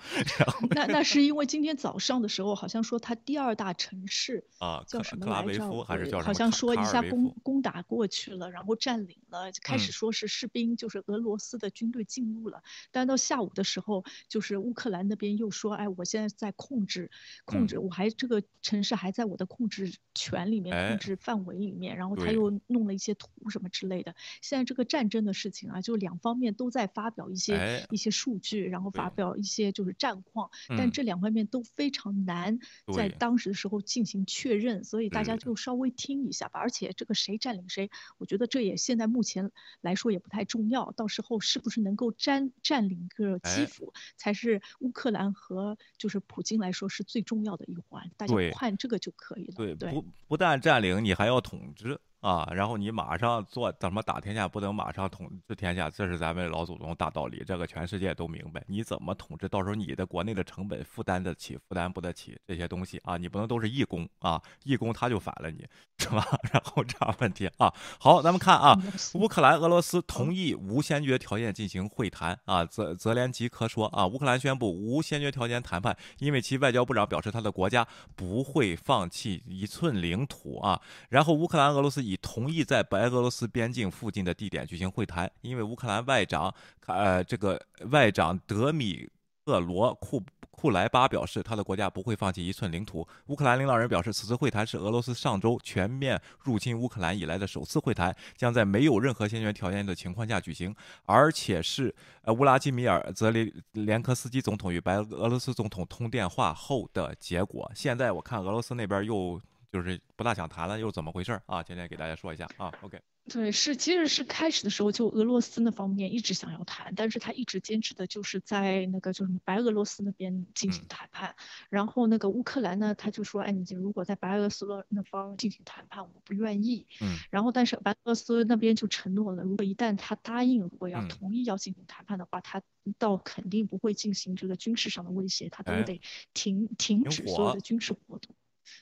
[0.70, 5.84] 那那是因为今天早上的时候，好像说他第二大城市啊叫什么来着？
[5.84, 17.10] 还是叫什么好像说一下攻攻打过去了，然后占领了，开始说是士兵就是俄罗斯的军队进入了，但到下午的时候，就是乌克兰那边又说，哎，我现在在控制。
[17.44, 24.14] 控制我还这个城市还在我的控制权里面，控制范围里面，然后他又弄了一些图什么之类的。
[24.40, 32.60] 现在这个战争的事情啊，就两方面都在发表一些一些数据，然后发表一些就是战况，但这两方面都非常难
[32.94, 36.60] 在当时的时候进行确认，所以大家就稍微听一下吧。
[36.60, 47.20] 而且这个谁占领谁，我觉得这也现在目前来说也不太重要，到时候是不是能够占占领个基辅，才是乌克兰和就是普京来说是最。
[47.31, 49.54] 重要的一环，大家看这个就可以了。
[49.56, 51.98] 对，不不但占领，你还要统治。
[52.22, 58.62] 啊，然后你马上做怎么打天下，不能马上统治天下，这是咱们老祖宗大道理，这个全世界都明白。
[58.68, 63.16] 你怎么统治，到时候你的国内的成本负担得起，负担不得起这些东西啊？
[63.16, 65.66] 你不能都是义工啊，义工他就反了你，
[65.98, 66.24] 是吧？
[66.52, 68.78] 然后这样问题啊，好，咱们看啊，
[69.14, 72.64] 乌克兰、俄罗斯同意无先决条件进行会谈啊。
[72.64, 80.80] 泽泽连吉科说啊，乌克兰宣布无先决条件谈判，因为其外交部长表示他的国家不会放弃一寸领土啊。
[81.08, 86.54] 然后乌克兰、俄罗斯以已同意在白俄罗斯边境附近的地点举行会谈，因为乌克兰外长，
[86.86, 87.60] 呃，这个
[87.90, 89.08] 外长德米
[89.46, 93.06] 特罗库库莱巴表示，他的国家不会放弃一寸领土。
[93.28, 100.74] 乌克兰领导人表示，此次会谈是俄罗斯上周全面入侵乌克兰以来的首次会谈，将在没有任何先决条件的情况下举行，
[101.06, 101.92] 而且是
[102.24, 107.72] 呃乌拉基米尔泽连连科斯基总统与白俄罗斯总统通电话后的结果。
[107.74, 109.40] 现在我看俄罗斯那边又。
[109.72, 111.62] 就是不大想谈了，又怎么回事啊？
[111.62, 112.70] 今天给大家说一下啊。
[112.82, 121.34] OK，对，是其实是开始的时候就俄罗斯那方面一直想要谈，但是他一直坚持的就是在那个就是白俄罗斯那边进行谈判。
[121.70, 126.86] 然后那个乌克兰呢，他就说，哎，你如果在白俄罗斯那方进行谈判，我不愿意。
[127.00, 127.16] 嗯。
[127.30, 132.60] 然后但是白俄罗斯那边就承诺了，如果一旦他答应，如果要同意要进行谈判的话，他
[132.98, 136.02] 倒肯定不会进行这个军事上的威胁，他都得
[136.34, 138.34] 停停止所有的军事活动。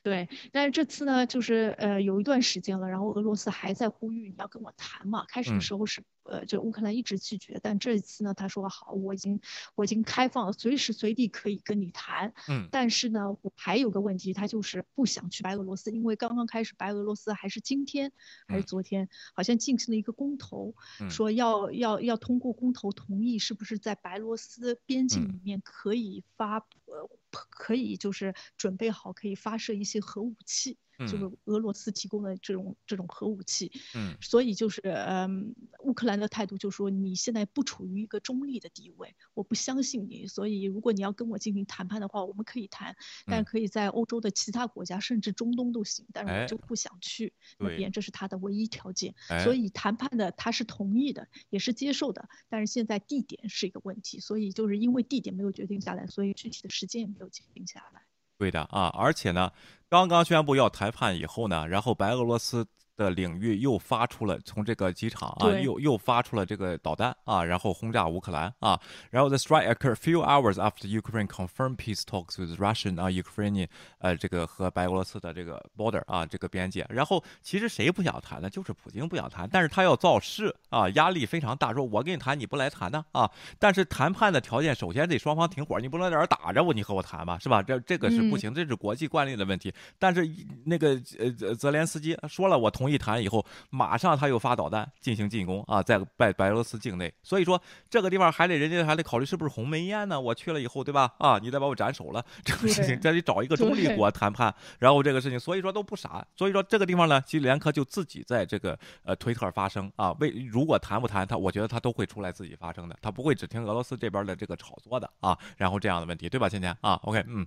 [0.03, 5.24] 对，但是这次呢，就是呃有一段时间了，然后俄罗斯还在呼吁你要跟我谈嘛。
[5.28, 9.41] 开始的时候是呃，就乌克兰一直拒绝，但这一次呢，他说好，我已经
[9.74, 12.33] 我已经开放了，随时随地可以跟你谈。
[12.49, 18.12] 嗯，但是呢，我还有个问题，他就是不想去白俄罗斯，因为刚刚开始白俄罗斯还是今天
[18.47, 20.74] 还是昨天，好像进行了一个公投，
[21.09, 27.11] 说要要要通过公投同意，是不是在白罗斯边境里面可以发呃。
[27.31, 30.78] 可以就是准备好，可以发射一些核武器。
[31.07, 42.96] 就是俄罗斯提供的这种这种核武器，嗯，所以就是嗯，乌克兰的态度就是说你现在不处于一个中立的地位，我不相信你，所以如果你要跟我进行谈判的话，我们可以谈，
[43.26, 49.14] 但可以在欧洲的其他国家，甚至中东都行，但是我就不想去那边，这是他的唯一条件。
[49.44, 58.03] 所以谈判的他是同意的，也是接受的，但是现在地点是一个问题，所以就是因为地点没有决定下来，所以具体的时间也没有决定下来。
[58.38, 59.53] 对的啊，而且呢，
[59.91, 62.64] 刚刚宣布要谈判以后呢，然后白俄罗斯。
[63.01, 68.78] 的领域又发出了从这个机场啊，又又发出了这个导弹啊，然后轰炸乌克兰啊，
[69.09, 73.68] 然后 the strike occurred few hours after Ukraine confirmed peace talks with Russian 啊 Ukrainian
[74.01, 78.51] 呃这个和白俄罗斯的这个 border 啊这个边界，然后其实谁不想谈呢？
[78.51, 83.30] 就是普京不想谈，但是他要造势啊，压力非常大，说我跟你谈，你不来谈呢啊？
[83.59, 87.62] 但是谈判的条件首先得双方停火，你不能在这打着我，你和我谈吧，是吧？
[87.62, 89.72] 这这个是不行，这是国际惯例的问题。
[89.98, 90.28] 但是
[90.66, 92.89] 那个呃泽连斯基说了，我同意。
[92.91, 97.12] 一谈以后，马上他又发导弹进行进攻啊，在白白俄罗斯境内。
[97.22, 100.20] 所以说这个地方还得人家还得考虑是不是鸿门宴呢？
[100.20, 101.12] 我去了以后，对吧？
[101.18, 104.55] 啊，你再把我斩首了，这个事情这得找一个中立国谈判。
[104.78, 106.26] 然后这个事情，所以说都不傻。
[106.36, 115.38] 所以说这个地方呢，其实连科就自己在这个呃推特发声啊，为如果谈不谈他，我觉得他都会出来自己发声的，他不会只听俄罗斯这边的这个炒作的啊。
[115.57, 116.49] 然后这样的问题，对吧？
[116.49, 117.47] 倩倩啊，OK，嗯。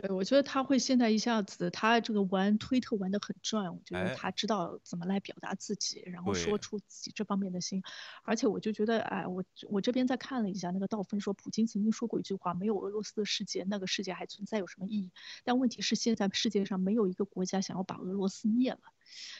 [0.00, 7.82] 对，我觉得他会现在一下子，他这个玩推特玩的很转，我觉得他知道怎么来表达自己，然后说出自己这方面的心。
[8.24, 15.12] 而且我就觉得，哎，我我这边再看了一下，那个道芬说，普京曾经说过一句话：“没有俄罗斯的世界，那个世界还存在有什么意义？”
[15.44, 18.80] 但问题是，现在世界上没有一个国家想要把俄罗斯灭了，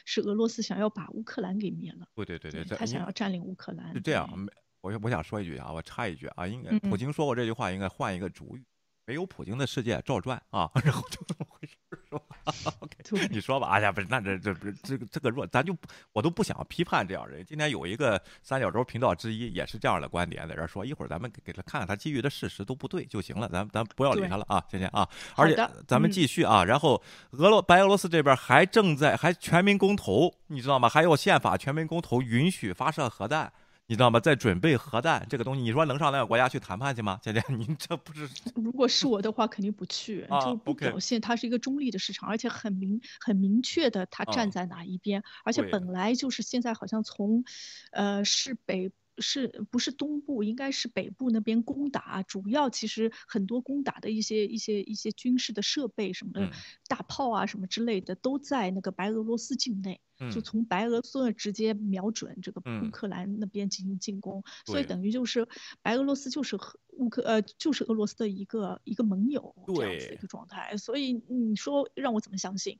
[0.05, 2.07] 是俄罗斯想要把乌克兰给灭了。
[2.15, 3.93] 对对对对，他想要占领乌克兰。
[3.93, 4.47] 是这样，
[4.81, 8.63] 我我想说一句啊，我插一句啊，应该普京说过这句话，应该换一个主语。
[9.05, 12.21] 没有普京的世界照转啊， 然后就这么回事是吧？
[12.79, 13.67] OK，你说吧。
[13.67, 15.75] 哎呀，不是，那这这不是这个这个弱，咱就
[16.11, 17.45] 我都不想批判这样人。
[17.45, 25.07] 今天有一个三角洲频道之一也是这样的观点，在这说，一会儿咱们给给他看看他基于的事实都不对就行了，咱咱不要理他了啊，谢谢啊。
[25.35, 27.01] 而且咱们继续啊，然后
[27.31, 30.89] 俄罗白俄罗斯这边还正在还全民公投，你知道吗？
[30.89, 33.53] 还有宪法全民公投允许发射核弹。
[33.87, 34.19] 你知道吗？
[34.19, 37.19] 在准备核弹这个东西，你说能上那个国家去谈判去吗？
[37.21, 38.27] 姐姐， 您这不是？
[38.55, 45.23] 如果是我的话，肯定不去，就不表现它是一个中立的市场，而且很明很明确的，它站在哪一边。
[45.43, 47.43] 而且本来就是现在好像从，
[47.91, 48.91] 呃，是北。
[49.17, 52.23] 是不是东部应该是北部那边攻打？
[52.23, 56.51] 主要其实很多攻打的一些一些一些军事的设备什么的，
[56.87, 59.99] 大炮啊什么之类的都在那个白俄罗斯境内，
[60.33, 65.47] 就从白俄罗斯直接瞄准这个乌克兰那边进行进攻，所以等于就是
[65.81, 66.57] 白俄罗斯就是
[66.89, 72.79] 乌克呃就是俄罗斯的一个一个盟友这样子的一个状态，所以你说让我怎么相信？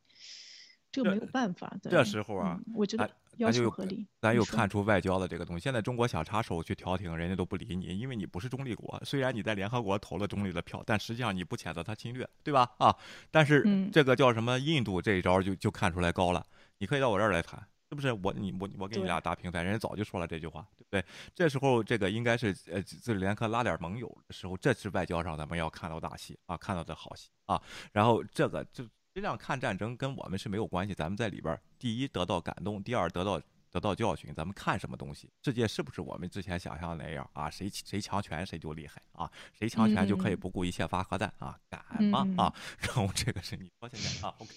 [0.96, 1.72] 这个没有办法。
[1.82, 3.10] 这时候啊，我觉得。
[3.38, 5.62] 要求合理，咱又看出外交的这个东西。
[5.62, 8.98] 现在中国想插手去调停，人家都不理你，因为你不是中立国。
[9.04, 12.72] 虽然你在联合国投了中立的票，但实际上你不谴责他侵略，对吧？
[12.78, 12.96] 啊，
[13.30, 14.58] 但是这个叫什么？
[14.58, 16.46] 印度这一招就就看出来高了。
[16.78, 18.14] 你可以到我这儿来谈，是不是？
[18.14, 21.04] 我你我我给你俩打平台，人家早就说了这句话，对不对？
[21.36, 27.62] 这时候这个应该是呃，自联合拉点盟友的时候，这是外交上咱们要看到大戏啊，看到的好戏啊。
[27.92, 28.88] 然后这个就。
[29.16, 33.42] 实际上看战争跟我们是没有关系，咱们在里边，第一得到感动，第二得到
[33.72, 34.34] 得到教训。
[34.36, 37.50] 咱们看什么东西，世界是不是我们之前想象的那样啊？
[37.50, 39.32] 谁谁强权谁就厉害啊？
[39.58, 41.58] 谁强权就可以不顾一切发核弹啊？
[41.70, 42.28] 敢吗？
[42.38, 42.54] 啊？
[42.82, 44.54] 然后这个是你说现在啊？OK。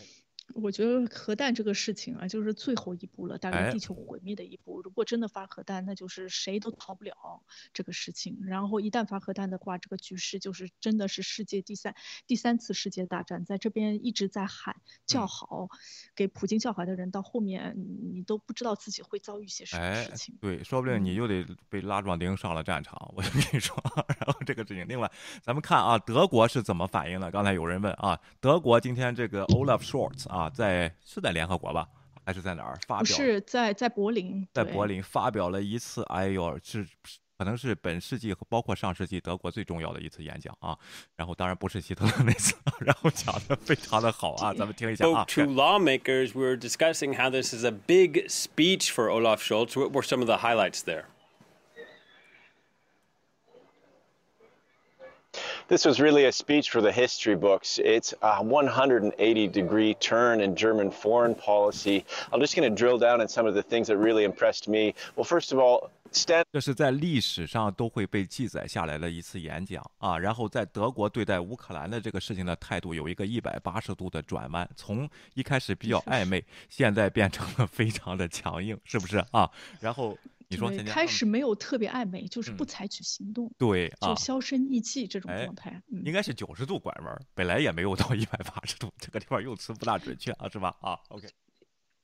[0.55, 4.81] 我觉得核弹这个事情啊，就是最后一步了，大概地球毁灭的一步。
[4.81, 7.43] 如果真的发核弹，那就是谁都逃不了
[7.73, 8.39] 这个事情。
[8.45, 11.95] 然后一旦发核弹的话，这个局势就是真的是世界第三
[12.27, 13.45] 第三次世界大战。
[13.45, 14.77] 在这边一直在喊
[15.07, 15.69] 叫好，
[16.17, 17.77] 给普京叫好的人，到后面
[18.13, 20.35] 你都不知道自己会遭遇些什么事情。
[20.41, 23.13] 对，说不定你又得被拉壮丁上了战场。
[23.15, 23.77] 我就跟你说，
[24.19, 24.87] 然后这个事情。
[24.89, 25.11] 另外，
[25.43, 27.31] 咱们看啊，德国是怎么反应的？
[27.31, 30.38] 刚才有人问啊，德国今天这个 Olaf Scholz 啊。
[30.39, 31.89] 啊，在是在联合国吧，
[32.25, 33.17] 还是在哪儿发表？
[33.17, 36.87] 是在在柏林，在柏林发表了一次，哎呦，是
[37.37, 40.79] 可能是本世纪和包括上世纪德国最重要的一次演讲啊。
[41.17, 45.25] 然后当然不是希特勒那次，然后讲的非常的好啊，咱们听一下啊。
[45.25, 49.77] To lawmakers, we're discussing how this is a big speech for Olaf Scholz.
[49.77, 51.07] What were some of the highlights there?
[55.68, 57.80] This was really a speech for the history books.
[57.80, 62.06] It's a 180 degree turn in German foreign policy.
[62.32, 64.94] I'm just going to drill down on some of the things that really impressed me.
[65.16, 65.90] Well, first of all,
[66.52, 79.50] 这是在历史上都会被记载下来的一次演讲啊，然后在德国对待乌克兰的这个事情的态度有一个一百八十度的转弯，从一开始比较暧昧，现在变成了非常的强硬，是不是啊？
[79.80, 80.16] 然后。
[80.49, 90.75] 你说开始没有特别暧昧，就是不采取行动，对，就销声匿迹这种状态，应该是九十度拐弯，本来也没有到一百八十度，这个地方用词不大准确啊，是吧？
[90.81, 91.29] 啊，OK。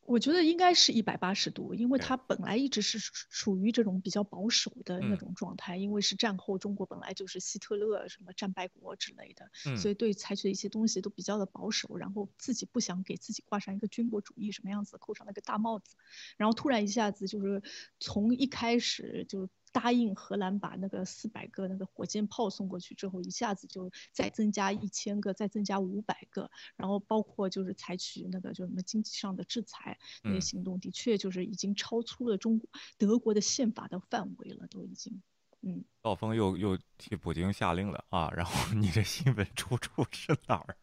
[0.07, 2.98] 我觉得应该是一百八十度，因为它本来一直是
[3.30, 15.96] 处于这种比较保守的那种状态，因为是战后中国本来就是希特勒什么战败国之类的，所以对采取的一些东西都比较的保守，然后自己不想给自己挂上一个军国主义什么样子，扣上那个大帽子，
[16.36, 17.62] 然后突然一下子就是
[17.98, 19.48] 从一开始就。
[19.75, 35.20] 答应荷兰把那个四百个那个火箭炮送过去之后，一下子就再增加一千个，再增加五百个，然后包括就是采取那个就什么经济上的制裁那些行动，的确就是已经超出了中国德国的宪法的范围了，都已经。
[35.66, 38.31] 嗯，道峰又又替普京下令了啊！
[38.37, 40.77] 然后你这新闻出处是哪儿？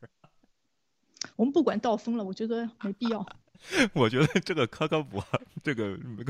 [1.36, 3.26] 我们不管道峰了，我觉得没必要。
[3.94, 5.24] 我觉得这个科科博，
[5.64, 5.90] 这个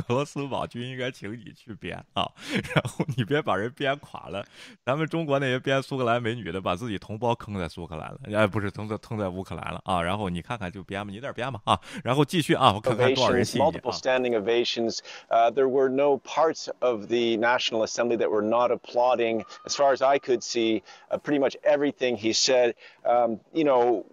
[0.10, 2.30] 俄罗斯网军应该请你去编啊，
[2.76, 4.46] 然后你别把人编垮了。
[4.84, 10.02] 咱们中国那些编苏格兰美女的，把自己同胞坑在苏格兰了，哎，不是坑在坑在乌克兰了啊。
[10.02, 11.80] 然后你看看就编吧，你那编吧啊。
[12.04, 13.72] 然后继续啊，我看看多少人信你啊。
[13.72, 15.00] Multiple standing ovations.
[15.30, 19.46] Uh, there were no parts of the National Assembly that were not applauding.
[19.66, 22.74] As far as I could see, uh, pretty much everything he said.
[23.06, 24.04] Um, you know,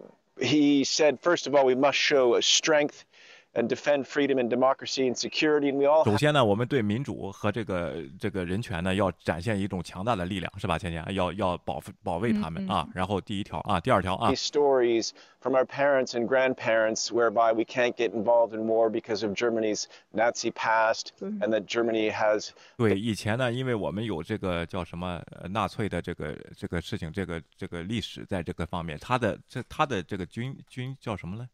[0.41, 3.05] he said, first of all, we must show strength
[3.53, 5.71] and defend freedom and democracy and security.
[5.71, 11.03] And we all 首先呢，我们对民主和这个这个人权呢，要展现一种强大的力量，是吧，倩倩？
[11.13, 12.87] 要要保保卫他们啊。
[12.93, 14.31] 然后第一条啊，第二条啊。
[14.33, 19.85] Stories from our parents and grandparents, whereby we can't get involved in war because of Germany's
[20.11, 22.49] Nazi past, and that Germany has.
[22.77, 31.47] 对，以前呢，因为我们有这个叫什么纳粹的这个这个事情，这个这个历史在这个方面，他的这他的这个军军叫什么呢？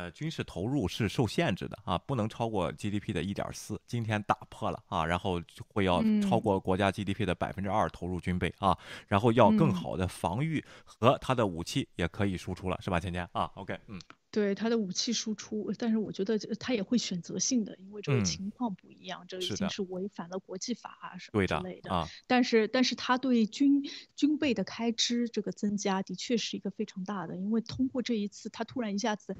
[0.00, 3.78] 呃，军事投入是受限制的啊，不能超过 GDP 的一点四。
[3.86, 8.78] 今天打破了啊，然后会要超过国家 GDP 的百分之二投入军备啊，
[9.08, 22.08] 然后要更好的防御和它的武器也可以输出了，是吧，芊芊啊？OK，嗯，对，它的武器输出，但是我觉得它也会选择性的，因为这个情况不一样，这已经是违反了国际法啊什么之类的啊。
[22.26, 23.82] 但是，但是它对军
[24.16, 29.36] 军备的开支这个增加的确是一个非常大的，因为通过这一次，它突然一下子。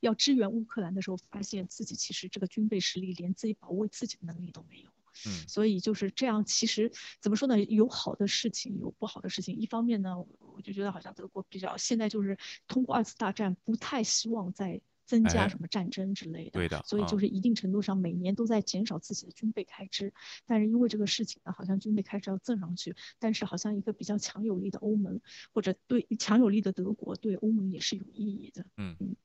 [0.00, 4.90] 要支援乌克兰的时候，发现自己其实这个军备实力连自己保卫自己的能力都没有。
[5.26, 6.44] 嗯，所以就是这样。
[6.44, 7.60] 其实怎么说呢？
[7.64, 9.56] 有好的事情，有不好的事情。
[9.56, 10.16] 一方面呢，
[10.54, 16.50] 我就觉得好像德国比较现在就是通过二次大战，不太希望再增加什么战争之类的。
[16.52, 16.80] 对的。
[16.86, 20.14] 所以就是一定程度上每年都在减少自己的军备开支。
[20.46, 25.20] 但是因为这个事情呢，好像军备开支要增上去，但是好像一个比较强有力的欧盟
[25.52, 28.64] 或者对强有力的德国对欧盟也是有意义的。
[28.76, 29.16] 嗯嗯。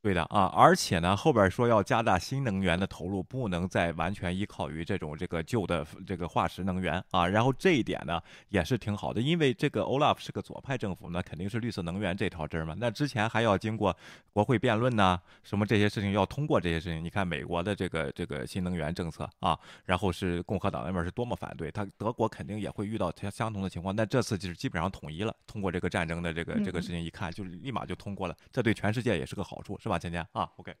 [0.00, 7.26] 对的啊，而且呢，后边说要加大新能源的投入，不能再完全依靠于这种这个旧的这个化石能源啊。
[7.26, 12.76] 然后这一点呢也是挺好的，因为这个 Olaf 是个左派政府，那肯定是绿色能源这条针嘛。
[12.78, 13.94] 那之前还要经过
[14.32, 17.04] 国会辩论呐，什么这些事情要通过这些事情。
[17.04, 23.94] 你看美国的这个这个新能源政策啊，然后是共和党那边是多么反对，他德国肯定也会遇到相相同的情况。
[23.96, 30.76] 那这次就是基本上统一了，通过这个战争的这个这个事情一看，就立马就通过了，这对全世界也是个好处，是吧，芊芊啊？OK。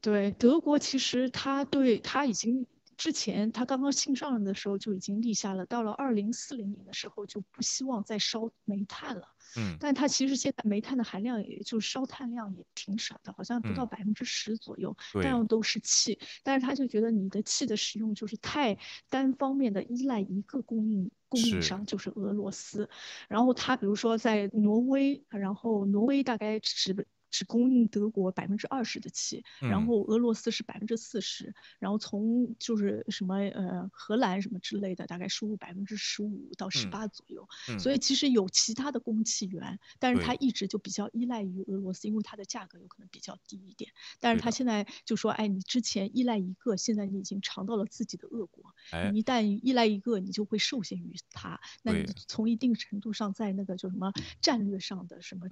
[0.00, 2.66] 对德国，其实他对他已经
[2.96, 9.28] 之前他刚刚新上任的时候就已经立下了，到了二零四零年的时候就不希望再烧煤炭了。
[9.56, 16.18] 嗯，但他其实现在煤炭的含量，也就是烧炭量也挺少的，好像不到百分之十左右，大量都是气。
[16.42, 18.78] 但是他就觉得你的气的使用就是太
[19.10, 22.88] 单方面的依赖一个供应供应商，就是俄罗斯。
[23.28, 27.06] 然后他比如说在挪威，然后挪威大概只。
[27.32, 37.48] 只供应德国百分之二十的气，然后俄罗斯是百分之四十，然后从就是什么呃荷兰什么之类的，大概输入百分之十五到十八左右。
[37.78, 43.90] 所以其实有其他的供气源，但是它一直就比较依赖于俄罗斯，因为它的价格有可能比较低一点。
[44.20, 48.74] 但是它现在就说，哎，你之前依赖一个，现在你已经尝到了自己的恶果。
[49.10, 51.58] 你一旦依赖一个，你就会受限于它。
[51.82, 54.12] 那你从一定程度上，在那个就什么
[54.42, 55.48] 战略上的什么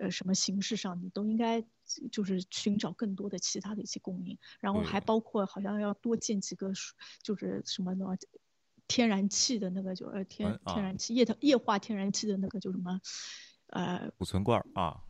[0.00, 1.00] 呃什么形式上。
[1.02, 1.64] 你都应该
[2.10, 6.72] 就是寻找更多的其他的一些供应，然后还包括好像要多建几个，
[7.22, 8.06] 就是什么呢？
[8.88, 13.00] 天然气的那个就呃天天然气液液化天然气的那个就什么，
[13.66, 15.02] 呃储存罐啊，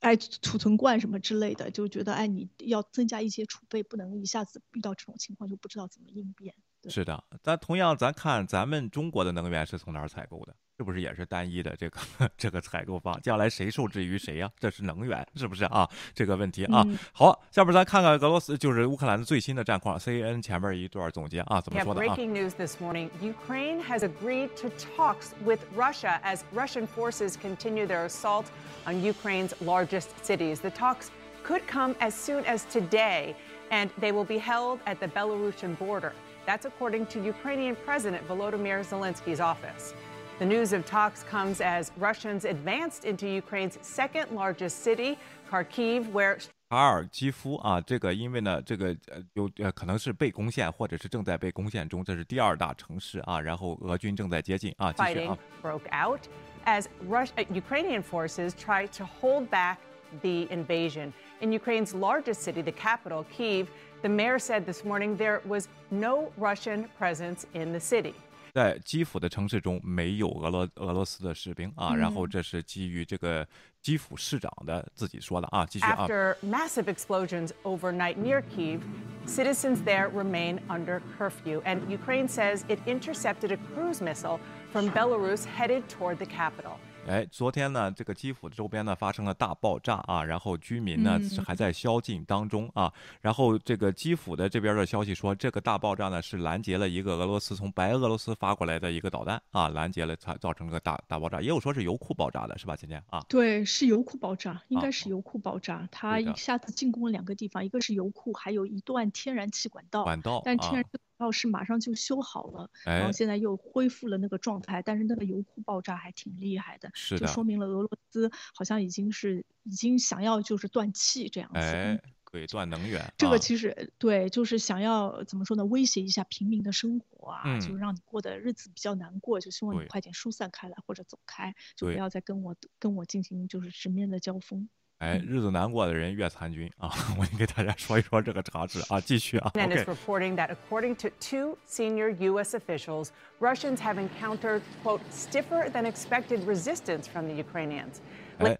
[0.00, 6.54] 哎储存罐什么之类的，就觉得哎你要增加一些储备，不能一下子遇到这种情况就不知道怎么应变。
[6.90, 10.54] 是的，但同样咱看咱们中国的能源是从哪儿采购的？
[10.81, 11.99] 是不是也是单一的这个
[12.37, 13.19] 这个采购方？
[13.21, 14.47] 将来谁受制于谁呀？
[14.59, 15.89] 这是能源，是不是啊？
[16.13, 16.85] 这个问题啊。
[17.11, 19.97] 好，下边咱看看俄罗斯，就是乌克兰的最新的战况。
[19.97, 22.15] CNN 前面一段总结啊，怎么说的啊？
[22.15, 28.05] Breaking news this morning: Ukraine has agreed to talks with Russia as Russian forces continue their
[28.05, 28.45] assault
[28.85, 30.59] on Ukraine's largest cities.
[30.59, 31.07] The talks
[31.43, 33.35] could come as soon as today,
[33.71, 36.13] and they will be held at the Belarusian border.
[36.45, 39.95] That's according to Ukrainian President Volodymyr Zelensky's office.
[40.41, 45.17] The news of talks comes as Russians advanced into Ukraine's second largest city,
[45.49, 46.37] Kharkiv, where
[46.69, 53.39] 卡尔基夫啊，这个因为呢，这个呃有呃可能是被攻陷，或者是正在被攻陷中，这是第二大城市啊。
[53.39, 55.37] 然后俄军正在接近啊，继续啊。
[55.63, 56.19] broke out
[56.65, 59.77] as Rush, uh, Ukrainian forces try to hold back
[60.21, 61.13] the invasion.
[61.39, 63.67] In Ukraine's largest city, the capital, Kiev,
[64.01, 68.13] the mayor said this morning there was no Russian presence in the city.
[68.53, 73.47] 在基辅的城市中没有俄罗俄罗斯的士兵啊，然后这是基于这个
[73.81, 76.07] 基辅市长的自己说的啊，继续啊。
[76.07, 78.81] After massive explosions overnight near Kiev,
[79.27, 84.39] citizens there remain under curfew, and Ukraine says it intercepted a cruise missile
[84.71, 86.79] from Belarus headed toward the capital.
[87.08, 92.92] 哎，昨天呢，这个基辅周边呢发生了大爆炸啊，然后居民呢是还在宵禁当中啊。
[93.20, 101.40] 然后这个基辅的这边的消息说，这个大爆炸呢是拦截了一个俄罗斯从白俄罗斯发过来的一个导弹啊，拦截了才造成个大大爆炸。
[101.40, 103.24] 也有说是油库爆炸的，是吧，芊芊啊？
[103.28, 105.88] 对，是油库爆炸，应该是油库爆炸。
[105.90, 110.04] 它一下子进攻了两个地方，一个是油库，还有一段天然气管道。
[110.04, 110.84] 管道，但天然。
[111.22, 123.14] 倒是马上就修好了，然后现在又恢复了那个状态，但是那个油库爆炸还挺厉害的，就说明了俄罗斯好像已经是已经想要就是断气这样子，哎，可以断能源。
[123.16, 134.68] 这个其实对，就是想要怎么说呢，威胁一下平民的生活啊，就让你过的日子比较难过，就希望你快点疏散开来或者走开，就不要再跟我跟我进行就是直面的交锋。
[135.01, 136.91] 哎，日子难过的人越参军啊！
[137.19, 139.51] 我给大家说一说这个常识啊，继续啊。
[139.53, 142.55] And is reporting that according to two senior U.S.
[142.55, 148.01] officials, Russians have encountered quote stiffer than expected resistance from the Ukrainians.
[148.39, 148.57] 哎，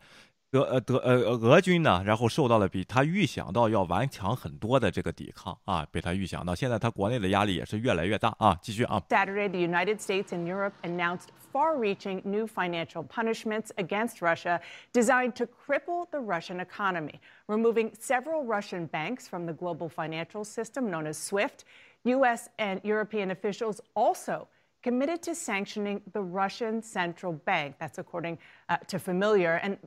[0.51, 8.57] 德呃德呃俄军呢，然后受到了比他预想到要顽强很多的这个抵抗啊，被他预想到，现在他国内的压力也是越来越大啊。
[8.61, 9.03] 继续啊。
[9.09, 14.61] Saturday, the United States and Europe announced far reaching new financial punishments against Russia
[14.93, 20.89] designed to cripple the Russian economy, removing several Russian banks from the global financial system
[20.89, 21.65] known as SWIFT.
[22.05, 22.47] U.S.
[22.57, 24.47] and European officials also
[24.82, 27.76] committed to sanctioning the Russian central bank.
[27.78, 28.38] That's according
[28.68, 29.78] uh, to familiar and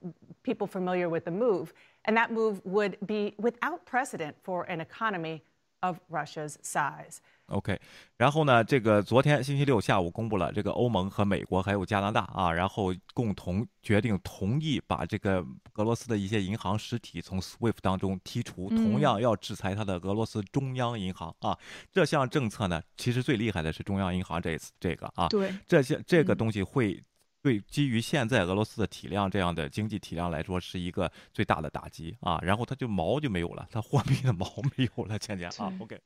[0.43, 1.73] people familiar with the move.
[2.05, 5.43] And that move would be without precedent for an economy
[5.86, 7.18] of Russia's size.
[7.48, 7.80] OK，
[8.18, 15.45] 然后呢，这个昨天星期六下午公布了，这个欧盟和美国还有加拿大啊，然后共同决定同意把这个
[15.76, 21.56] 俄罗斯的一些银行实体从 SWIFT 当中剔除，同样要制裁它的俄罗斯中央银行啊。
[21.91, 26.99] 这项政策呢，其实最厉害的是中央银行这次这个啊，对，这些这个东西会
[27.45, 32.39] 对基于现在俄罗斯的体量这样的经济体量来说是一个最大的打击啊。
[32.41, 36.01] 然后它就毛就没有了，它货币的毛没有了，倩倩啊，OK。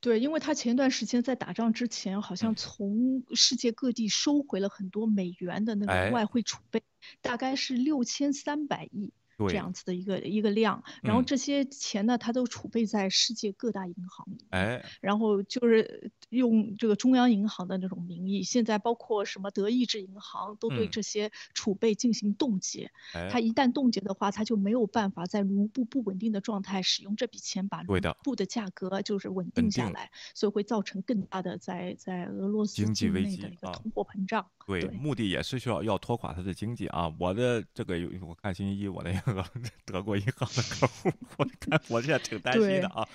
[0.00, 6.82] 对，因为他前段时间在打仗之前，好像从世界各地收回了很多美元的那个外汇储备，
[7.20, 9.12] 大概是六千三百亿。
[9.48, 14.44] 这样子的一个一个量，然后这些钱呢，它都储备在世界各大银行里。
[14.50, 22.90] 哎，然后就是用这个中央银行的那种名义，现在包括什么德意志银行都对这些储备进行冻结。
[23.30, 34.46] 它一旦冻结的话，它就没有办法在卢布不稳定的状态使用这笔钱把卢布的价格就是稳定下来，所以会造成更大的在在俄罗斯经济危机的一个通货膨胀。
[34.66, 37.12] 对，目的也是需要要拖垮它的经济啊！
[37.18, 39.29] 我的这个我看星期一我那个。
[39.84, 43.08] 德国银行的客户，我看我现在挺担心的啊。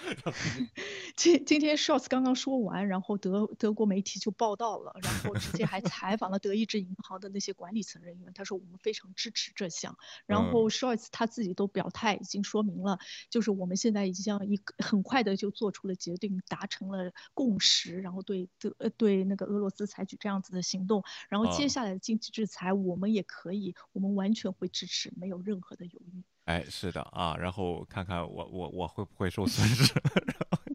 [1.15, 9.97] 今今天 Shorts 刚刚说完，然后德德国媒体就报道了， 然后直接还采访了德意志银行的那些管理层人员，他说我们非常支持这项。
[10.25, 21.03] 然后 Shorts 他自己都表态，已经说明了，就是我们现在已经一个很快的就做出了决定，达成了共识，然后对德对那个俄罗斯采取这样子的行动。
[21.29, 26.04] 然后接下来的经济制裁，我们也可以，我们完全会支持，没有任何的犹豫。
[26.45, 29.91] 哎，是的啊，然后看看我我我会不会受损失。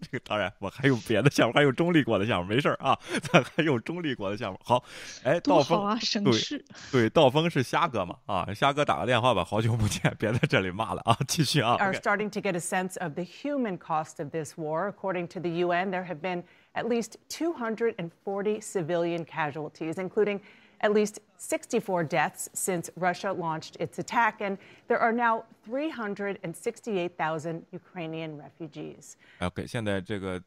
[0.03, 4.59] 这个当然，我还有别的项目，还有中立国的项目，没事儿啊，咱还有中立国的项目。
[4.65, 4.83] 好，
[5.23, 6.65] 哎，道峰啊，省事。
[6.91, 8.17] 对，道峰是虾哥嘛？
[8.27, 11.77] 啊，虾哥打个电话吧，好久不见，别在这里骂了啊，继续啊。
[11.77, 14.93] Are starting to get a sense of the human cost of this war.
[14.93, 16.43] According to the UN, there have been
[16.73, 20.41] at least 240 civilian casualties, including.
[20.80, 24.58] at least 64 deaths since Russia launched its attack, and
[24.88, 29.18] there are now 368,000 Ukrainian refugees.
[29.40, 30.42] OK，现在这个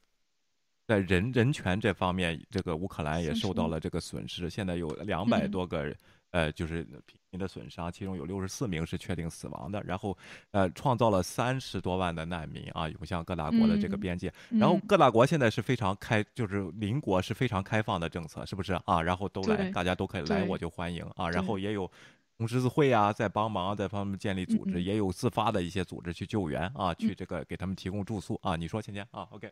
[0.86, 5.94] 在人人权这方面，这个乌克兰也受到了这个损失，现在有两百多个。
[6.30, 10.15] 呃，就是平 民的损伤，其中有六十四名是确定死亡的，然后，
[10.51, 19.01] 呃，创造了三十多万的难民啊，涌向各大国的这个边界，然后各大国现在是非常开，就是邻国是非常开放的政策，是不是啊？
[19.01, 21.27] 然后都来，大家都可以来，我就欢迎啊。
[21.29, 21.89] 然后也有
[22.37, 28.55] 红十字会啊，在帮忙，在帮他们建立组织，也有自发的一些组织去救援啊，去这个给他们提供住宿啊。
[28.55, 29.51] 你说，芊芊啊？OK。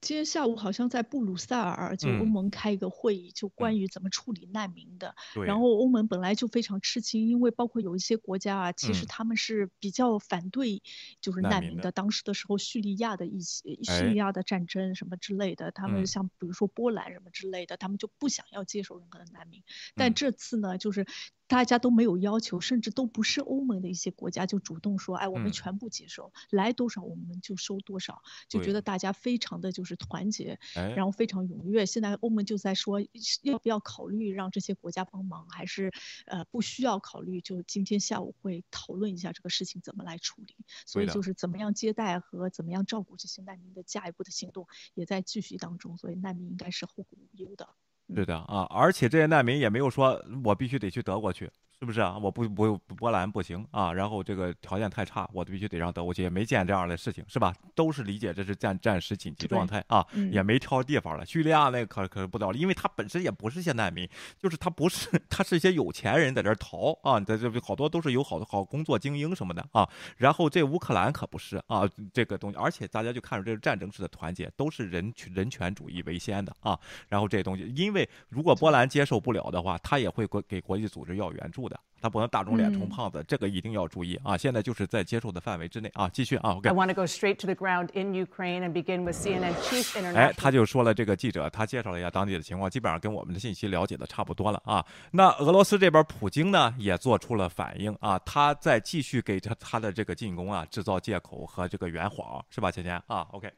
[0.00, 5.14] 今天下午好像在布鲁塞尔，就欧盟开一个会议，就关于怎么处理难民的。
[5.46, 10.82] 然后欧盟本来就非常吃惊，因为包括有一些国家啊，其实他们是比较反对
[11.20, 11.92] 就是难民的。
[11.92, 19.62] 当时的时候，叙利亚的一些叙利亚的战争什么之类的，他们像比如说波兰什么之类的，他们就不想要接受任何的难民。
[19.94, 21.06] 但这次呢，就是。
[21.48, 31.86] 大家都没有要求，甚至都不是欧盟的一些国家就主动说，哎，我们全部接受，来多少我们就收多少，就觉得大家非常的就是团结，然后非常踊跃。
[31.86, 33.00] 现在欧盟就在说，
[33.42, 35.90] 要不要考虑让这些国家帮忙，还是
[36.26, 37.40] 呃不需要考虑？
[37.40, 40.54] 就今天下午会讨论一下这个事情怎么来处理。
[40.84, 47.68] 所以就是怎么样接待和怎么样照顾这些难民的下一步的行动也在继续当中，所以难民应该是后顾无忧的。
[48.14, 51.50] 对的啊，而且这些难民也没有说我必须得去德国去。
[51.82, 52.16] 是不是啊？
[52.16, 57.52] 我不不波兰不行啊，然后这个条件太差，我必须得让德国去，也没见这样的事情，是吧？
[57.74, 61.26] 都是理解这是暂暂时紧急状态啊，也没挑地方了。
[61.26, 69.88] 叙利亚那可可不得了，因为他本身也不是些难民，就是他不是， 他是一些有钱人在这逃啊，在这好多都是有好多好工作精英什么的啊。
[70.16, 71.82] 然后这乌克兰可不是啊，
[72.12, 76.78] 这个东西，而且大家就看出这是战争式的团结，都是人权人权主义为先的啊。
[77.08, 81.71] 然后这东西，因为如果波兰接受不了的话，他也会国给国际组织要援助的。
[82.00, 84.36] 他不能打肿脸充胖子，这个一定要注意啊！
[84.36, 86.56] 现在就是在接受的范围之内啊，继续啊。
[86.56, 86.68] ，OK。
[86.68, 90.16] I want to go straight to the ground in Ukraine and begin with CNN chief international.
[90.16, 94.84] 哎，他就说了，这个记者他介绍了一下当地的情况，基本上跟我们的信息了解的差不多了啊。
[95.12, 103.48] 那俄罗斯这边普京呢也做出了反应啊，他在继续给他他的这个进攻啊制造借口和这个圆谎，是吧，芊芊啊？OK。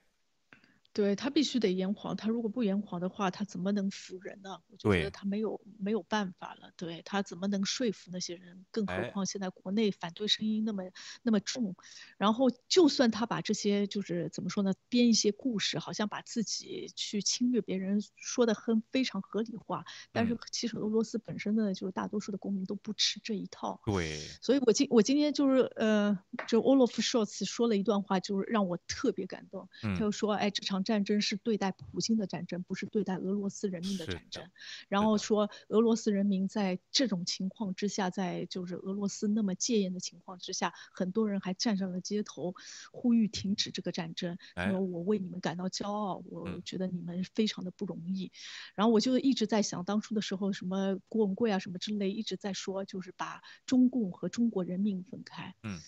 [0.95, 4.61] 对他必须得言谎，他如果不言谎的话，他怎么能服人呢？
[4.71, 6.71] 我就觉得他没有没有办法了。
[6.77, 8.65] 对他怎么能说服那些人？
[8.71, 10.85] 更何况现在国内反对声音那么
[11.23, 11.75] 那么重，
[12.17, 23.81] 然后就算他把这些就是怎么说呢，编一些故事，好像把自己去侵略别人说的很非常合理化，但是其实俄罗斯本身呢，就是大多数的公民都不吃这一套。
[23.85, 26.17] 对，所以我今我今天就是呃，
[26.47, 29.69] 就 Olaf Scholz 说了一段话，就是让我特别感动。
[29.83, 30.84] 他就说，哎，这场。
[30.85, 34.49] 战争是对待普京的战争，不是对待俄罗斯人民的战争。
[34.89, 42.55] 然后说俄罗斯人民在这种情况之下，在就是俄罗斯那么戒严的情况之下，很多人还站上了街头，
[42.93, 44.39] 呼吁停止这个战争。
[44.55, 48.31] 说我为你们感到骄傲，我觉得你们非常的不容易。
[48.75, 55.55] 然后我就一直在想，当初的时候什么郭文贵啊什么之类，一直在说就是把中共和中国人民分开。
[55.63, 55.81] 嗯。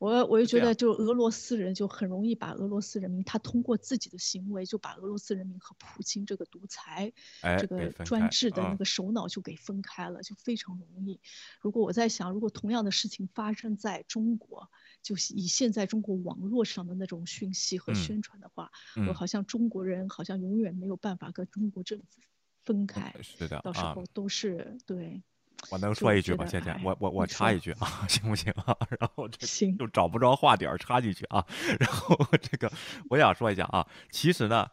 [0.00, 7.12] 我我就觉得，就俄罗斯人就很容易把俄罗斯人民，他通过自己的行为就把俄罗斯人民和普京这个独裁、
[7.58, 11.20] 这个专制的那个首脑就给分开了，就非常容易。
[11.60, 14.70] 如果我在想，如果同样的事情发生在中国，
[15.02, 18.70] 就以现在中国网络上的那种讯息和宣传的话，
[19.06, 22.06] 我好像中国人好像永远没有办法跟中国政府
[22.64, 23.14] 分开。
[23.22, 25.22] 是的，到时候都是对。
[25.68, 26.44] 我能说一句吗？
[26.46, 28.76] 倩倩，我我我插一句啊，行不行啊？
[28.98, 31.44] 然后这行就找不着话点插进去啊。
[31.78, 32.72] 然后这个
[33.10, 34.66] 我想说一下啊，其实呢。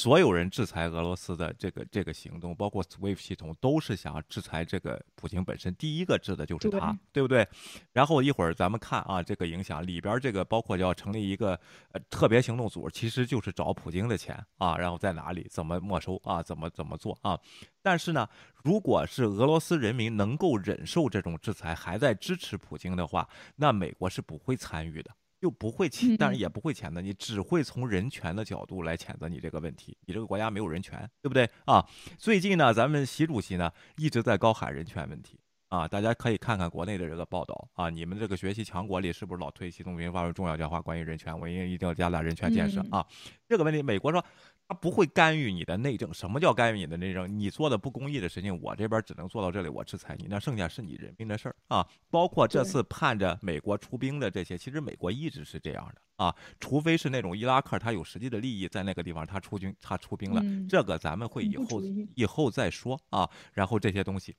[0.00, 5.74] 所有人制裁俄罗斯的这个这个行动，包括 SWIFT 系统，都是想要制裁这个普京本身。
[5.74, 7.46] 第一个制的就是他，对不对？
[7.92, 11.52] 然后一会儿咱们看啊，这个影响里边这个包括要成立一个
[11.92, 17.38] 呃特别行动组，其实就是找普京的钱啊，然后在哪里怎么没收啊，怎么怎么做啊？
[17.82, 18.26] 但是呢，
[18.64, 25.10] 如果是俄罗斯人民能够忍受这种制裁，还在支持普京的话，那美国是不会参与的。
[25.40, 29.96] 又不会谴，但是也不会谴责你，只会从人权的角度来谴责你这个问题。
[30.06, 31.84] 你这个国家没有人权，对不对啊？
[32.18, 35.38] 最近呢，咱们习主席呢一直在高喊人权问题
[35.68, 37.90] 啊，大家可以看看国内的这个报道啊。
[37.90, 41.38] 你们这个学习强国里是不是老推习近平发表重要讲话关于人权？
[41.38, 43.06] 我应该一定要加大人权建设啊。
[43.48, 44.24] 这个问题，美国说。
[44.70, 46.14] 他不会干预你的内政。
[46.14, 47.26] 什么叫干预你的内政？
[47.40, 51.84] 你做的不公义的事情，我这边只能做到这里，我制裁你，那剩下是你人民的事儿啊。
[52.08, 61.82] 包括这次盼着美国出兵的这些，其实美国一直是这样的啊，除非是那种伊拉克，他有实际的利益在那个地方，他出军，他出兵了，这个咱们会以后
[62.14, 63.28] 以后再说啊。
[63.52, 64.36] 然后这些东西，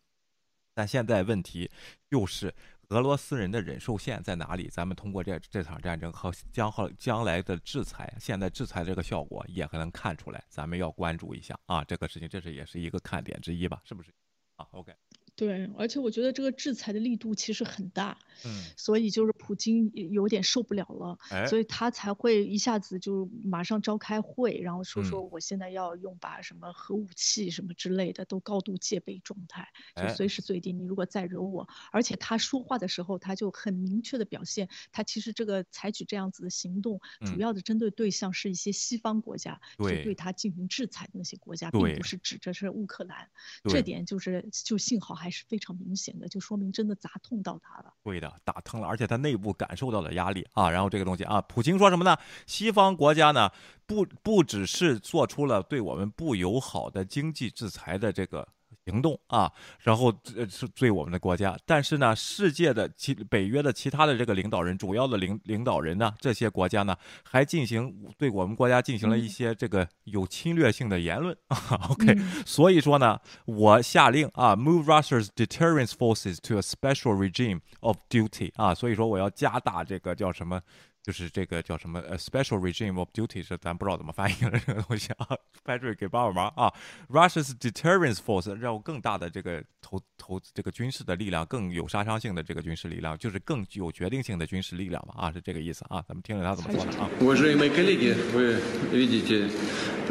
[0.73, 1.69] 但现在问题
[2.09, 2.55] 就是。
[2.91, 4.67] 俄罗斯人的忍受线在哪里？
[4.67, 13.81] 咱们通过这这场战争和将后将来的制裁，现在制裁这个效果也能看出来，咱们要关注一下啊，这个事情这是也是一个看点之一吧？
[13.85, 14.13] 是不是？
[14.57, 14.93] 啊，OK。
[15.41, 18.15] 对，而且我觉得这个制裁的力度其实很大，
[18.45, 43.27] 嗯，所以就是普京有点受不了了，哎，所以他才会一下子就马上召开会，然后说说我现在要用把什么核武器什么之类的都高度戒备状态，就随时随地你如果再惹我，而且他说话的时候他就很明确的表现，他其实这个采取这样子的行动，主要的针对对象是一些西方国家，对，对他进行制裁的那些国家，并不是指着是乌克兰，
[43.63, 45.30] 这点就是就幸好还。
[45.31, 47.93] 是非常明显的，就说明真的砸痛到他了。
[48.03, 50.69] 对的，打疼了，而且他内部感受到了压力啊。
[50.69, 52.15] 然后这个东西啊，普京说什么呢？
[52.45, 53.49] 西方国家呢，
[53.85, 58.47] 不不只是做出了对我们不友好的经济制裁的这个。
[58.85, 71.37] 行动啊，然后呃是对我们的国家，但是呢，世界的其北约的其他的这个领导人，主要的领领导人呢，这些国家呢，还进行对我们国家进行了一些这个有侵略性的言论。
[71.89, 80.61] OK，所以说呢，我下令啊，move Russia's deterrence forces to a special regime of duty 啊，所以说我要加大这个叫什么？
[81.02, 85.28] 就是这个叫什么呃，special regime of duty 是咱不知道怎么翻译了这个东西啊，
[85.64, 86.72] Patrick 给帮帮忙啊，
[87.08, 97.08] Russia's deterrence force 让更大的这个投投这个军事的力量，更有杀伤性的这个军事力量，就是更具有决定性的军事力量嘛啊，是这个意思啊，咱们听听他怎么说的啊。
[97.20, 98.60] Уважаемые коллеги, вы
[98.90, 99.48] видите,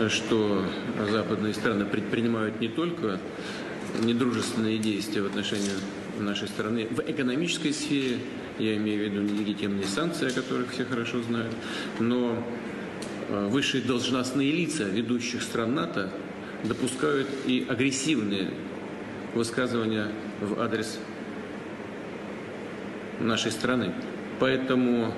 [0.07, 0.63] что
[0.97, 3.19] западные страны предпринимают не только
[3.99, 5.71] недружественные действия в отношении
[6.18, 8.18] нашей страны в экономической сфере.
[8.58, 11.54] Я имею в виду нелегитимные санкции, о которых все хорошо знают.
[11.98, 12.36] Но
[13.28, 16.10] высшие должностные лица ведущих стран НАТО
[16.64, 18.50] допускают и агрессивные
[19.34, 20.08] высказывания
[20.40, 20.98] в адрес
[23.20, 23.92] нашей страны.
[24.40, 25.14] Поэтому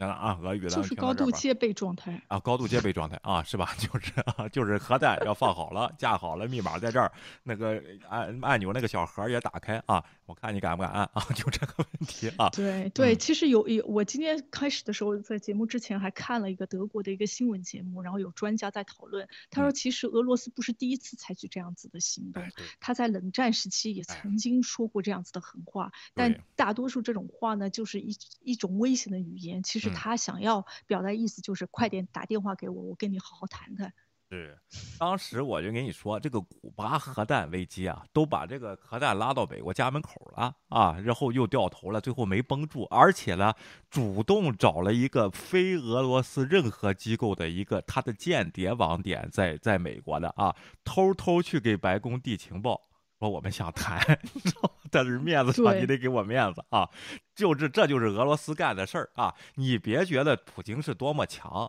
[0.00, 3.70] 啊，俄语的就是高度戒备状态啊，高度戒备状态啊，是吧？
[3.78, 7.10] 就是啊，就是核弹要放好了，架好了，密码在这儿，
[7.42, 11.26] 那个按按钮那个小盒也打开啊，我看你敢不敢按啊？
[11.34, 12.48] 就这个问题啊。
[12.50, 22.40] 对对，其实有有，我今天开始的时候在节目之前还看了一个德国的一个新闻节目，然后有专家在讨论，他说其实俄罗斯不是第一次采取这样子的行动，
[22.78, 29.08] 他在冷战时期也曾经说过这样子的狠话，但大多数这种话呢，就是一一种危险。
[29.08, 33.94] 的语言，其实他想要表达意思就是快点打电话给我，我跟你好好谈谈。
[34.30, 34.58] 是，
[34.98, 43.54] 当时我就跟你说，这个古巴核弹危机啊，都把这个核弹拉到美国家门口了啊，然后又掉头了，最后没绷住，而且呢，
[43.88, 52.82] 主动找了一个非俄罗斯任何机构的一个他的间谍网点在在美国的啊，偷偷去给白宫递情报。
[53.18, 54.00] 说我们想谈，
[54.92, 56.88] 但是面子上你得给我面子啊！
[57.34, 59.34] 就是这就是俄罗斯干的事儿啊！
[59.56, 61.68] 你别觉得普京是多么强。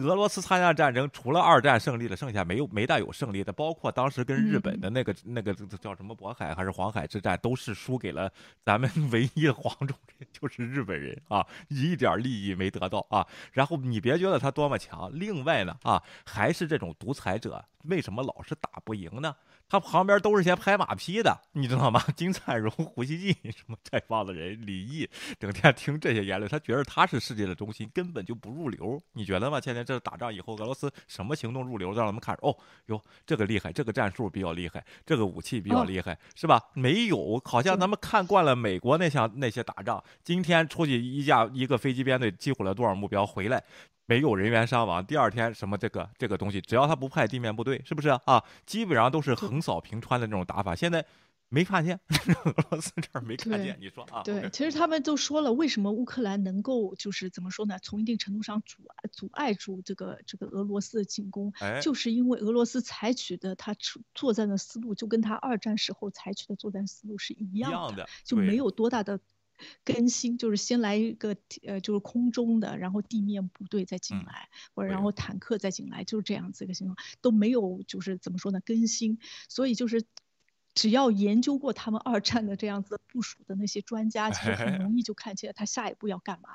[0.00, 8.32] 俄罗斯参加战争，除了二战胜利了，剩下没有没大有胜利的，包括当时跟日本的那个那个叫什么渤海还是黄海之战，都是输给了
[8.64, 13.26] 咱们唯一的黄种人，就是日本人啊， 一点利益没得到啊。
[13.52, 19.36] 然后你别觉得他多么强，另外呢啊，还是这种独裁者，为什么老是打不赢呢？
[19.72, 21.98] 他旁边都是些拍马屁的，你知道吗？
[22.14, 25.08] 金灿荣、胡锡进什么这帮子人，李毅
[25.40, 29.00] 整天听这些言论，他觉得他是世界的中心，根本就不入流。
[29.14, 29.58] 你觉得吗？
[29.58, 32.54] 现在这打仗以后，俄罗斯什么行动入流，让他们看哦
[32.88, 36.62] 哟，这个厉害，这个战术比较厉害，这个武器比较厉害，是吧？
[36.74, 43.64] 没有，好像咱们看惯了美国那项那些打仗，今天出去一架一个飞机编队击毁了多少目标回来。
[44.12, 45.04] 没有人员伤亡。
[45.04, 48.44] 第二天什么这个这个东西，只要他不派地面部队，是不是啊？
[48.66, 50.74] 基本上都是横扫平川的那种打法。
[50.74, 51.02] 现在
[51.48, 51.98] 没看见
[52.44, 54.22] 俄罗斯这儿没看见，你说啊？
[54.22, 57.78] 对，其实他们都说了，为什么乌克兰能够就是怎么说呢？
[57.82, 63.74] 从一定程度上阻阻碍住这个这个俄罗斯的进攻，就是因为俄罗斯采取的他
[64.14, 69.18] 作战的思路，就跟他二战时候采取的作战思路是一样的，就没有多大的。
[69.84, 71.36] 更新就是先来一个
[71.66, 78.60] 呃，就是空中的，然后地面部队再进来，或者然后坦克再进来，就是这样子一个情况，都没有就是怎么说呢？
[78.64, 79.18] 更新，
[79.48, 80.04] 所以就是
[80.74, 86.48] 只要研究过他们二战的这样子部署的那些专家，其实很容易就看清他下一步要干嘛。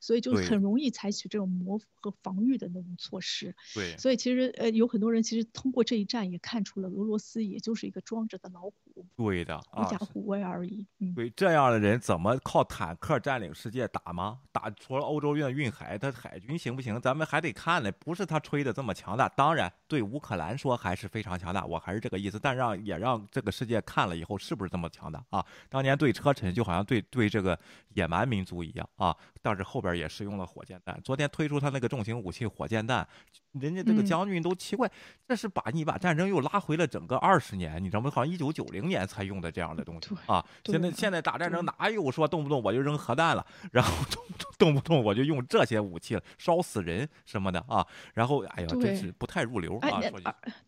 [0.00, 3.54] 所以就很容易采取这种模糊和防御的那种措施。
[3.74, 8.74] 对，所以其实呃有很多人其实通过这一战也看出了俄罗斯也就是一个装着的老虎。
[9.16, 10.86] 对的，狐假虎威而已。
[11.14, 14.38] 对，这样的人怎么靠坦克占领世界打吗？
[14.52, 17.00] 打除了欧洲运运海，他海军行不行？
[17.00, 17.90] 咱们还得看呢。
[17.92, 19.28] 不是他吹的这么强大。
[19.28, 22.38] 当然，对乌克兰说还是非常强大，我还是这个意思。
[22.38, 25.44] 但让也让这个世界看了以后是不是这么强大啊？
[25.68, 27.58] 当年对车臣就好像对对这个
[27.94, 29.16] 野蛮民族一样啊。
[29.42, 30.98] 但是后边也使用了火箭弹。
[31.02, 33.06] 昨天推出他那个重型武器火箭弹，
[33.52, 34.90] 人家这个将军都奇怪，
[35.28, 38.10] 这是把你把战争又拉回了整个二十年，你知道吗？
[38.10, 40.44] 好像一九九零零年才用的这样的东西啊。
[40.64, 44.22] 现在现在打战争哪有说动不动我就扔核弹了，然后动
[44.58, 47.86] 动不动我就用这些武器了，烧死人什么的啊。
[48.12, 50.00] 然后哎呀，真是不太入流啊。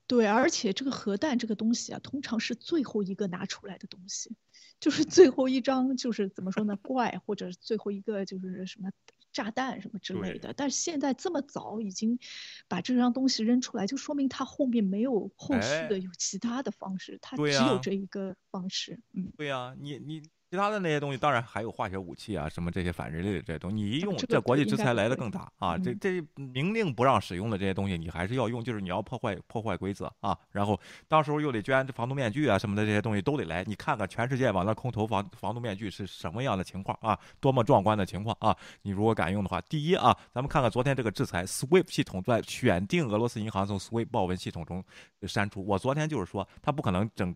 [0.07, 4.35] 对，而且这个核弹这个东西啊，通常是最后一个拿出来的东西，
[4.81, 8.91] 就是最后一张，就是怎么说呢，怪或者最后一个就是什么。
[9.37, 12.19] 炸弹什么之类的，但是现在这么早已经
[12.69, 18.99] 把这张东西扔出来，就说明他后面没有后续的有其他的方式，他只有这一个方式。
[19.13, 20.23] 嗯，对呀，你你。
[20.49, 25.77] 其他的那些东西，当然还有化学武器啊，什么这些反人类的这些东西，你一用，这国际制裁来的更大啊！
[25.77, 30.39] 这这明令不让使用的这些东西，你还是要用，就是你要破坏破坏规则啊！
[30.53, 33.65] 然后到时候又得捐防毒面具啊什么的，这些东西都得来。
[33.65, 37.19] 你看看全世界往那空投防防毒面具是什么样的情况啊？
[37.41, 38.57] 多么壮观的情况啊！
[38.83, 44.85] 你如果敢用的话，第一啊，咱们看看昨天这个制裁，SWIFT 系统在选定俄罗斯银行从 SWIFT 报文系统中
[45.23, 45.67] 删除。
[45.67, 47.35] 我昨天就是说，他不可能整。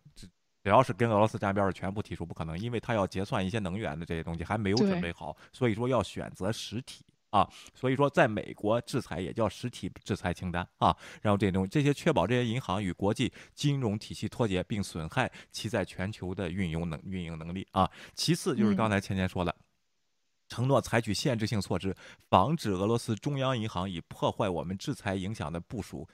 [0.63, 7.49] 只要是跟俄罗斯沾边的，全部提出不可能，因为他要结算一些能源的这些东西还没有准备好，所以说要选择实体啊。
[7.75, 10.95] 所以说，在美国制裁也叫实体制裁清单啊。
[11.23, 17.91] 然后这种这些确保这些银行与国际金融体系脱节，并损害其在全球的运营能运营能力啊。
[18.15, 19.57] 其次就是刚才芊芊说的，
[20.49, 21.97] 承诺采取限制性措施，
[22.29, 26.07] 防止俄罗斯中央银行以破坏我们制裁影响的部署。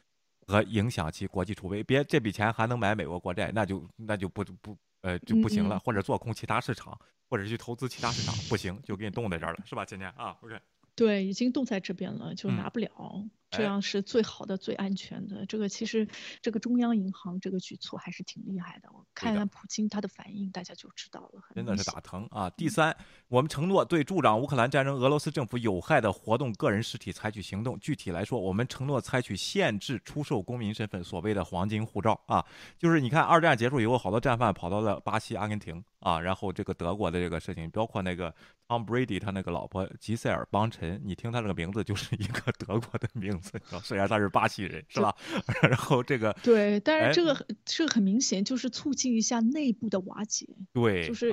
[0.47, 6.99] 和影响其国际储备，别这笔钱还能买美国国债，那就那就不不呃就不行了，或者做空其他市场，
[7.29, 10.59] 或者去投资其他市场，不行，就给你冻在这儿了，是吧，今天啊？OK。
[10.95, 15.47] 对，已经冻在这边了，就拿不了，这样是最好的、最安全的。
[15.47, 16.07] 这个其实，
[16.43, 18.89] 这个中央银行这个举措还是挺厉害的。
[18.93, 21.43] 我看看普京他的反应，大家就知道了。
[21.55, 22.51] 真的是打疼啊！
[22.51, 22.95] 第三，
[23.29, 27.79] 我们承诺对助长乌克兰战争、俄罗斯政府有害的活动个人实体采取行动。
[27.79, 32.45] 具体来说，我们承诺采取限制出售公民身份，所谓的黄金护照啊，
[32.79, 35.83] 就是你看二战结束以后，好多战犯跑到了巴西、阿根廷。
[36.01, 38.33] 啊，然后这个德国的这个事情，包括那个
[38.69, 45.15] Tom Brady 他那个老婆吉塞尔邦辰，你听他这个名字就是一个德国的名字，虽然他是巴西人，是吧？
[45.63, 51.33] 然后这个对，但是这个这个很明显就是促进一下内部的瓦解，对，就是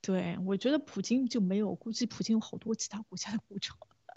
[0.00, 3.74] 对，我觉得普京就没有，估计普京有好多其他国家的护照。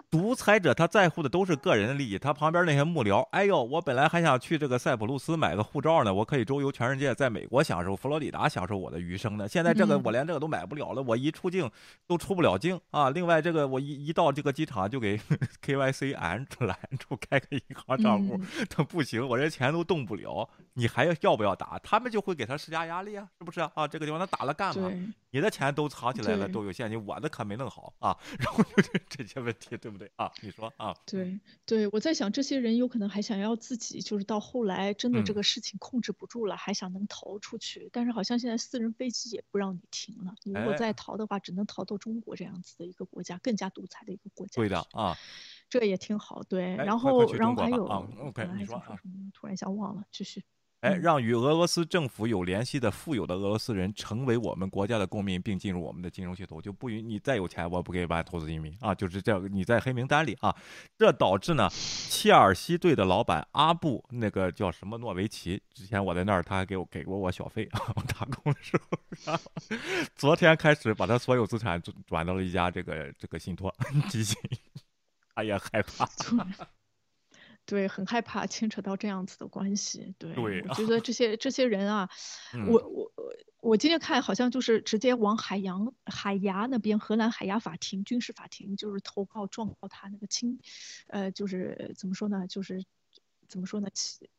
[0.10, 9.46] 独裁者他在乎的都是个人的利益，他旁边那些幕僚，哎呦，我本来还想去这个塞浦路斯买个护照呢，我可以周游全世界，在美国享受佛罗里达享受我的余生呢。
[9.50, 11.70] 现在这个我连这个都买不了了，我一出境
[12.08, 13.10] 都出不了境啊。
[13.10, 15.20] 另外，这个我一一到这个机场就给
[15.66, 18.40] KYC 拦住拦住，开个银行账户，
[18.70, 20.50] 他不行，我这钱都动不了。
[20.76, 21.78] 你还要要不要打？
[21.80, 23.86] 他们就会给他施加压力啊，是不是啊？
[23.86, 24.90] 这个地方他打了干嘛？
[25.38, 28.18] 你的钱都藏起来了，都有现金，我的可没弄好啊。
[28.40, 30.32] 然后就这些问题，对不对啊？
[30.42, 30.96] 你说啊？
[31.06, 37.88] 对对，我在想，这些人有可能还想要自己，就是到后来真的这个事情控制不住了，还想能逃出去。
[37.94, 44.54] 但是好像现在私人飞机也不让你停了，你如果再逃的话，只能逃到中国这样子的一个国家，更加独裁的一个国家。
[44.56, 45.16] 对的啊，
[45.70, 46.42] 这也挺好。
[46.42, 48.82] 对，然后然后还有，OK，你说
[49.36, 50.44] 突然一下忘了，继续。
[50.82, 60.56] 哎，让与俄罗斯政府有联系的富有的俄罗斯人成为我们国家的公民，并进入我们的金融系统，就不允你再有钱，我不给你办投资移民啊，就是这样，你在黑名单里啊。
[60.96, 69.40] 这导致呢，切尔西队的老板阿布，那个叫什么诺维奇，之前我在那儿，他还给我给过我小费啊， 我打工的时候。
[70.16, 73.74] 昨天开始把他所有资产转转到了一家这个这个信托
[74.10, 74.38] 基金，
[75.34, 76.08] 他也害怕。
[77.68, 80.16] 对，很害怕牵扯到这样子的关系。
[80.18, 80.34] 对，
[80.68, 82.10] 我觉得这些这些人啊，
[82.68, 83.12] 我我
[83.60, 90.60] 我今天看好像就是直接往海洋海牙那边，荷兰海牙法庭军事法庭就是投靠状告他那个亲，
[91.08, 92.86] 呃，就是怎么说呢，就是
[93.48, 93.88] 怎么说呢，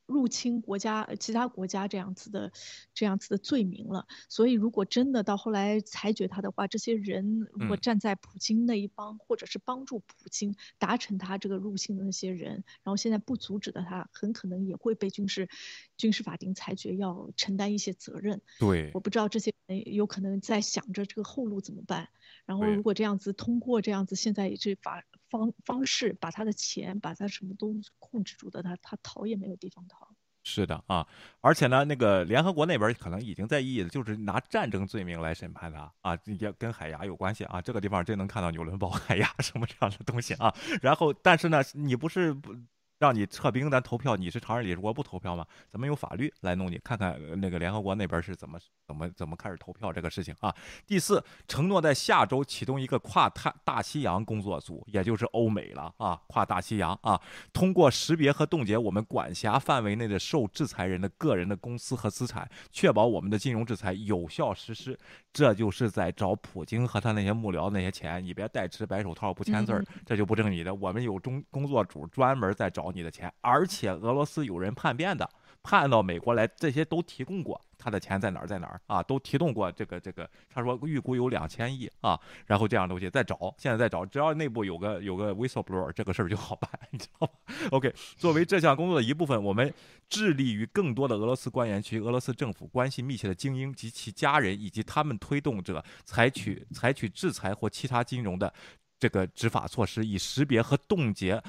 [0.06, 2.52] 入侵国家其他国家这样子的
[2.94, 15.48] 这样子的罪名了，所以如果真的到后来裁决他的话，这些人如果站在普京那一方，或者是帮助普京达成他这个入侵的那些人，然后现在不阻止的他，很可能也会被军事
[15.96, 18.40] 军事法庭裁决要承担一些责任。
[18.58, 22.08] 对，我不知道这些人有可能在想着这个后路怎么办。
[22.46, 30.08] 然后如果这样子通过这样子现在这法方方式把他的钱把他什么都控制住的，他他逃也没有地方逃。
[30.44, 31.06] 是的啊，
[31.42, 37.60] 而且呢，那个联合国那边可能已经在意的就是拿战争罪名来审判他啊，也跟海牙有关系啊。
[37.60, 40.54] 这个地方真能看到纽伦堡海牙什么这样的东西啊。
[40.80, 42.56] 然后，但是呢，你不是不
[42.98, 45.46] 让你撤兵咱投票，你是常任理事国不投票吗？
[45.68, 50.52] 咱们用法律来弄你，看看那个联合国那边是怎么怎么怎么开始投票这个事情啊。
[50.86, 57.20] 第四，承诺在下周启动一个跨太大西洋工作组，也就是欧美了啊，跨大西洋啊，
[57.52, 64.98] 通过识别和冻结我们管辖范围内的受制裁人的个人的公司和资产，确保我们的金融制裁有效实施。
[65.32, 70.74] 这就是在找普京和他那些幕僚那些钱，你别代持白手套不签字儿，这就不正你的。
[70.74, 75.28] 我们有中工作组专门在找你的钱，而且俄罗斯有人叛变的。
[75.60, 79.02] 叛到美国来，这些都提供过，他的钱在哪儿在哪儿啊？
[79.02, 89.74] 都提供过这个这个，他说预估有两千亿啊，然后这样东西再找，现在再找，只要内部有个有个 whistleblower，这个事儿就好办， 你知道吗？OK，作为这项工作的一部分，我们
[90.08, 98.50] 致力于更多的俄罗斯官员及俄罗斯政府关系密切的精英及其家人以及他们推动者采取采取制裁或其他金融的
[98.98, 101.42] 这个执法措施，以识别和冻结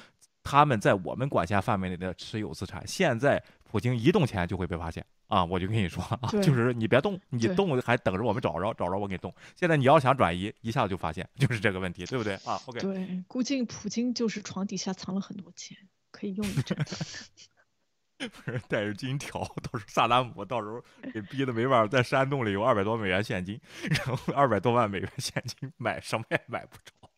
[0.50, 2.82] 他们在我们管辖范围内的持有资产。
[2.88, 3.44] 现在。
[3.72, 5.46] 普京一动钱就会被发现啊！
[5.46, 9.32] 我就跟你说啊，就是你别动，你动还等着我们找着，找着我给你动。
[9.56, 12.80] 现在你要想转移，一下子就发现， 就是这个问题，对不对啊？OK。
[12.80, 15.78] 对，估计普京就是床底下藏了很多钱，
[16.10, 16.76] 可以用一阵。
[18.18, 27.09] 不 是带着金条，到时候萨达姆到时候给逼的没办法，在山洞里有二百多美元现金，然后二百多万美元现金买什么也买不着。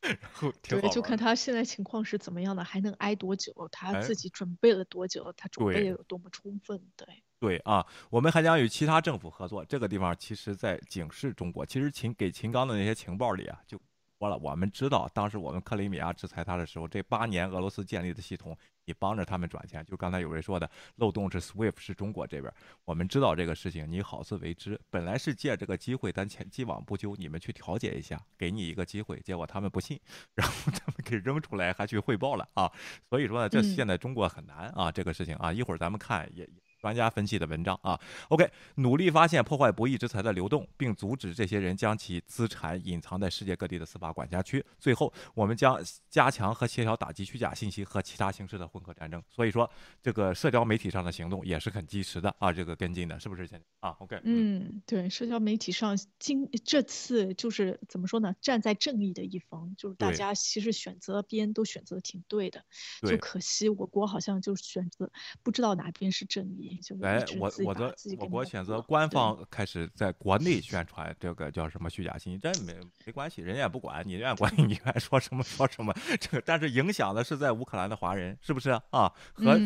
[0.00, 3.52] 然后 对，就看他现在情况是怎么样的，还能挨多久？
[3.70, 5.32] 他自己准备了多久？
[5.36, 6.80] 他准备有多么充分？
[6.96, 7.06] 对
[7.38, 9.64] 对啊，我们还将与其他政府合作。
[9.64, 11.64] 这个地方其实在警示中国。
[11.64, 13.80] 其实秦给秦刚的那些情报里啊，就。
[14.18, 18.54] 说了，我们知道，当时我们克里米亚制裁他的时候，这八年俄罗斯建立的系统，
[18.90, 22.52] 你帮着他们转钱，就刚才有人说的漏洞是 SWIFT 是中国这边，
[22.84, 24.78] 我们知道这个事情，你好自为之。
[24.90, 30.00] 本来是借这个机会，咱前既往不咎，你们去调解一下，给你一个机会，结果他们不信，
[30.34, 32.68] 然后他们给扔出来，还去汇报了啊。
[33.08, 36.48] 所以说呢，这现在中国很难啊，这个事情啊，一会儿咱们看也。
[36.80, 44.64] 专家分析的文章啊，OK，努力发现破坏不义之财的流动，并阻止这些人将其资产隐藏在世界各地的司法管辖区。
[44.78, 45.78] 最后，我们将
[46.08, 49.22] 加强和协调打击虚假信息和其他形式的混合战争。
[49.28, 49.70] 所以说，
[50.02, 53.50] 这个社交媒体上的行动也是很及时的啊，这个跟进的，是不是？
[53.50, 58.32] 现啊，OK，嗯，对，社交媒体上今这次就是怎么说呢？
[58.40, 62.64] 站在正义的一方，就是大家其实选择边都选择挺对的，
[63.00, 65.10] 就可惜我国好像就选择
[65.42, 66.69] 不知道哪边是正义。
[67.02, 72.74] 哎，我我的我国选择官方开始在国内宣传这个叫什么虚假信息，这没
[73.06, 75.94] 没关系，人家也不管你，愿意管你， 你愿意说什么说什么。
[76.20, 79.12] 这个但是影响的是在乌克兰的华人，是不是啊？
[79.32, 79.58] 和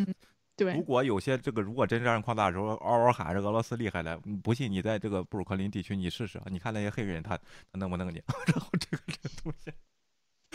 [0.56, 8.22] 对，如果有些这个如果真战争扩大的时候，嗷嗷喊着俄罗斯厉害了，不信你在这个布鲁克林地区你试试，你看那些黑人他他弄不弄你？
[8.46, 9.72] 然后这个这个东西。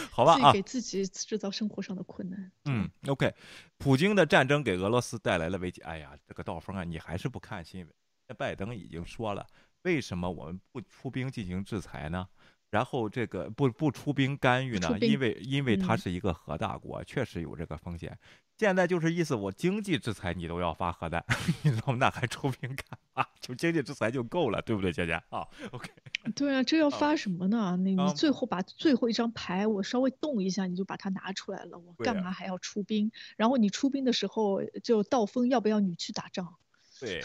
[0.11, 2.51] 好吧啊，给自己制造生活上的困难。
[2.65, 3.33] 嗯，OK，
[3.77, 5.81] 普京的战争给俄罗斯带来了危机。
[5.81, 7.93] 哎呀，这个道峰啊，你还是不看新闻。
[8.37, 9.47] 拜登已经说了，
[9.83, 12.27] 为什么我们不出兵进行制裁呢？
[12.69, 14.97] 然后这个不不出兵干预呢？
[14.99, 18.15] 因为因为它是一个核大国，确实有这个风险。
[18.59, 21.23] 现在就是意思，我经济制裁你都要发核弹，
[21.63, 21.97] 你知道吗？
[21.97, 23.25] 那还出兵干嘛？
[23.39, 25.89] 就经济制裁就够了，对不对，姐姐啊？OK。
[26.35, 27.77] 对啊，这要发什么呢？
[27.77, 33.09] 你你最后把最后一张牌，我稍微动一下，你就把它拿出来了，我干嘛还要出兵？
[33.37, 36.55] 然后你出兵的时候，就道风要不要你去打仗？
[36.99, 37.23] 对，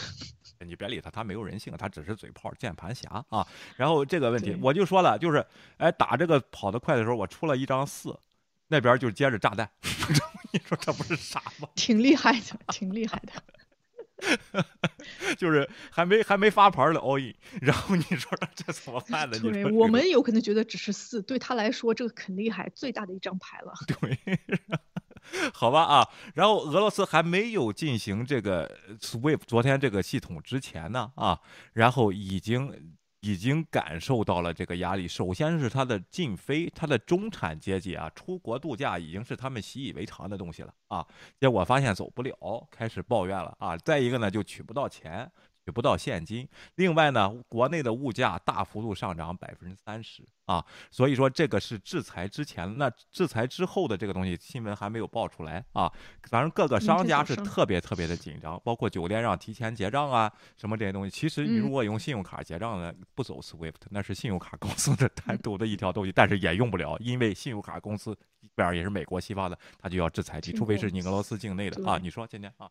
[0.64, 3.44] 你别理他，他没有人性，他只是嘴炮、键盘侠啊。
[3.76, 5.44] 然后这个问题，我就说了，就是
[5.78, 8.16] 哎，打这个跑得快的时候，我出了一张四，
[8.68, 9.70] 那边就接着炸弹。
[10.52, 11.68] 你说这不是傻吗？
[11.74, 13.32] 挺厉害的，挺厉害的。
[15.36, 19.38] 就是还没还没发牌的 all in，然后你说这怎么办呢？
[19.40, 23.74] 对我们有可能觉得只是四，对他来说这个很厉害，最大的一张牌了。
[23.86, 24.38] 对，
[25.52, 26.08] 好吧啊。
[26.34, 31.40] 然后俄罗斯还没有进行这个 swift 昨天这个系统之前呢啊，
[31.72, 32.94] 然后已经。
[33.24, 35.08] 已经感受到了这个压力。
[35.08, 41.06] 首先是他的禁飞，他的中产阶级啊，出国度假已经是他们习以为常的东西了啊。
[41.40, 43.74] 结果发现走不了，开始抱怨了啊。
[43.78, 45.30] 再一个呢，就取不到钱。
[45.64, 55.90] 取不到现金，另外呢，国内的物价大幅度上涨百分之三十啊，所以说这个是制裁之前，那制裁之后的这个东西新闻还没有爆出来啊。
[56.24, 61.10] 反正各个商家是特别特别的紧张，包括酒店让提前结账啊，什么这些东西。
[61.10, 71.96] 其实你如果用信用卡结账呢，不走 SWIFT，那是信用卡公司的单独的一条东西，但是也用不了，因为信用卡公司基本上也是美国西方的，他就要制裁你，除非是你俄罗斯境内的啊。
[71.96, 72.68] 你说，今天啊。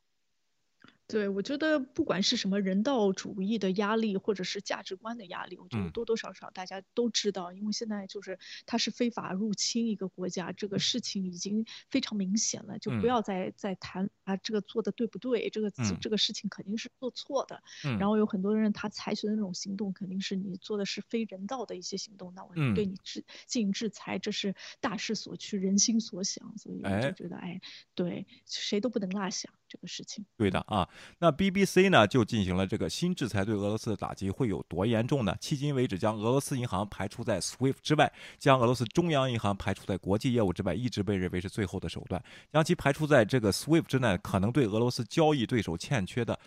[1.14, 15.52] 对，我觉得不管是什么人道主义的压力，或者是价值观的压力，我觉得多多少少大家都知道，因为现在就是它是非法入侵一个国家，这个事情已经非常明显了，就不要再再谈啊，这个做的对不对？
[15.52, 15.70] 这个
[16.02, 17.62] 这个事情肯定是做错的。
[18.00, 27.62] 然后有很多人他采取的那种行动，肯定是你做的是非人道的一些行动，那我对你制进行制裁，这是大势所趋，人心所想，所以我就觉得，哎，
[27.94, 30.24] 对，谁都不能落下这个事情。
[30.38, 30.88] 对的啊。
[31.18, 35.36] 那 BBC 呢就进行了这个新制裁对俄罗斯的打击会有多严重呢？
[35.42, 42.24] 迄今为止，将俄罗斯银行排除在 SWIFT 之外，将俄罗斯中央银行排除在国际业务之外，一直被认为是最后的手段。
[42.52, 46.40] 将其排除在这个 SWIFT 之内，可能对俄罗斯交易对手欠缺的。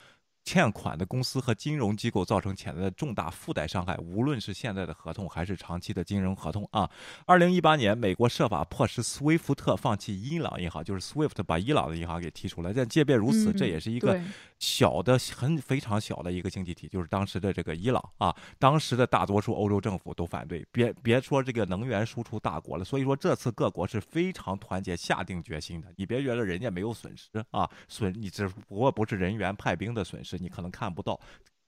[0.47, 6.89] 欠款的公司和金融机构造成潜在的重大附带伤害，无论是现在的合同还是长期的金融合同啊。
[7.27, 12.73] 二零一八年，美国设法迫使斯威夫特放弃伊朗银行，就是 SWIFT 把伊朗的银行给踢出来。
[12.73, 14.20] 但即便如此，这也是一个
[14.60, 18.32] 小的、很非常小的一个经济体，就是当时的这个伊朗啊。
[18.56, 22.85] 当时的大多数欧洲政府都反对，别别说这个能源输出大国了。
[22.85, 25.93] 所以说，这次各国是非常团结、下定决心的。
[25.97, 30.35] 你别觉得人家没有损失啊，损你只不过不是人员派兵的损失。
[30.38, 31.18] 你可能看不到，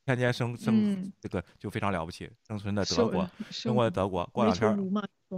[0.05, 4.77] 天天生生这个就非常了不起，生存在德国，生活在德国，过两天。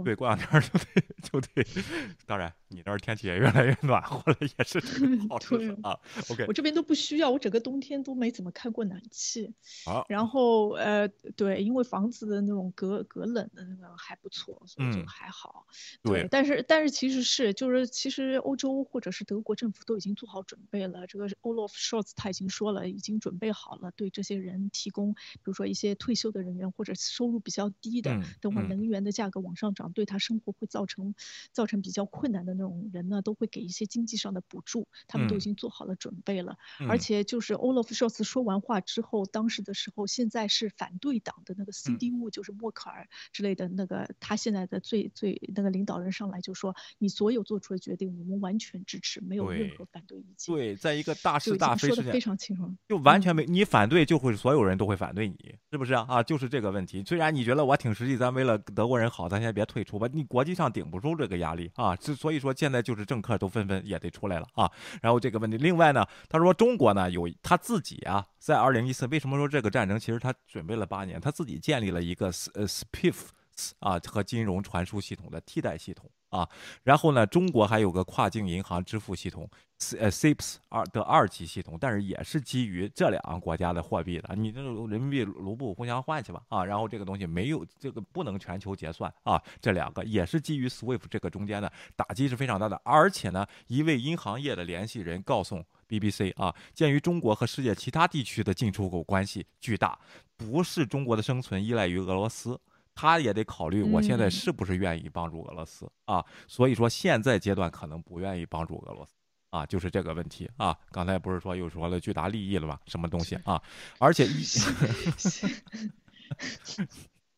[0.03, 0.85] 对，过两天就得
[1.21, 1.83] 就得，
[2.25, 4.79] 当然你那儿天气也越来越暖和了，也是
[5.27, 5.99] 好处啊。
[6.29, 9.53] OK，我这边都不需要，我整个冬天都没怎么开过暖气。
[9.85, 15.67] 好，然后呃，对，因为房子的那种隔隔冷的那个还不错，所以就还好。
[16.01, 21.05] 对，但是但是其实是就是其实欧洲或者是德国政府都已经做好准备了。
[21.05, 29.80] 这个 Olaf Scholz 他已经说了，已经准备好了对这些人提供，比如说一些退休的人员或者收入比较低的，等会能源的价格往上涨。
[29.89, 31.15] 对他生活会造成
[31.51, 36.57] 造成比较困难的那种人呢，都会给一些经济上的补助，他们都已经做好了准备了。
[36.87, 56.05] 而且就是 Olaf Scholz 说完话之后，当时的时候，现在是反对党的那个 CDU，就是默克尔之类的那个，他现在的最最那个领导人上来就说：“你所有做出的决定，我们完全支持，没有任何反对意见。”对，在一个大是大非说的，非常清楚，就完全没你反对，就会所有人都会反对你，是不是啊？
[56.07, 57.03] 啊，就是这个问题。
[57.05, 60.05] 虽然你觉得我挺实际，咱为了德国人好，咱先别退出吧。
[60.11, 64.69] 你国际上顶不住这个压力啊，之所以说现在就是政客都纷纷也得出来了啊。
[65.01, 73.29] 然后这个问题，另外呢，他说中国呢有他自己啊，在二零一四为什么说这个战争其实他准备了八年，他自己建立了一个呃 SPIF
[73.79, 76.09] 啊和金融传输系统的替代系统。
[76.31, 76.47] 啊，
[76.83, 79.45] 然后呢，中国还有个跨境银行支付系统
[79.79, 99.99] ，C 呃 CIPS 二的二级系统，但是也是基于这两个国家的货币的，你这人民币、卢布互相换去吧，啊，然后这个东西没有这个不能全球结算啊，这两个也是基于 SWIFT 这个中间的打击是非常大的，而且呢，一位银行业的联系人告诉 BBC 啊，鉴于中国和世界其他地区的进出口关系巨大，
[100.37, 102.57] 不是中国的生存依赖于俄罗斯。
[102.93, 106.23] 他也得考虑，我现在是不是愿意帮助俄罗斯啊？
[106.47, 109.13] 所以说现在阶段可能不愿意帮助俄罗斯
[109.49, 110.77] 啊，就是这个问题啊。
[110.91, 112.79] 刚才不是说又说了巨大利益了吗？
[112.85, 113.61] 什么东西啊？
[113.99, 114.43] 而且一，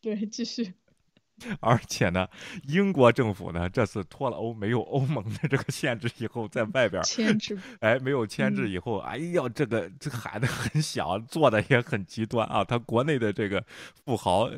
[0.00, 0.74] 对，继续。
[1.60, 2.28] 而且呢，
[2.68, 12.64] 英国政府呢这次脱了欧，没有欧盟的这个限制以后，在外边牵制，哎，没有牵制以后，哎呀，这个这喊的很响，做的也很极端啊。
[12.64, 13.64] 他国内的这个
[14.04, 14.48] 富豪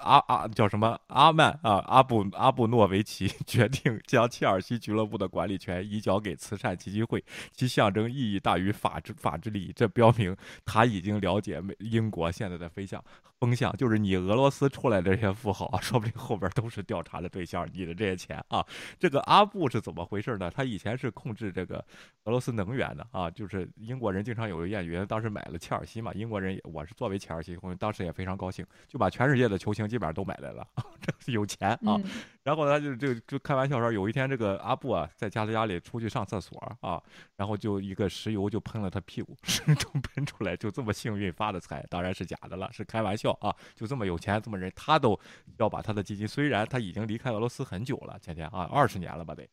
[0.00, 7.22] 阿阿叫什么阿曼啊，阿布阿布诺维奇 决定将切尔西俱乐部的管理权移交给慈善基金会，
[7.52, 9.72] 其象征意义大于法治法治利益。
[9.74, 13.02] 这标明他已经了解美英国现在的飞向
[13.42, 16.12] 风向，就是你俄罗斯出来的这些富豪，说不定。
[16.16, 18.64] 后边都是调查的对象，你的这些钱啊，
[19.00, 20.48] 这个阿布是怎么回事呢？
[20.48, 21.84] 他以前是控制这个
[22.22, 30.64] 俄罗斯能源的啊，就是英国人经常有个谚语，当时买了切尔西嘛，英国人我是作为切尔西，当时也非常高兴，就把全世界的球星基本上都买来了，
[31.02, 31.98] 这是有钱啊。
[32.44, 37.02] 然后他就就就开玩笑说，有一天这个阿布啊，在家里家里出去上厕所啊，
[37.36, 39.36] 然后就一个石油就喷了他屁股，
[39.78, 45.18] 就喷出来，就这么幸运发的财，当然是假的了，是开玩笑啊，就这么有钱这么人，他都
[45.58, 49.48] 要把他的基金，虽然他已经离开俄罗斯很久了，前天啊，二十年了吧得。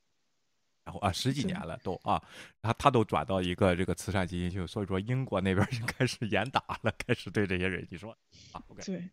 [0.85, 2.19] 然后啊，十几年了都啊，
[2.63, 8.11] 他他都转到一个这个慈善基金去，所以说英国那边就开始严打了，开始对这些人，你说
[8.53, 8.63] 啊？
[8.83, 9.07] 对，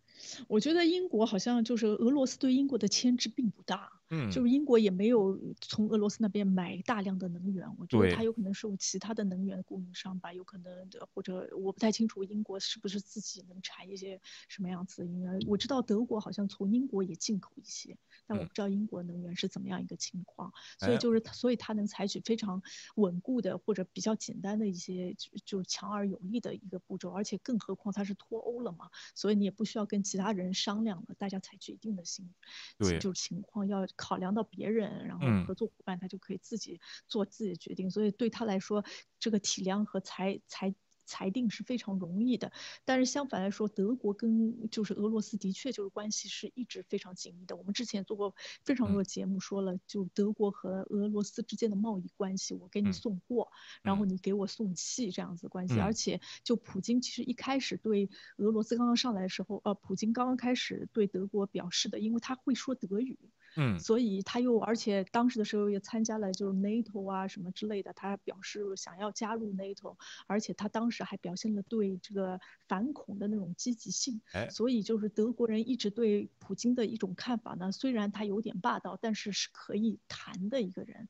[0.48, 15.40] 我觉得英国好像就是俄罗斯对英国的牵制并不大，嗯，就是英国也没有从俄罗斯那边买大量的能源，我觉得它有可能受其他的能源供应商吧，有可能的或者我不太清楚英国是不是自己能产一些什么样子的能源。
[15.48, 20.52] 我知道德国好像从英国也进口一些，但我不知道英国能源是怎么样一个情况。
[20.78, 22.62] 所以就是，所以它能采取非常
[22.94, 25.14] 稳固的或者比较简单的一些
[25.44, 32.32] 就强而有力的一个步骤，而且更何况它是脱欧了嘛，所以你也不需要跟其他人商量了，大家采取一定的行，
[32.78, 33.84] 对，就是情况要。
[33.96, 38.84] 考量到别人，然后合作伙伴，他就可以自己做自己的决定，所以对他来说，
[39.18, 40.74] 这个体量和裁裁。
[41.08, 42.50] 裁定是非常容易的，
[42.84, 47.54] 但是相反来说，德国跟就是俄罗斯的确就是关系是一直非常紧密的。
[47.54, 53.52] 我们之前做过非常多节目，说了就德国和俄罗斯之间的贸易关系，我给你送货，
[53.82, 55.78] 然后你给我送气这样子关系。
[55.78, 63.16] 而且就普京其实一开始对俄罗斯刚刚上来的时候，呃，普京刚刚开始对德国表示的，因为他会说德语，
[63.56, 69.96] 嗯，所以他又而且当时的时候也参加了就是 NATO 啊什么之类的，他表示想要加入 NATO，
[70.26, 71.06] 而且他当时。
[71.06, 74.20] 还表现了对这个反恐的那种积极性，
[74.50, 81.08] 所以就是德国人一直对普京的一种看法呢，虽然他有点霸道，但是是可以谈的一个人，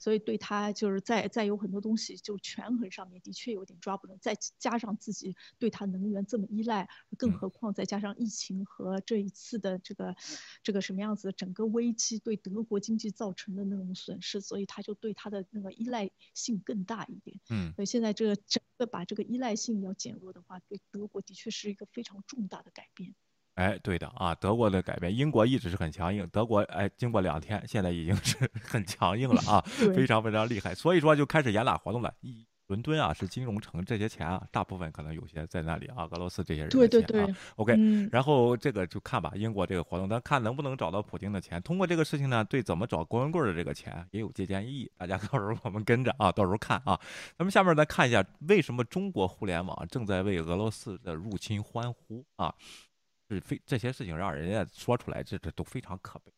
[0.00, 10.16] 所以对他就是在在有很多东西就权衡上面的确有点抓不准，再加上自己对他能源这么依赖，更何况再加上疫情和这一次的这个
[10.64, 23.14] 这个什么样子整个危机对德国经济造成的那种损失，所以他就对他的那个依赖性更大一点，嗯，所以现在这个整个把这个依赖性要减弱的话，对德国的确是一个非常重大的改变。
[23.54, 29.60] 哎，对的啊，德国的改变，英国一直是很强硬，德国哎，经过两天，现在已经是很强硬了啊，
[29.94, 32.14] 非常非常厉害，所以说就开始严打活动了。
[32.20, 37.36] 一伦敦啊，是金融城，这些钱啊，大部分可能有些在那里啊，俄罗斯这些人的钱啊。
[37.56, 37.74] OK，
[38.10, 41.62] 然后这个就看吧，英国这个活动，咱看能不能找到普京的钱。
[41.62, 44.90] 通过这个事情呢，对怎么找郭文贵的这个钱也有借鉴意义。
[44.96, 46.98] 大家 到时候我们跟着啊，到时候看啊。
[47.38, 52.54] 咱们下面再看一下，为什么中国互联网正在为俄罗斯的入侵欢呼啊？
[53.28, 56.32] 是非这些事情让人家说出来，这这都非常可悲。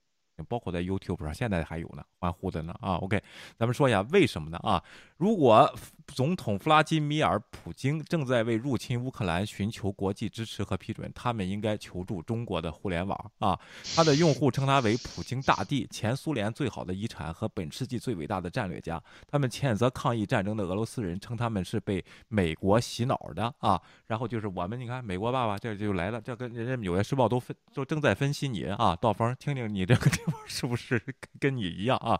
[0.49, 2.95] 包括在 YouTube 上，现在还有呢，欢呼的呢啊。
[2.95, 3.21] OK，
[3.59, 4.83] 咱们说一下为什么呢啊？
[5.17, 5.69] 如果
[6.15, 13.59] 总统弗拉基米尔·普京正在为入侵乌克兰寻求国际支持和批准，他们应该求助中国的互联网啊。
[13.95, 19.01] 他的用户称他为“普京大帝”，前苏联最好的遗产和本世纪最伟大的战略家。
[19.29, 23.81] 他们谴责抗议战争的俄罗斯人，称他们是被美国洗脑的啊。
[24.07, 28.97] 然后就是我们，你看美国爸爸这就来了，这跟人家《纽约时报》都分都正在分析你啊。
[28.97, 31.01] 道峰，听听你这个地方是不是
[31.39, 32.19] 跟你一样啊？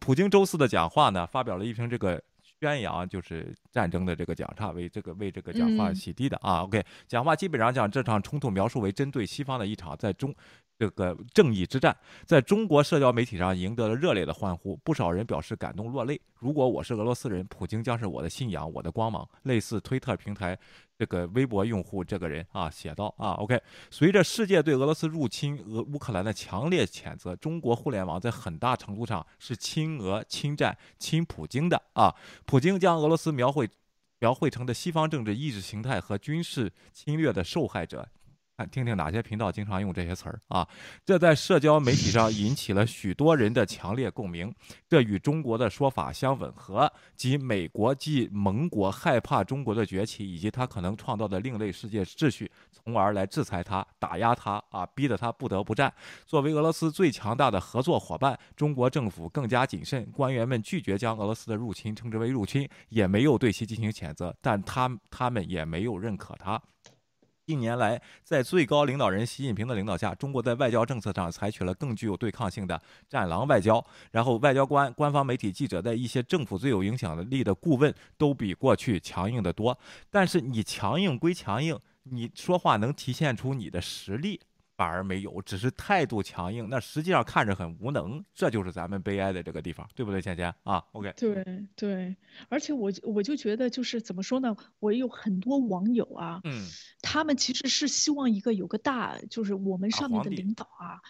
[0.00, 2.22] 普京周四的讲话呢，发表了一篇这个
[2.62, 6.62] 宣扬就是战争的这个讲话，为这个为这个讲话洗地的啊。
[6.62, 10.32] OK，讲话基本上讲这场冲突描述为针对西方的一场在中。
[10.78, 16.20] 这个正义之战在中国社交媒体上赢得了热烈的欢呼，不少人表示感动落泪。
[16.40, 19.28] 如果我是俄罗斯人，普京将是我的信仰，我的光芒。
[19.44, 20.58] 类似推特平台
[21.02, 23.60] 这个微博用户这个人啊写道啊，OK，
[23.90, 32.14] 随着世界对俄罗斯入侵俄乌克兰的强烈谴责，中国互联网在很大程度上是亲俄、亲战、亲普京的啊。
[32.46, 33.68] 普京将俄罗斯描绘
[34.20, 38.08] 描绘成的西方政治意识形态和军事侵略的受害者。
[38.68, 40.66] 听听哪些频道经常用这些词儿啊？
[41.04, 44.52] 这在社交媒体上引起了许多人的强烈共鸣。
[44.88, 55.92] 这与中国的说法相吻合，即美国及盟国害怕中国的崛起以及他可能创造的另类世界秩序，从而来制裁他、打压他啊，逼得他不得不战。
[56.26, 60.04] 作为俄罗斯最强大的合作伙伴，中国政府更加谨慎。
[60.12, 66.60] 官员们拒绝将俄罗斯的入侵称之为入侵，也没有对其进行谴责，但他他们也没有认可他。
[67.46, 73.84] 一年来，在最高领导人习近平的领导下，中国在外交政策上采取了更具有对抗性的“战狼外交”。
[74.12, 79.76] 然后，外交官、官方媒体记者在一些政府最有影响力的顾问都比过去强硬的多。
[80.08, 84.40] 但是，你强硬归强硬，你说话能体现出你的实力。
[84.76, 91.44] 反而没有，只是态度强硬，那实际上看着很无能，这就是咱们悲哀的这个地方，对不对，倩倩啊？OK，对
[91.76, 92.16] 对，
[92.48, 96.66] 而且我我就觉得就是怎么说呢，我有很多网友啊，嗯，
[97.02, 101.00] 他们其实是希望一个有个大，就是我们上面的领导啊，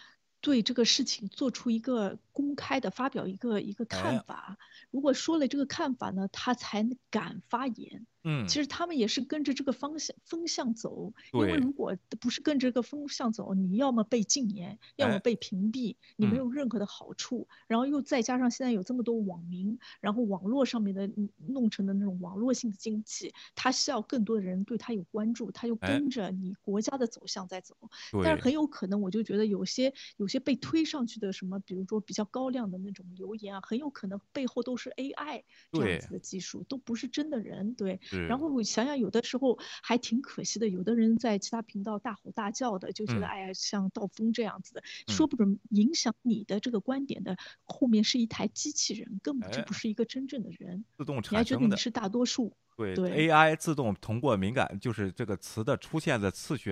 [0.41, 4.57] 对这个事情做出一个公开的发表一个一个看法，
[4.91, 8.05] 如果说了这个看法呢，他才敢发言。
[8.23, 17.47] 嗯，其实他们也是跟着这个方向风向走，因为如果不是跟着这个风向走，你要么被禁言，要么被屏蔽，你没有任何的好处。
[17.67, 27.75] 然后又再加上现在有这么多网民，然后网络上面的弄成的那种网络性的经济，它需要更多的人对它有关注，它就跟着你国家的走向在走。
[28.23, 35.43] 但是很有可能，我就觉得有些有些被推上去的什么，比如说比较高亮的那种留言啊，很有可能背后都是 AI
[35.73, 37.75] 这样子的技术，都不是真的人。
[37.75, 37.99] 对。
[38.21, 40.67] 然后我想想，有的时候还挺可惜的。
[40.67, 50.83] 有的人在其他频道大吼大叫的，就觉得哎呀，像道风这样子的，说不准影响你的这个观点的后面是一台机器人，根本就不是一个真正的人。
[50.97, 51.31] 自动产生的。
[51.31, 52.53] 你还觉得你是大多数？
[52.75, 56.71] 对，AI 自动通过敏感，就是这个词的出现的次序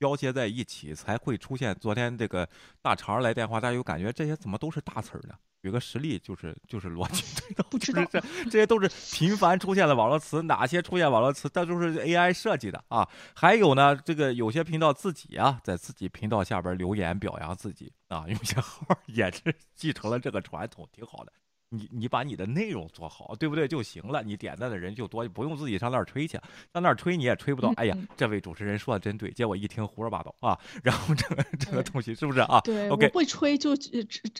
[0.00, 1.76] 交接在一起，才会出现。
[1.78, 2.48] 昨天这个
[2.80, 5.34] 大肠来电话，大家有感觉这些怎么都是大词儿呢？
[5.62, 7.22] 举个实例，就是就是逻辑
[7.68, 13.06] 不知道这这些都是频繁出现的网络词，哪些出现网络词，这都是 AI 设计的啊。
[13.34, 21.32] 还有呢，这个有些频道自己啊，在自己频道下边留言表扬自己啊，有些号 也是继承了这个传统，挺好的。
[21.70, 24.22] 你你把你的内容做好，对不对就行了？
[24.22, 26.32] 你点赞的人就多，不用自己上那儿吹去，
[26.72, 27.72] 上那儿吹你也吹不到。
[27.76, 30.58] 哎呀，这位主持人说的真对，结果一听胡说八道啊！
[30.82, 32.60] 然后这个这个东西是不是啊？
[32.62, 33.70] 对会吹就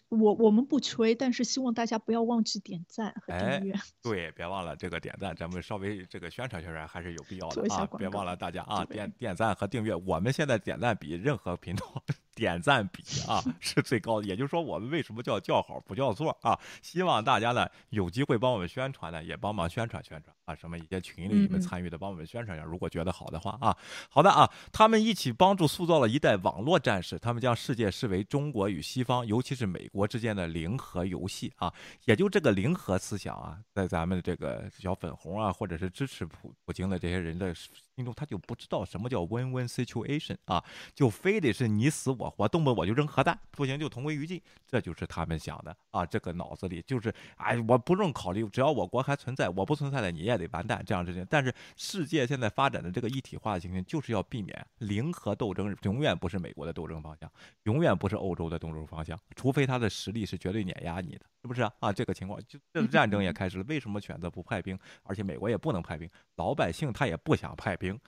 [0.09, 3.75] 我我们不吹，但是希望大家不要忘记点赞和订阅。
[4.03, 7.87] 对，别忘了这个点赞，咱们稍微这个宣传宣传还是有必要的啊！
[7.97, 12.03] 别忘了大家啊，点点赞和订阅，我们现在点赞比任何频道。
[12.41, 16.59] 点赞比啊 是最高的，也就是说我们为什么叫叫好不叫座啊？
[16.81, 22.67] 希望大家呢有机会帮我们宣传呢，也帮忙宣传宣传啊，什么一些群里你们参与的，帮我们宣传一下。
[22.67, 23.77] 如果觉得好的话啊，
[24.09, 31.71] 好的啊，他们一起帮助塑造了一代网络战士，他们将世界视为中国与西方，尤其是美国之间的零和游戏啊，
[32.07, 37.55] 也就这个零和思想啊，在咱们这个小粉红啊，或者是支持普普京的这些人的。
[38.01, 40.65] 心中他就不知道什么叫 win-win situation 啊，
[40.95, 46.07] 就非得是你死我活，动不动我就扔核弹，不行就同归于尽，这就是他们想的啊。
[46.07, 51.27] 这个脑子里就是，哎，我不用考虑，只要我国还存在，我不存在了你也得完蛋这样事情。
[51.29, 57.31] 但是世界现在发展的这个一体化的情形，就是要避免零和斗争，永远不是美国的斗争方向，
[57.65, 61.93] 永远不是欧洲的斗争方向，除非他的实力是绝对碾压你的，是不是啊？
[61.93, 64.79] 这个情况就 这战争也开始了，为什么选择不派兵？
[65.03, 67.99] 而且美国也不能派兵，老百姓他也不想派兵。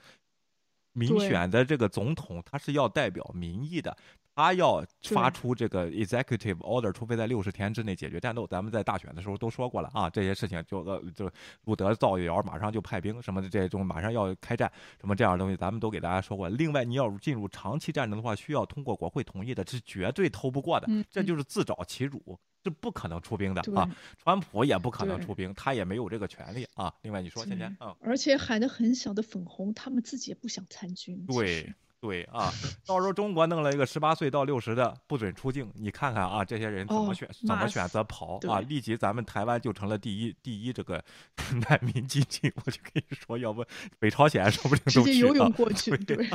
[0.95, 3.97] 民选的这个总统，他是要代表民意的，
[4.35, 8.45] 他要发出这个 executive order，除非在六十天之内解决战斗。
[8.45, 11.27] 咱们在大选的时候都说过了啊，这些事情就呃就
[11.63, 16.47] 路德造谣，马上就派兵什么的，这种马上要开战什么这样的东西，咱们都给大家说过。
[16.49, 22.39] 另外，你要进入长期战争的话，需要通过国会同意的，是绝对偷不过的，这就是自找其辱。
[22.63, 23.89] 是不可能出兵的啊！
[24.23, 26.93] 川普也不可能出兵，他也没有这个权利啊。
[27.01, 31.25] 另外，你说，芊芊啊，而且喊的很小的粉红，他们自己也不想参军。
[31.27, 32.51] 对对啊，
[32.85, 38.61] 到时候中国弄了一个十八岁到六十的不准出境，你看看啊，这些人怎么选，怎么选择跑啊？
[38.61, 41.03] 立即咱们台湾就成了第一第一这个
[41.67, 42.51] 难民基地。
[42.63, 43.65] 我就跟你说，要不
[43.99, 45.97] 北朝鲜说不定都去游泳过去。
[45.97, 46.17] 对。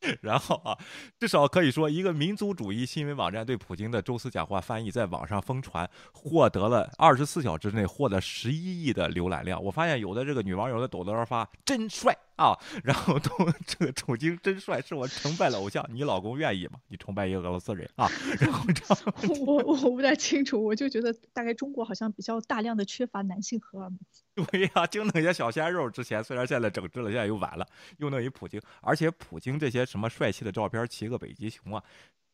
[0.22, 0.78] 然后啊，
[1.18, 9.62] 至少可以说，一个民族主义新闻网站对普京的宙斯讲话翻译在网上疯传，获得了二十四小时之内获得十一亿的浏览量。
[9.62, 13.30] 我发现有的这个女网友在抖音上发真帅啊，然后都
[13.66, 15.84] 这个普京真帅，是我崇拜的偶像。
[15.92, 16.78] 你老公愿意吗？
[16.86, 18.08] 你崇拜一个俄罗斯人啊？
[18.40, 23.98] 然后这样， 我我不太清楚，我就觉得大概中国好像比较大量的缺乏男性荷尔蒙。
[24.52, 25.90] 对呀，就那些小鲜肉。
[25.90, 27.66] 之前虽然现在整治了，现在又晚了，
[27.96, 28.62] 又弄一普京。
[28.80, 31.82] 而且普京这些什么帅气的照片，骑个北极熊啊，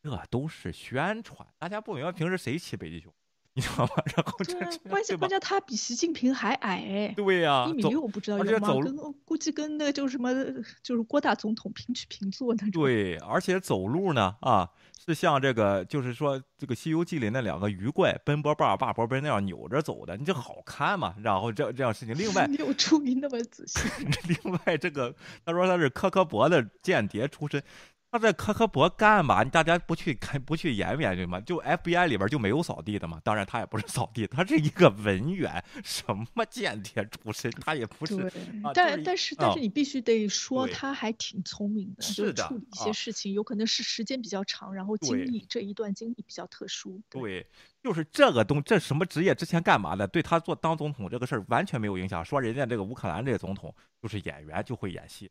[0.03, 1.47] 这都是宣传。
[1.57, 3.11] 大家不明白平时谁骑北极熊，
[3.55, 3.91] 你知道吗？
[4.15, 4.53] 然后这
[4.89, 7.13] 关键关键他比习近平还矮。
[7.15, 8.73] 对呀，一米六我不知道有吗？
[8.83, 10.33] 跟估计跟那个就是什么，
[10.83, 12.83] 就是郭大总统平起平坐那种。
[12.83, 14.69] 对，而且走路呢啊。
[15.07, 21.13] 是像这个，就是说这个《西游记》里那两个鱼怪奔波霸霸波奔那样扭着走的，你这好看嘛？
[21.21, 23.79] 然后这这样事情，另外 没有注意那么仔细。
[24.43, 25.13] 另外，这个
[25.45, 27.61] 他说他是科科博的间谍出身。
[28.15, 29.43] 他在科科博干嘛？
[29.43, 31.37] 大家不去看不去研究研究吗？
[31.41, 33.19] 就 FBI 里边就没有扫地的嘛？
[33.25, 38.31] 当然他也不是扫地， 他是一个文员，什么间谍出身，他也不是。
[38.73, 47.01] 但但是但是你必须得说他还挺聪明的，就处理一些事情，有可能是时间比较长，然后经历这一段经历比较特殊。
[47.09, 47.45] 对，
[47.83, 52.23] 就是这个东这什么职业之前干嘛的，对他做当总统这个事儿完全没有影响。
[52.23, 55.29] 说人家这个乌克兰这个总统就是演员，就会演戏。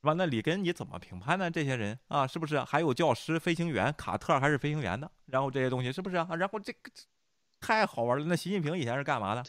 [0.00, 0.14] 是吧？
[0.14, 1.50] 那里根你怎么评判呢？
[1.50, 3.92] 这些人啊，是不是还有教师、飞行员？
[3.98, 5.10] 卡特还是飞行员呢？
[5.26, 6.28] 然后这些东西是不是啊？
[6.36, 6.90] 然后这个
[7.60, 8.24] 太好玩了。
[8.24, 9.44] 那习近平以前是干嘛的？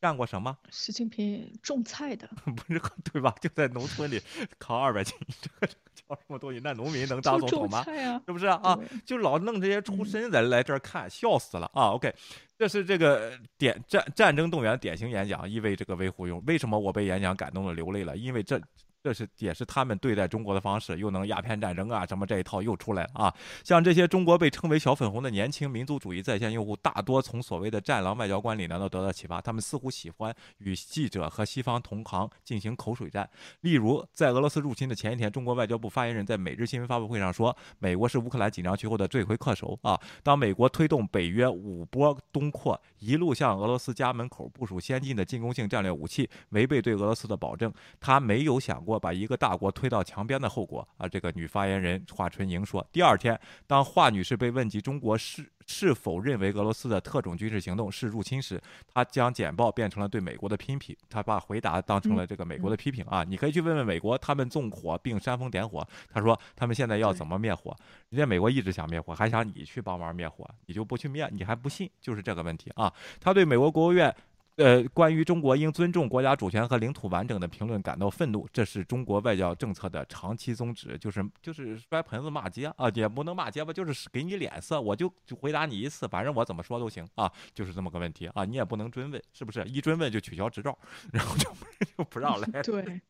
[0.00, 0.58] 干过什么？
[0.70, 2.80] 习近平种菜的， 不是
[3.12, 3.32] 对吧？
[3.40, 4.20] 就在农村里
[4.58, 6.60] 扛二百斤，这个这个叫什么东西？
[6.62, 7.84] 那农民能当总统吗？
[8.26, 8.76] 是不是啊？
[9.06, 12.12] 就老弄这些出身的来这儿看，笑死了啊！OK，
[12.58, 16.42] 这是这个典战战争动员典型演讲，意味这个维护用。
[16.46, 18.16] 为什么我被演讲感动的流泪了？
[18.16, 18.60] 因为这。
[19.04, 23.34] 这是也是他们对待中国的方式，又能鸦片战争啊什么这一套又出来了啊！
[23.62, 29.42] 像这些中国被称为“小粉红”的年轻民族主义在线用户，大多从所谓的“战狼外交”官里难道得到启发？
[29.42, 33.28] 他们似乎喜欢与记者和西方同行进行口水战。
[33.60, 40.00] 例如，在俄罗斯入侵的前一天，中国外交部发言人在每日新闻发布会上说：“美国是乌克兰紧张区后的罪魁祸首啊！
[40.22, 47.70] 当美国推动北约五波东扩，一路向俄罗斯家门口部署先进的进攻性战略武器，违背对俄罗斯的保证，
[48.00, 51.08] 他没有想过。”把一个大国推到墙边的后果啊！
[51.08, 52.86] 这个女发言人华春莹说。
[52.92, 58.60] 第二天，当华女士被问及中国是是否认为俄罗斯的特种军事行动是入侵时，
[58.92, 60.96] 她将简报变成了对美国的批评。
[61.08, 63.24] 她把回答当成了这个美国的批评啊！
[63.24, 65.86] 你可以去问问美国，他们纵火并煽风点火。
[66.12, 67.74] 她说他们现在要怎么灭火？
[68.10, 71.90] 人家美国一直想灭火，还想你去帮忙灭火，你就不去灭，你还不信？
[72.00, 72.92] 就是这个问题啊！
[73.20, 74.14] 他对美国国务院。
[74.56, 89.64] 呃，关于中国应尊重国家主权和领土完整的评论感到愤怒，这是中国外交政策的长期宗旨，就是就是摔盆子骂街啊，也不能骂街吧，就是给你脸色，我就就回答你一次，反正我怎么说都行啊，就是这么个问题啊，你也不能追问，是不是？
[89.64, 90.78] 一追问就取消执照，
[91.12, 91.50] 然后就
[91.96, 92.46] 就不让来。
[92.62, 93.00] 对。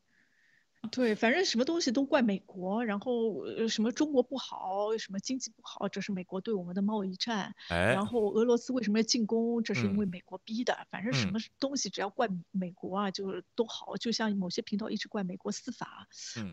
[0.91, 7.55] 对，反正什么东西都怪美国，然后什么中国不好，什么经济不好，这是美国对我们的贸易战。
[7.71, 9.63] 哎，然后俄罗斯为什么要进攻？
[9.63, 10.87] 这是因为美国逼的。
[10.91, 13.97] 反正什么东西只要怪美国啊，就是都好。
[13.97, 16.07] 就像某些频道一直怪美国司法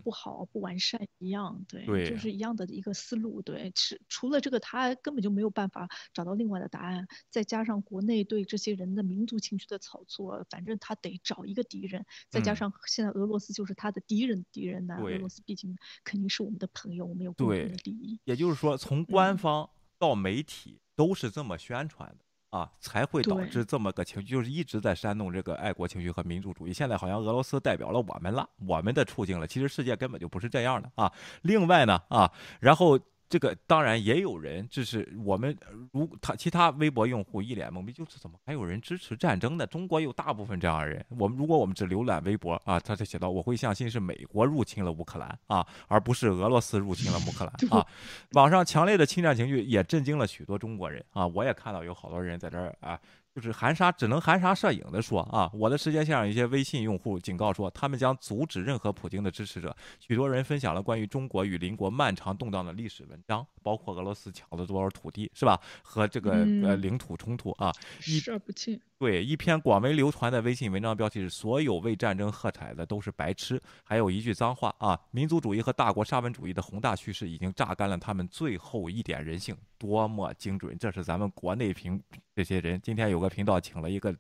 [0.03, 3.41] 不好、不完善一样，对，就是一样的一个思路。
[3.41, 7.07] 对，是除了这个，他根本就没有办法找到另外的答案。
[7.29, 12.05] 再加上国内对这些人的民族情绪的炒作，反正他得找一个敌人。
[12.29, 14.20] 再加上现在俄罗斯就是他的敌。
[14.21, 18.19] 敌人敌人呢，俄罗斯毕竟肯定是我们的朋友，我们有共同的利益。
[18.25, 19.67] 也就是说，从官方
[19.97, 26.73] 到媒体都是这么宣传的啊，才会导致这么个情绪，就是一直在煽动这个爱国情绪和民族主义。
[26.73, 29.47] 现在好像俄罗斯代表了我们了，我们的处境了。
[29.47, 31.11] 其实世界根本就不是这样的啊。
[31.41, 32.99] 另外呢啊，然后。
[33.31, 35.57] 这个当然也有人，就是我们
[35.93, 39.65] 如他其他微博用户一脸懵逼，就是怎么还有人支持战争呢？
[39.65, 41.05] 中国有大部分这样的人。
[41.17, 47.87] 我们如果我们只浏览微博啊，他就写到我会相信是美国入侵了乌克兰啊，而不是俄罗斯入侵了乌克兰 啊。
[48.33, 52.99] 网上强烈的侵占情绪也震惊了许多中国人啊，我也看到有好多人在这儿啊。
[53.33, 59.75] 就是含沙只能含沙射影的说啊，我的时间线上一些微信用户警告说，他们将阻止任何普京的支持者。
[59.99, 65.59] 许多人分享了关于中国与邻国漫长动荡的历史文章，包括俄罗斯抢了多少土地，是吧？
[65.81, 66.31] 和这个
[66.63, 68.79] 呃领土冲突啊，视而不见。
[69.01, 74.95] 对，一篇广为流传的微信文章标题是“所有为战争喝彩的都是白痴”，还有一句脏话啊！
[75.09, 80.77] 民族主义和大国沙文主义的宏大叙事已经榨干了他们最后一点人性，多么精准！
[80.77, 81.99] 这是咱们国内评
[82.35, 82.79] 这些人。
[82.83, 84.15] 今天有个频道请了一个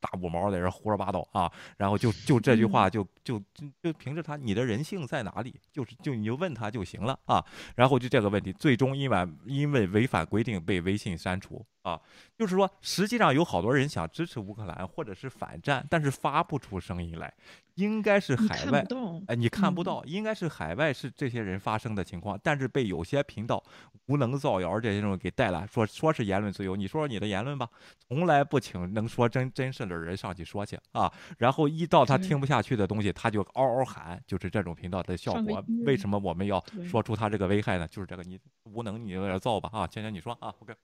[0.00, 5.54] 大五毛在这胡说八道啊，然后就就这句话就就就就凭着他，你的人性在哪里？
[5.72, 7.44] 就是就你就问他就行了啊！
[7.74, 11.64] 然后就这个问题，最终因为因为违反规定被微信删除。
[11.82, 11.98] 啊，
[12.36, 17.32] 就是说，实际上有好多人想支持乌克兰或者是反战，但是发不出声音来，
[17.78, 18.84] 应该是海外，
[19.28, 23.62] 哎，你看不到，应该是海外是这些人发生的情况，但是被有些频道
[24.06, 27.68] 无能造谣这些人给带来，说说是言论自由，你说说你的言论吧，
[28.08, 35.64] 从来不请能说真真事的人上去说去啊，然后一到他听不下去的东西，他就嗷嗷喊，就是这种频道的效果。
[35.86, 37.86] 为什么我们要说出他这个危害呢？
[37.86, 40.74] 就是这个，你无能，你有点造吧啊，芊芊你说啊，OK。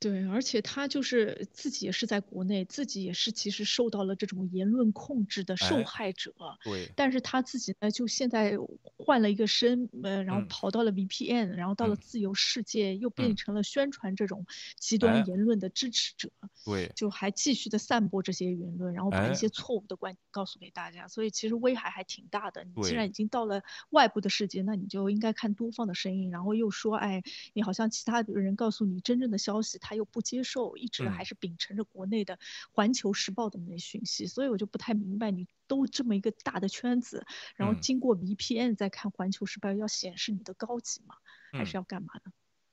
[0.00, 6.32] 对，而且他就是自己也是在国内，自己也是其实受到了这种言论控制的受害者。
[6.64, 8.56] 对，但是他自己呢，就现在
[8.96, 14.46] 换了一个身，呃，然后跑到了 VPN，然后到了自由世界，又变成了宣传这种
[14.78, 16.30] 极端言论的支持者。
[16.64, 21.08] 对，就还继续的散播这些言论，然后把一些错误的观点告诉给大家。
[21.08, 22.64] 所以其实危害还挺大的。
[22.64, 26.30] 你既然已经到了外部的世界，那你就应该看多方的声音。
[26.30, 27.22] 然后又说，哎，
[27.52, 29.89] 你好像其他的人告诉你真正的消息，他。
[29.90, 32.36] 他又不接受，一直还是秉承着国内的
[32.70, 37.26] 《环球时报》的那些讯息，所以我就不太明白，你都这么一个大的圈子，
[37.56, 41.16] 然后经过 VPN 再看《环球时报》，要显示你的高级吗？
[41.50, 42.30] 还是要干嘛呢？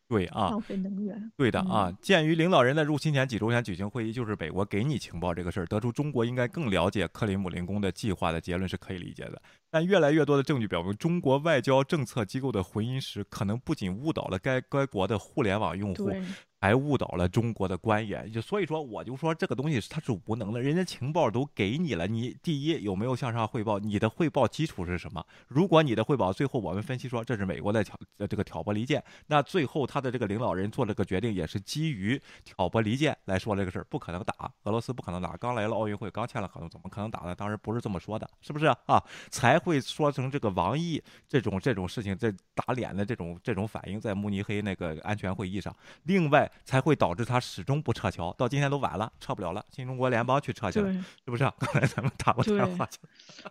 [0.09, 1.33] 对啊，浪费能源。
[1.35, 9.41] 对的啊，鉴于领导人在入侵前几周前举行会议，就是美国给你情报这个事儿，得出中国应该更了解克里姆林宫的计划的结论是可以理解的。
[9.69, 16.09] 但越来越多的证据表明，中国外交政策机构的回音时，可能不仅误导了该该国的互联网用户，
[16.59, 23.77] 还误导了中国的官员，就所以说，我就说这个东西他是无能的，人家情报都给你了，你第一有没有向上汇报？
[23.77, 25.23] 你的汇报基础是什么？
[25.47, 27.95] 如果你的汇报最后我们分析说这是美国在挑
[28.27, 37.35] 这个挑拨离间，那最后他的这个领导人做了个决定，也是基于挑拨离间来说这个事儿，不可能打俄罗斯，不可能打，刚来了奥运会，刚签了合同，怎么可能打呢？
[37.35, 39.03] 当时不是这么说的，是不是啊？
[39.29, 45.71] 才会说成这个王毅这种这种事情，这打脸的这种这种反应，在慕尼黑那个安全会议上，
[46.03, 46.47] 另外。
[46.65, 49.65] 才会导致他始终不撤侨，到今天都晚了，撤不了了。
[49.71, 51.43] 新中国联邦去撤去了，是不是？
[51.59, 52.97] 刚才咱们打过电话去。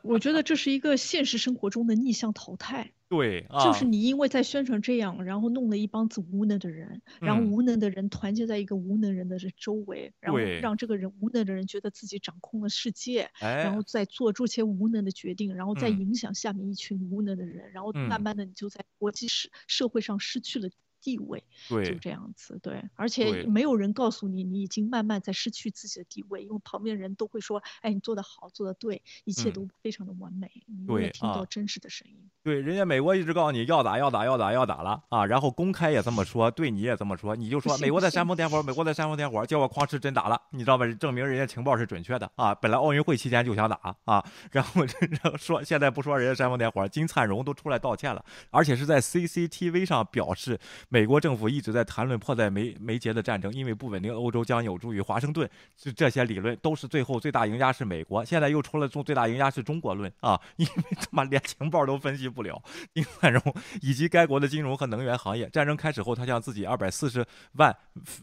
[0.03, 2.93] 我觉得这是一个现实生活中的逆向淘汰。
[3.09, 20.69] 对，就是你因为在宣传这样，然后弄了一帮子无能的人，然后无能的人团结在一个无能人的周围，然后让这个人无能的人觉得自己掌控了世界，然后再做出些无能的决定，然后再影响下面一群无能的人，然后慢慢的你就在国际社社会上失去了。
[21.07, 32.29] 地位，对，就这样子，对，而且没有人告诉你，你已经慢慢在失去自己的地位，因为旁边人都会说，哎，你做的好，做的对，一切都非常的完美，你也听到真实的声音。
[32.43, 40.85] 对，人家美国一直告诉你要打，要打，要打，要打了啊，然后公开也这么说，对你也这么说，你就说美国在煽风点火，美国在煽风点火，结果哐哧真打了，你知道吧？
[40.95, 50.59] 证明人家情报是准确的啊，本来奥运会期间就想打啊，然后 然后说现在不说人家煽风点火，金灿荣都出来道歉了，而且是在 CCTV 上表示。
[50.97, 55.47] 美国政府一直在谈论迫在眉眉睫的战争，因为不稳定欧洲将有助于华盛顿。
[55.77, 58.25] 这这些理论都是最后最大赢家是美国。
[58.25, 60.41] 现在又出了中最大赢家是中国论啊！
[60.57, 62.63] 因为他妈连情报都分析不了。
[62.95, 63.43] 丁汉荣
[63.83, 67.23] 以及该国的金融和能源行业，战争开始后，他向自己二百四十
[67.57, 67.77] 万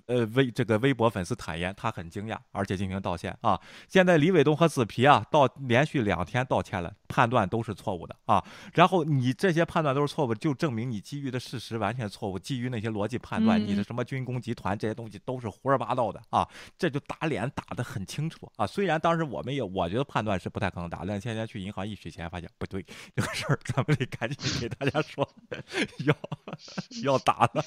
[0.08, 3.62] 呃微这个微博粉丝坦言，他很惊讶，而且进行道歉啊！
[3.88, 8.44] 现在李伟东和子皮啊，道连续两天道歉了，判断都是错误的啊！
[8.74, 12.74] 然后你这些判断都是错误，就证明你基于的事实完全错误，基于。
[12.74, 16.50] 那些逻辑判断，你的什么军工集团这些东西都是胡说八道的啊！
[16.76, 18.66] 这就打脸打得很清楚啊！
[18.66, 22.84] 虽然当时我们也我觉得判断是不太可能打，但现在去银行一取钱，发现不对，
[23.16, 25.30] 这个事儿咱们得赶紧给大家说，
[26.08, 26.16] 要
[27.04, 27.64] 要打了。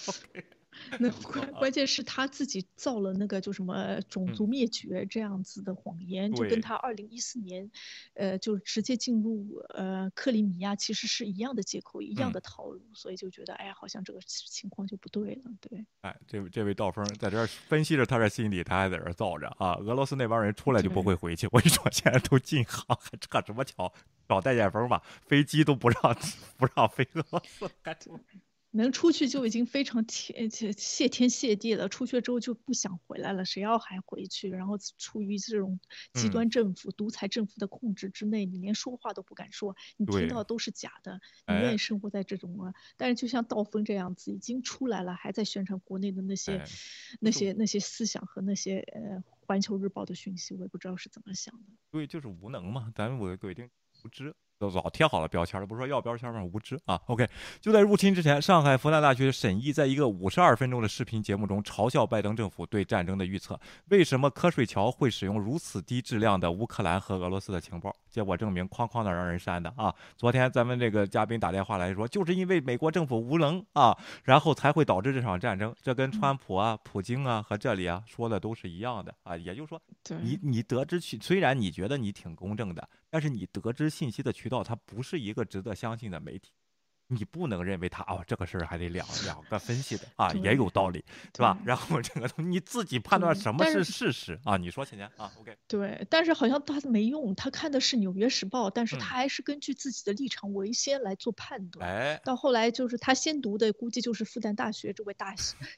[0.98, 7.70] 那 关关键是他自己造了那个就什么种族灭绝这样子的谎言，就跟他二零一四年，
[8.14, 15.84] 呃，就直接进入呃克里米亚其实是一样的借口，一样的套路，所以就觉得哎呀，好像这个情况就不对了，对。
[16.02, 19.74] 哎，这这位道峰在这儿分析着他的心理，他还在这造着啊！
[19.76, 23.92] 俄罗斯那帮人出来就不会回去，我跟你说，现在都禁航，还扯什么桥？
[24.28, 26.16] 找代建峰吧，飞机都不让
[26.56, 27.70] 不让飞俄罗斯。
[28.76, 34.48] 能出去就已经非常天谢天谢地了，出去之后就不想回来了，谁要还回去？
[34.50, 35.80] 然后处于这种
[36.12, 42.74] 极端政府、独裁政府的控制之内，你连说话都不敢说，你听到都是假的，你愿意生活在这种啊？
[42.96, 46.62] 但是就像道风这样子，已经出来了，还在宣传国内的那些、
[47.20, 51.72] 那些、那些思想和那些呃《环球日报》的讯息，我也不知道是怎么想的。
[51.90, 53.70] 对，就是无能嘛，咱我规定
[54.04, 54.34] 无知。
[54.58, 56.42] 都早贴好了标签了，不是说要标签吗？
[56.42, 57.28] 无知啊！OK，
[57.60, 63.58] 就在入侵之前，上海复旦大学沈毅在一个五十二分钟的视频节目中嘲笑拜登政府对战争的预测。
[63.88, 67.94] 为什么瞌睡桥会使用如此低质量的乌克兰和俄罗斯的情报？
[68.08, 69.94] 结果证明，哐哐的让人删的啊！
[70.16, 75.74] 昨天咱们这个嘉宾打电话来说，就是因为美国政府无能啊，然后才会导致这场战争。
[75.82, 79.36] 这跟川普啊、普京啊和这里啊说的都是一样的啊。
[79.36, 79.80] 也就是说，
[80.22, 82.88] 你你得知去，虽然你觉得你挺公正的。
[83.08, 86.52] 但是你得知信息的渠道，它不是一个值得相信的媒体。
[87.08, 91.56] 你不能认为他哦，这个事儿还得两两个分析的啊，也有道理，对吧？
[91.64, 94.56] 然后这个你自己判断什么是事实啊？
[94.56, 95.56] 你说，倩倩啊，OK。
[95.68, 101.88] 对，但是好像他没用，他看的是《纽约时报》，但是他还是根据自己的立场为先来做判断。
[101.88, 105.32] 哎，到后来就是他先读的，估计就是复旦大学这位大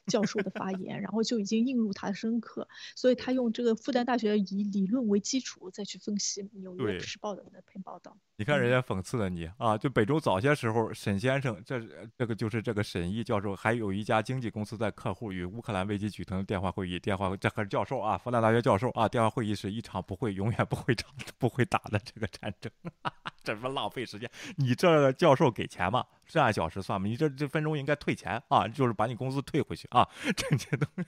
[0.07, 8.17] 教授的发言，然后就已经映入他的深刻，所以他用这个复旦大学以理论为基础再去分析《纽约时报》的那篇报道。
[8.39, 9.77] 你看人家讽刺了你啊！
[9.77, 11.77] 就北周早些时候，沈先生，这
[12.17, 21.03] 这个就是这个沈毅教授，还有一家经纪公司在客户与乌克兰危机举行电话会议，电话这可是教授啊，复旦大学教授啊，电话会议是一场不会永远不会打
[21.37, 22.71] 不会打的这个战争，
[23.43, 24.31] 这什么浪费时间？
[24.55, 26.05] 你这教授给钱吗？
[26.23, 27.09] 是按小时算吗？
[27.09, 30.07] 你这这分钟应该退钱啊，就是把你工资退回去啊，
[30.37, 31.03] 这些东西。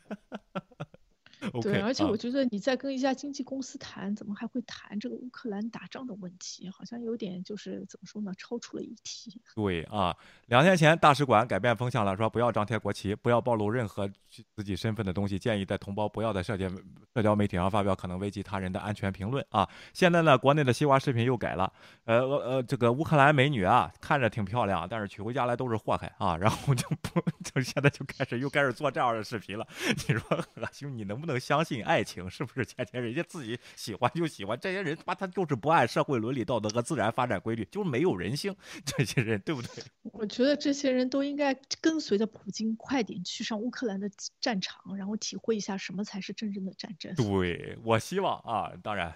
[1.62, 6.70] 对，而且我觉得你在跟一家经纪公司谈，怎么还会谈这个乌克兰打仗的问题？
[6.70, 9.42] 好像有点就是怎么说呢，超出了议题。
[9.56, 10.16] 对啊，
[10.46, 14.10] 两天前大使馆改变风向了，说不要张贴国旗，不要暴露任何
[14.56, 16.70] 自己身份的东西，建议在同胞不要在社交
[17.14, 19.68] 社交媒体上发表可能危及他人的安全评论啊。
[19.94, 21.72] 现在呢，国内的西瓜视频又改了，
[22.06, 29.68] 呃呃，这个乌克兰美女啊，看着挺漂亮，但是娶回家来都是祸害啊，然后就不 就现在就开始又开始做这样的视频了。
[30.08, 32.30] 你说何兄，你能不能相信爱情？
[32.30, 34.58] 是不是前天人家自己喜欢就喜欢？
[34.60, 38.56] 这些人他妈他就是不按社会伦理道德和自然发展规律，就是没有人性。
[38.86, 39.84] 这些人对不对？
[40.14, 44.10] 我觉得这些人都应该跟随着普京快点去上乌克兰的
[44.40, 47.14] 战场，然后体会一下什么才是真正的战争。
[47.16, 49.14] 对我希望啊，当然，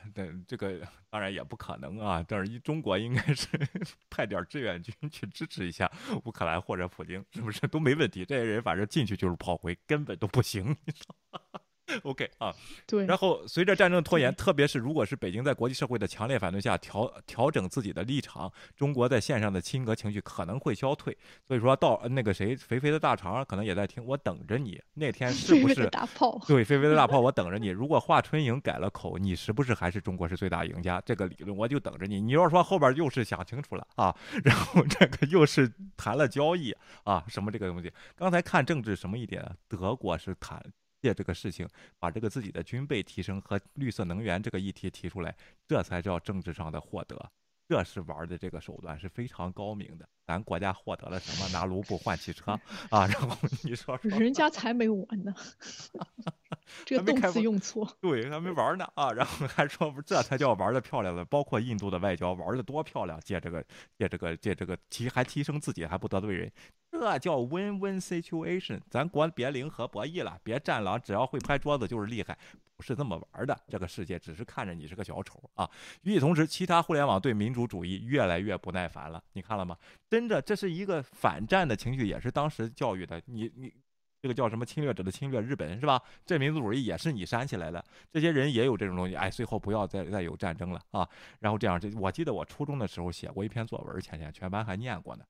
[0.47, 2.25] 这个当然也不可能啊。
[2.27, 3.47] 但是中国应该是
[4.09, 5.91] 派点志愿军去支持一下
[6.25, 8.25] 乌克兰或者普京，是不是都没问题？
[8.25, 10.75] 这些人反正进去就是炮灰，根本都不行。
[12.03, 12.53] OK 啊，
[12.87, 13.05] 对。
[13.05, 21.15] 然后随着战争拖延，特别是如果是北京在国际社会的强烈反对下调调整自己的立场，中国在线上的亲俄情绪可能会消退。
[21.47, 26.41] 所以说到那个谁，肥肥的大肠可能也在听，我等着你那天是不是大炮？
[26.47, 27.67] 对，肥肥的大 炮，我等着你。
[27.67, 30.99] 如果华春莹改了口，你是不是还是中国是最大赢家？
[31.05, 32.19] 这个理论我就等着你。
[32.19, 37.93] 你要是说后边又是想清楚了啊， 然后这个又是谈了交易啊，什么这个东西？
[38.15, 39.45] 刚才看政治什么一点？
[39.67, 40.59] 德国是谈。
[41.05, 41.69] 借这个事情，
[41.99, 45.35] 把这个自己的军备提升和绿色能源这个议题提出来，
[45.67, 47.31] 这才叫政治上的获得。
[47.67, 50.07] 这是玩的这个手段是非常高明的。
[50.25, 51.47] 咱国家获得了什么？
[51.49, 52.51] 拿卢布换汽车
[52.89, 53.05] 啊？
[53.05, 55.33] 然后你说说，人家才没完呢，
[56.85, 59.11] 这个动词用错，对，还没玩呢啊！
[59.11, 61.23] 然后还说，这才叫玩的漂亮的。
[61.25, 63.63] 包括印度的外交玩的多漂亮，借这个
[63.97, 66.51] 借这个借这个提还提升自己，还不得罪人。
[66.97, 72.37] 这叫 win-win situation，咱国别零和博弈了，别战狼，只要会拍桌子就是厉害，
[72.77, 73.57] 不是这么玩的。
[73.67, 75.69] 这个世界只是看着你是个小丑啊！
[76.03, 79.77] 与此同时，其他互联网对民主主义越来越不耐烦了，你看了吗？
[80.09, 83.21] 真的，这是一个反战的情绪，也是当时教育的。
[83.25, 83.71] 你你
[84.21, 86.01] 这个叫什么侵略者的侵略，日本是吧？
[86.25, 89.15] 这民族主义也是你煽起来的，这些人也有这种东西。
[89.15, 91.07] 哎，最后不要再再有战争了啊！
[91.39, 95.23] 然后这样，这我记得我初中的时候写过一篇作文，前天全班还念过呢。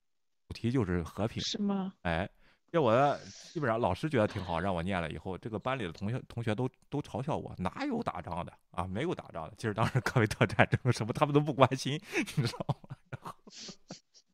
[0.48, 1.92] 主题就是和平，是吗？
[2.02, 2.28] 哎，
[2.70, 3.18] 这我
[3.52, 8.86] 基本上老师觉得挺好，让我念了以后，这个班里的同学同学都都嘲笑我，哪有打仗的啊？
[8.86, 12.00] 没有打仗的，其实当时 科威特战争什么他们都不关心，
[12.36, 12.96] 你知道吗？
[13.10, 13.34] 然后。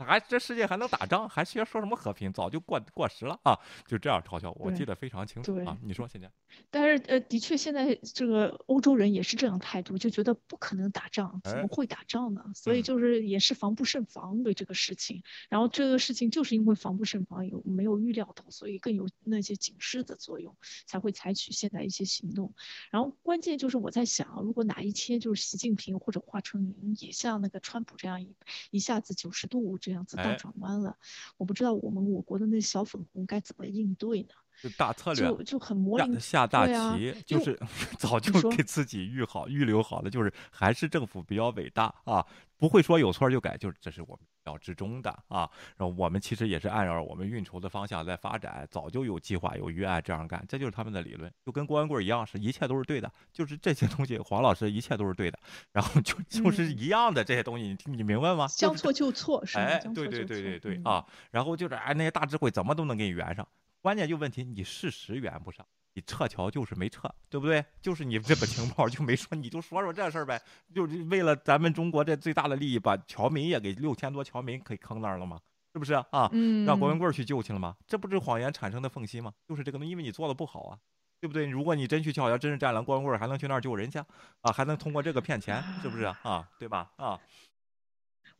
[0.05, 1.29] 还这世界还能打仗？
[1.29, 2.33] 还需要说什么和平？
[2.33, 3.59] 早就过过时了啊！
[3.87, 5.79] 就这样嘲笑我，我记得非常清楚啊。
[5.83, 6.31] 你说现在？
[6.71, 12.45] 但是呃，的确现在这个欧洲人也是这样态度，就觉得不可能打仗，怎么会打仗呢？
[12.55, 15.23] 所以就是也是防不胜防对这个事情。
[15.49, 20.55] 然后这个事情就是因为防不胜防，有没有预料到，所以更有那些警示的作用，
[20.87, 22.53] 才会采取现在一些行动。
[22.91, 28.35] 然后关键就是我在想，如果哪一天就是习近平或者华春莹也像那个川普这样一
[28.71, 29.92] 一下子九十度这。
[29.93, 30.97] 这样子大转弯了，
[31.37, 34.29] 我不知道我们我国的那小粉红该怎么应对呢？
[34.63, 37.59] 就大策略，就就很模棱下大棋， 就是
[37.99, 42.25] 早就给自己预好预留好了，就是还是政府比较伟大啊，
[42.57, 44.19] 不会说有错就改，就是这是我们。
[44.45, 55.39] 料之中的啊，然后我们其实也是按照我们运筹的方向在发展，早就有计划有预案这样干，这就是他们的理论，就跟郭文贵一样，是一切都是对的，就是这些东西，黄老师一切都是对的，
[55.71, 58.49] 然后就就是一样的这些东西，你你明白吗？
[58.49, 63.47] 将错就错，是哎，对对对对对啊，然后就是哎那些大智慧怎么都能给你圆上，
[63.83, 65.67] 关键就问题你事实圆不上。
[65.95, 67.63] 你撤侨就是没撤，对不对？
[67.83, 70.41] 就是你这个情报就没说，你就说说这事儿呗。
[70.75, 75.39] 就是为了咱们中国这最大的利益，把侨民也给六千多侨民给坑那儿了吗？
[75.75, 76.31] 是不是啊？
[76.67, 77.77] 让郭文贵去救去了吗？
[77.87, 79.35] 这不是谎言产生的缝隙吗？
[79.47, 80.79] 就是这个东西，因为你做的不好啊，
[81.21, 81.45] 对不对？
[81.45, 84.51] 如果你真去撬要真是战狼，郭文贵还能去那儿救人去啊？
[84.51, 86.49] 还能通过这个骗钱，是不是啊？
[86.59, 86.91] 对吧？
[86.97, 87.21] 啊？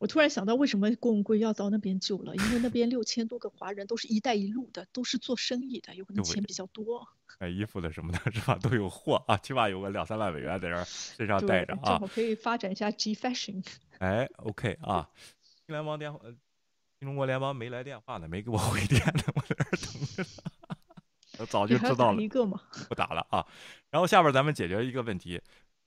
[0.03, 2.35] 我突然想到，为什么郭文贵要到那边救了？
[2.35, 7.07] 因为那边六千多个华人都是一带一路的，都是做生意的，有可能钱比较多。
[7.39, 8.59] 买衣服的什么的，是吧？
[8.61, 10.83] 都有货啊，起码有个两三万美元在这儿
[11.15, 11.79] 身上带着啊。
[11.85, 13.65] 正好可以发展一下 G Fashion。
[13.99, 15.09] 哎，OK 啊。
[15.65, 16.19] 新联邦电话，
[16.99, 20.25] 新中国联邦没来电话呢，没给我回电呢，我在这儿等着。
[21.37, 22.21] 我早就知道了。
[22.21, 22.59] 一个嘛？
[22.89, 23.47] 不打了啊。
[23.89, 25.41] 然后下边咱们解决一个问题，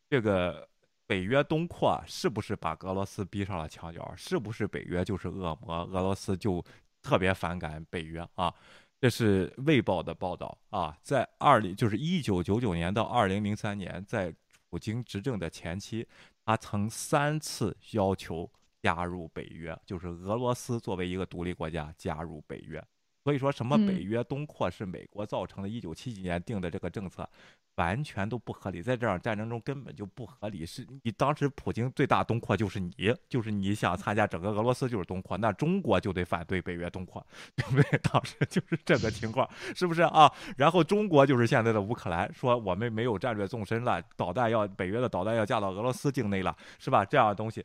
[0.08, 0.66] 这个。
[1.06, 4.12] 北约东扩是不是把俄罗斯逼上了墙角？
[4.16, 5.84] 是不是北约就是恶魔？
[5.84, 6.64] 俄罗斯就
[7.00, 8.52] 特别反感北约啊？
[9.00, 14.34] 这是《卫报》的报道啊，在二零就是一九九九年到二零零三年，在
[14.68, 16.06] 普京执政的前期，
[16.44, 18.50] 他曾三次要求
[18.82, 22.82] 加入北约，就是俄罗斯作为一个独立国家加入北约。
[23.26, 27.28] 所以说什么北约东扩是美国造成的，一九七几年定的这个政策。
[27.74, 30.64] 完全都不合理，在这场战争中根本就不合理。
[30.64, 37.98] 是你当时普京最大东扩就是你，就是你想参加整个俄罗斯就是东扩，那中国就得反对北约东扩，对不对？
[38.00, 40.32] 当时就是这个情况，是不是啊？
[40.56, 47.04] 然后中国就是现在的乌克兰，说我们没有战略纵深了，导弹要北约的导弹要架到俄罗斯境内了，是吧？
[47.04, 47.62] 这样的东西。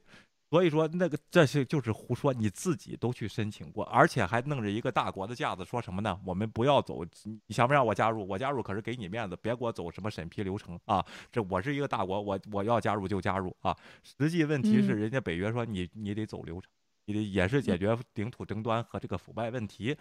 [0.52, 6.20] 所以说，那个这些就是胡说，你自己都去申请过，而且还弄着一个大国的架子，说什么呢？
[6.26, 8.28] 我们不要走，你想不让我加入？
[8.28, 11.06] 我加入可是给你面子，别给我走什么审批流程啊！
[11.32, 13.74] 这我是一个大国，我我要加入就加入啊！
[14.04, 16.70] 实际问题是，人家北约说你你得走流程，
[17.06, 19.96] 你得也是解决领土争端和这个腐败问题，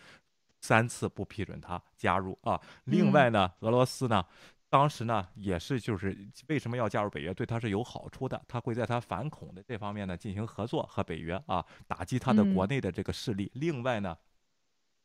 [0.61, 2.61] 三次不批准他加入啊！
[2.87, 4.27] 另外呢，俄罗斯呢？
[4.71, 6.17] 当时呢，也是就是
[6.47, 13.51] 为什么要加入北约，对他是有好处的，他会在他反恐的这方面呢进行合作和北约啊，打击他的国内的这个势力。
[13.55, 14.17] 另外呢，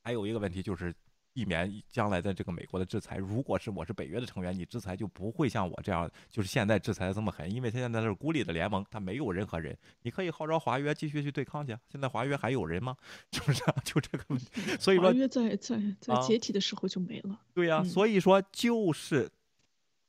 [0.03, 0.93] 还有一个问题就是
[1.33, 3.17] 避免将来的这个美国的制裁。
[3.17, 11.75] 如果是我是北约的成员，你制裁就不会像我这样，就是现在制裁的这么狠，因为他现在是孤立的联盟，他没有任何人，你可以号召华约继续去对抗去。
[11.91, 12.95] 现在华约还有人吗？
[13.33, 13.63] 是不是？
[13.83, 14.47] 就这个问题。
[14.79, 17.41] 所以说，华约在在在解体的时候就没了。
[17.51, 19.31] 对呀，所以说就是。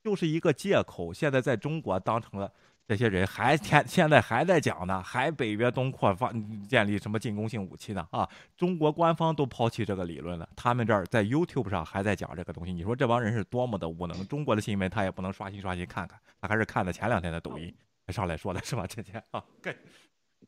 [0.07, 2.49] 就是一个借口，现在在中国当成了
[2.87, 6.33] 这些人还天现在还在讲呢，还北约东扩发
[6.69, 8.07] 建立什么进攻性武器呢？
[8.13, 12.73] 啊，中国官方都抛弃这个理论了，他们这儿在 YouTube 上还在讲这个东西。
[12.73, 14.25] 你说这帮人是多么的无能？
[14.29, 17.75] 中国的新闻他也不能刷新刷新看看，他还是看的前两天的抖音
[18.11, 18.87] 上来说的是吧？
[18.87, 19.77] 这天啊， 对，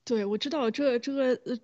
[0.04, 1.58] 对我知道这这个呃。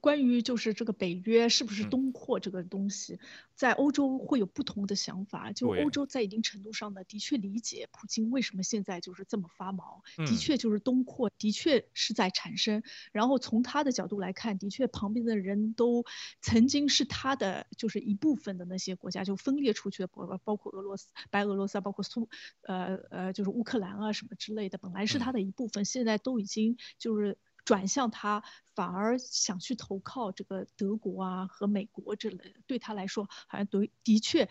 [0.00, 3.18] 关于就是这个北约是不是东扩这个东西，
[3.54, 5.52] 在欧洲会有不同的想法。
[5.52, 10.02] 就欧洲在一定程度上呢，的确理解普京为什么现在就是这么发毛。
[10.26, 12.82] 的确就是东扩的确是在产生。
[13.12, 16.04] 然后从他的角度来看，的确旁边的人都
[16.40, 22.28] 曾经是他的就是一部分的那些国家就分裂出去的，包包括俄罗斯、白俄罗斯啊，包括苏
[22.62, 27.36] 呃呃就是乌克兰啊什么之类的，本来是他的一部分，现在都已经就是。
[27.64, 34.48] 转向他，反而想去投靠这个德国啊和美国之类的，对他来说好像对的确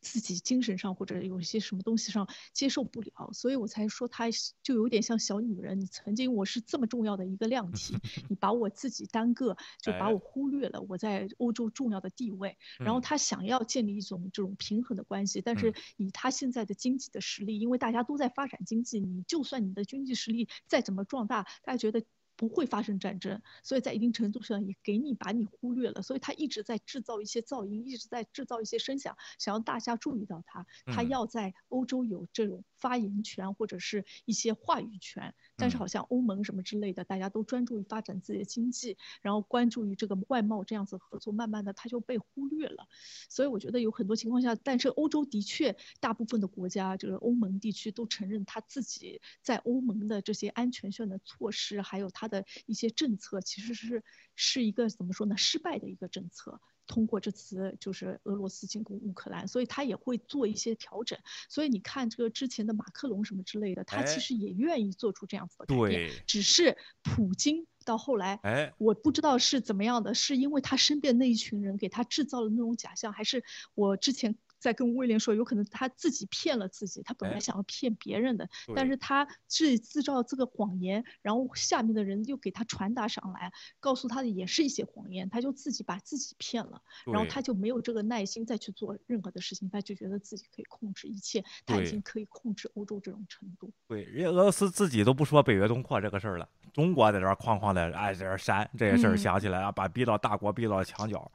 [0.00, 4.26] 自己精神上或者有一些什么东西上接受不了，所以我才说他
[4.62, 5.80] 就有点像小女人。
[5.80, 7.96] 你曾经我是这么重要的一个量 体，
[8.28, 22.04] 你把我自己单个就把我忽略了我在欧洲重要的地位，然后他想要建立一种这种平衡的关系，但是以他现在的经济的实力，因为大家都在发展经济，你就算你的经济实力再怎么壮大，大家觉得。
[22.36, 35.34] 不会发生战争，所以在一定程度上也给你把你忽略了，所以他一直在制造一些噪音，一直在制造一些声响，想要大家注意到他，他要在欧洲有这种发言权或者是一些话语权。
[35.56, 42.88] 但是好像欧盟什么之类的，大家都专注于发展自己的经济，然后关注于这个外贸这样子合作，慢慢的他就被忽略了。
[43.28, 54.02] 所以我觉得有很多情况下，但是欧洲的确大部分的国家，就是欧盟地区都承认他自己在欧盟的这些安全性的措施，还有他的一些政策，其实是
[54.34, 56.60] 是一个怎么说呢，失败的一个政策。
[56.86, 61.18] 通过这次就是俄罗斯进攻乌克兰，所以他也会做一些调整。
[61.48, 66.10] 所以你看这个之前的马克龙什么之类的，他其实也愿意做出这样子的改变。
[66.26, 73.44] 只是普京到后来，哎，我不知道是怎么样的，是因为他身边那一群人给他制造了那种假象，还是
[73.74, 74.36] 我之前。
[74.64, 93.70] 在跟威廉说，有可能他自己骗了自己，他本来想要骗别人的，但是他自己制造这个谎言，然后下面的人又给他传达上来，告诉他的也是一些谎言，他就自己把自己骗了，然后他就没有这个耐心再去做任何的事情，他就觉得自己可以控制一切，他已经可以控制欧洲这种程度。
[93.86, 101.30] 对，人家俄罗斯自己都不说北约东扩这个事儿了，中国在这儿哐哐的哎在这儿煽这些事儿，想起来啊，把逼到大国逼到墙角。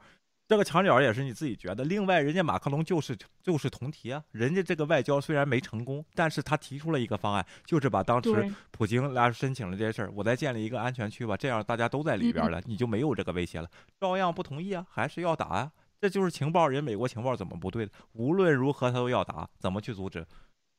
[0.50, 1.84] 这个墙角也是你自己觉得。
[1.84, 4.20] 另外，人家马克龙就是就是同题啊。
[4.32, 13.70] 人家这个外交虽然没成功，但是他提出了一个方案，就是把当时普京来申请了这些事儿，我再建立一个安全区吧，这样大家都在里边了，你就没有这个威胁了。
[14.00, 15.70] 照样不同意啊，还是要打啊。
[16.00, 17.92] 这就是情报人，美国情报怎么不对的？
[18.14, 20.18] 无论如何他都要打，怎么去阻止，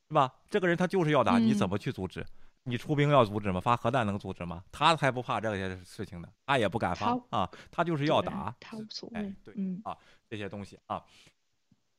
[0.10, 0.30] 是吧？
[0.50, 2.26] 这个人他就是要打，你怎么去阻止？
[2.64, 3.60] 你出兵要阻止吗？
[3.60, 4.64] 发核弹能阻止吗？
[4.72, 9.34] 他才不怕这些事情呢，他也不敢发啊，他就是要打，他无所谓。
[9.44, 9.98] 对，啊，
[10.30, 10.98] 这些东西啊，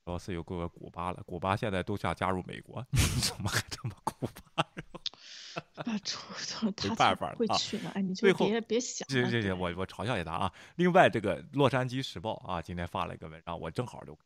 [0.04, 4.64] 俄罗斯有个古巴了，古巴现在都想加入美国， 你怎么还这么古巴？
[6.88, 9.06] 没办法会去了，哎，你就别别想。
[9.08, 10.52] 行行行，我我嘲笑一下他啊。
[10.76, 14.16] 另外，这个《洛杉矶时报》啊，今天发了一个文章，我正好就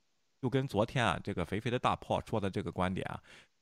[0.40, 3.20] 就跟昨天啊这个肥肥的大炮说的这个观点啊，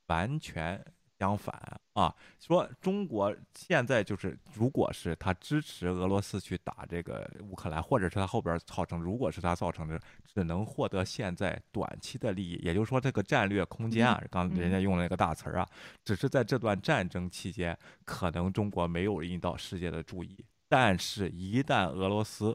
[0.09, 0.85] 完全。
[1.25, 15.67] 相反啊，说中国现在就是，如果是他支持俄罗斯去打这个乌克兰，或者是他后边造成，如果是他造成的，只能获得现在短期的利益，也就是说这个战略空间啊，刚人家用了那个大词儿啊，
[16.05, 17.75] 只是在这段战争期间，
[18.05, 22.55] 可能中国没有引到世界的注意，但是，一旦俄罗斯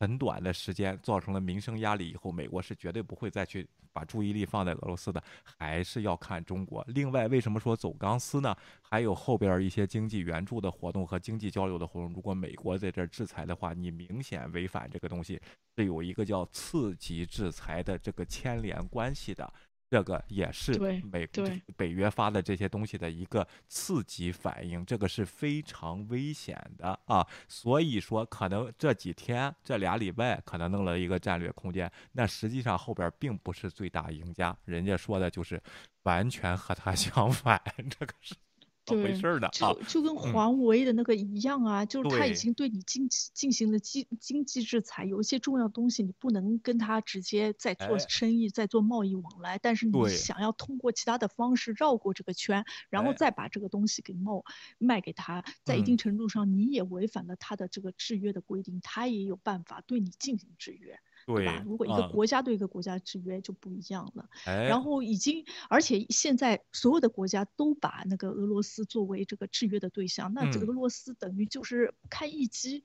[0.00, 3.68] 很短的时间造成了民生压力以后，美国是绝对不会再去。
[3.94, 6.84] 把注意力放在俄罗斯的，还是要看中国。
[6.88, 8.52] 另外，为什么说走钢丝呢？
[8.82, 15.40] 还有后边一些经济援助的活动和经济交流的活动，如果美国在这制裁的话，你明显违反这个东西，
[15.76, 19.54] 是有一个叫次级制裁的这个牵连关系的。
[19.90, 21.26] 这个也是美
[21.76, 27.24] 北约发的这些东西的一个刺激反应，这个是非常危险的啊！
[27.46, 35.62] 所以说，可能这几天这俩礼拜可能弄了一个战略空间，那实际上后边并不是最大赢家，人家说的就是
[36.02, 38.12] 完全和他相反， 这个
[38.84, 38.94] 是。
[38.94, 39.14] 对，
[39.52, 54.32] 就就跟华为的那个一样啊，就是他已经对你经进行了经经济制裁，有一些重要东西你不能跟他直接在做生意、在做贸易往来，但是你想要通过其他的方式绕过这个圈，然后再把这个东西给卖
[54.78, 60.98] 卖给他，在一定程度上你也违反了他的这个制约的规定，他也有办法对你进行制约。
[61.26, 61.62] 对吧？
[61.66, 64.28] 如果一个国家对一个国家制约就不一样了。
[64.68, 72.82] 然后已经，而且现在所有的国家都把那个俄罗斯作为这个制约的对象，那这个俄罗斯等于就是开一击。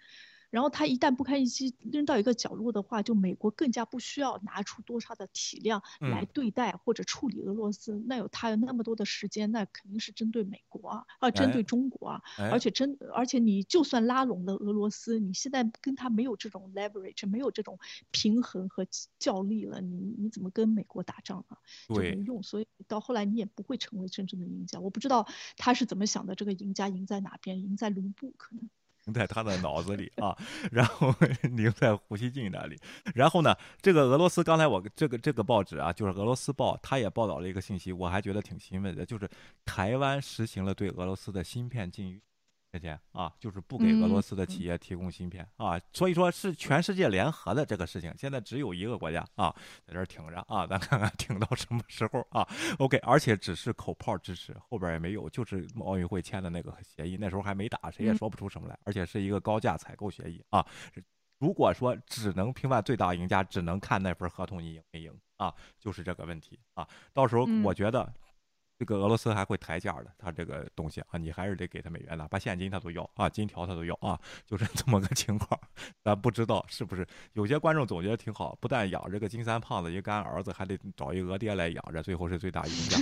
[0.49, 8.03] 然后他一旦不堪一击扔到一个角落的话，就美国更加不需要拿出多少的体量来对待或者处理俄罗斯。
[8.07, 12.21] 那有他有那么多的时间，那肯定是针对美国啊，啊，针对中国啊。
[12.51, 17.77] 而且真，而且你就算拉拢了俄罗斯，你现在跟他没有这种 leverage，没有这种
[18.11, 18.85] 平衡和
[19.19, 21.57] 较力了，你你怎么跟美国打仗啊？
[21.93, 22.41] 就没用。
[22.43, 24.79] 所以到后来你也不会成为真正的赢家。
[24.79, 25.27] 我不知道
[25.57, 27.61] 他是怎么想的，这个赢家赢在哪边？
[27.61, 28.69] 赢在卢布可能。
[29.13, 30.37] 在他的脑子里啊，
[30.71, 31.13] 然后
[31.51, 32.79] 凝在胡锡进那里，
[33.13, 39.29] 然后呢，这个俄罗斯刚才我这个这个报纸啊，就是俄罗斯报，他也报道了一个信息，我还觉得挺欣慰的，就是
[39.65, 42.21] 台湾实行了对俄罗斯的芯片禁运。
[42.71, 48.13] 这些啊，就是不给俄罗斯的企业提供芯片啊，所以说是全世界联合的这个事情。
[48.15, 49.53] 现在只有一个国家啊，
[49.87, 52.47] 在这挺着啊，咱看看挺到什么时候啊
[52.77, 58.77] ？OK，而且只是口炮支持，后边也没有，就是奥运会签的那个协议，那时候还没打，谁也说不出什么来。
[58.83, 60.63] 而且是一个高价采购协议啊。
[61.39, 66.87] 如果说只能评判最大赢家，只能看那份合同你赢没赢啊，就是这个问题啊。
[67.13, 68.13] 到时候我觉得。
[68.79, 75.59] 这个俄罗斯还会抬价的，他这个东西啊，你还是得给他美元的，把现金他都要啊，金条他都要啊，就是这么个情况。
[76.01, 82.97] 咱不知道是不是有些观众总觉得挺好，不但养这个金三胖子一干儿子，还得找一俄爹来养着，最后是最大赢家。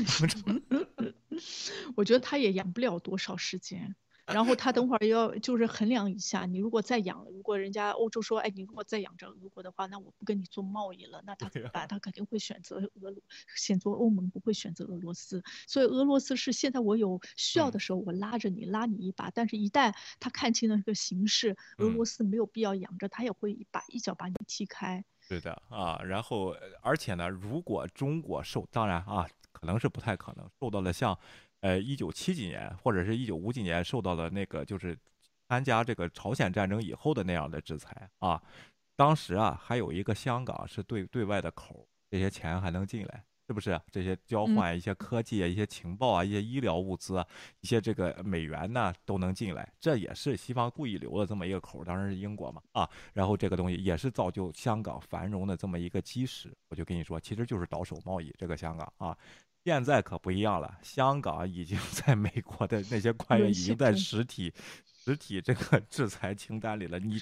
[1.96, 3.96] 我觉得他也养不了多少时间。
[4.28, 11.88] 然后他等会儿要就是衡量一下，你如果再养，如果人家欧洲说，哎，你如果再养着俄国的话，那我不跟你做贸易了，那他怎么办？
[11.88, 13.16] 他肯定会选择俄，
[13.56, 15.42] 选择欧盟，不会选择俄罗斯。
[15.66, 19.32] 所以俄罗斯是现在我有需要的时候，我拉着你，拉你一把。
[19.32, 25.04] 但是，一旦他看清了这个形势，俄罗斯没有必要养着，他也会把一脚把你踢开。
[25.30, 31.18] 对的啊，然后而且呢，如果中国受，当然啊，可能是不太可能受到了像。
[31.62, 34.98] 呃，一九七几年或者是一九五几年受到的那个，就是
[35.50, 38.42] 参加这个朝鲜战争以后的那样的制裁啊。
[38.96, 43.80] 当时啊，还有一个香港是对对外的口，这些钱还能进来，是不是？
[43.92, 47.26] 这些交换一些科技啊、一些情报啊、一些医疗物资啊、
[47.62, 52.90] 一些这个美元呢都能进来，这也是西方故意留的这么一个口，当然是英国嘛啊。
[53.14, 56.52] 然后这个东西也是造就香港繁荣的这么一个基石。
[56.70, 59.18] 我就跟你说，其实就是倒手贸易，这个香港啊。
[59.68, 64.54] 现在可不一样了，香港已经在 美国的那些官员已经在实体、
[64.86, 66.98] 实体这个制裁清单里了。
[66.98, 67.20] 你，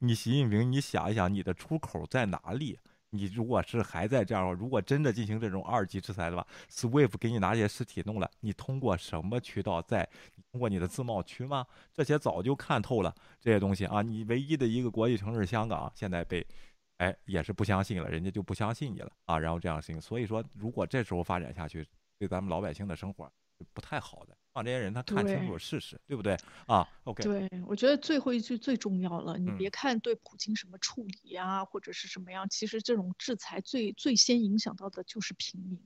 [0.00, 2.76] 你习近平，你想一想，你的出口在哪里？
[3.10, 10.04] 你如果是还在这样，如果真的进行这种二级制裁的话，SWIFT 给你拿些实体弄了，你通过什么渠道在？
[10.50, 11.64] 通过你的自贸区吗？
[11.94, 14.02] 这些早就看透了这些东西啊！
[14.02, 16.44] 你唯一的一个国际城市香港，现在被。
[16.98, 21.86] 哎，也是不相信了，人家就不相信你了啊，然后这样事情，所以说，如果这时候发展下去，
[22.18, 23.30] 对咱们老百姓的生活
[23.72, 35.80] 不太好的，让这些人他看清楚事实，对不对啊？OK，对我觉得最后一句最重要了，你别看对普京什么处理呀，或者是什么样，其实这种制裁最最先影响到的就是平民。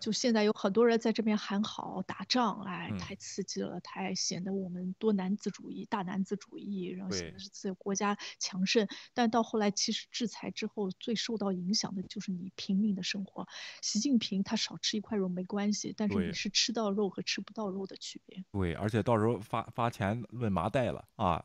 [0.00, 8.86] 就现在有很多人在这边喊好打仗，哎，太刺激了，太显得我们多男子主义、大男子主义，然后显得是自己国家强盛。
[9.14, 13.46] 但到后来，其实制裁之后最受到影响的就是你平民的生活。
[13.82, 18.44] 习近平他少吃一块肉没关系，但是你是吃到肉和吃不到肉的区别。
[18.52, 21.44] 对，而且到时候发发钱论麻袋了啊。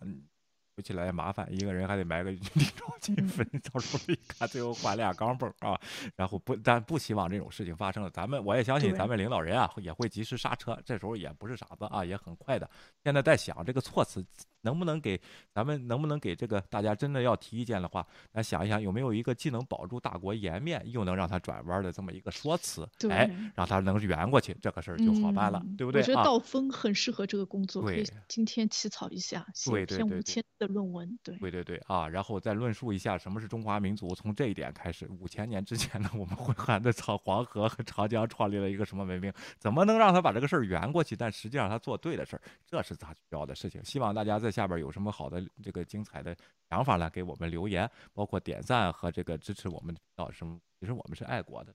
[0.79, 2.31] 起来麻烦，一个人还得埋个
[3.01, 3.43] 金粉，
[3.73, 5.79] 到时候一看最后换俩钢镚啊，
[6.15, 8.11] 然后不，但不希望这种事情发生了。
[8.11, 12.69] 咱们我也相信咱们领导人啊也会及时刹车，这时候也不是傻子啊，也很快的。
[13.03, 14.23] 现在在想这个措辞。
[14.61, 15.19] 能不能给
[15.53, 22.87] 咱们能不能给这个大家真的要提意见的话，来想一想有没有一个既能保住大国颜面，又能让他转弯的这么一个说辞？
[23.09, 26.01] 哎，让他能圆过去，这个事儿就好办了，对不对？
[26.01, 31.17] 我觉得道风很适合这个工作，可以今天起草一下，写篇五千的论文。
[31.23, 39.33] 对对对对啊，然后再论述一下什么是中华民族，从这一点开始，五千年之前呢，我们会汉的长黄河和长江创立了一个什么文明？
[39.57, 41.15] 怎么能让他把这个事儿圆过去？
[41.15, 43.83] 但实际上他做对的事儿，这是他需要的事情。
[43.83, 44.50] 希望大家在。
[44.51, 46.35] 下边有什么好的这个精彩的
[46.69, 47.09] 想法呢？
[47.09, 50.59] 给我们留言，包括点赞和这个支持我们到什么？
[50.79, 51.73] 其实我们是爱国的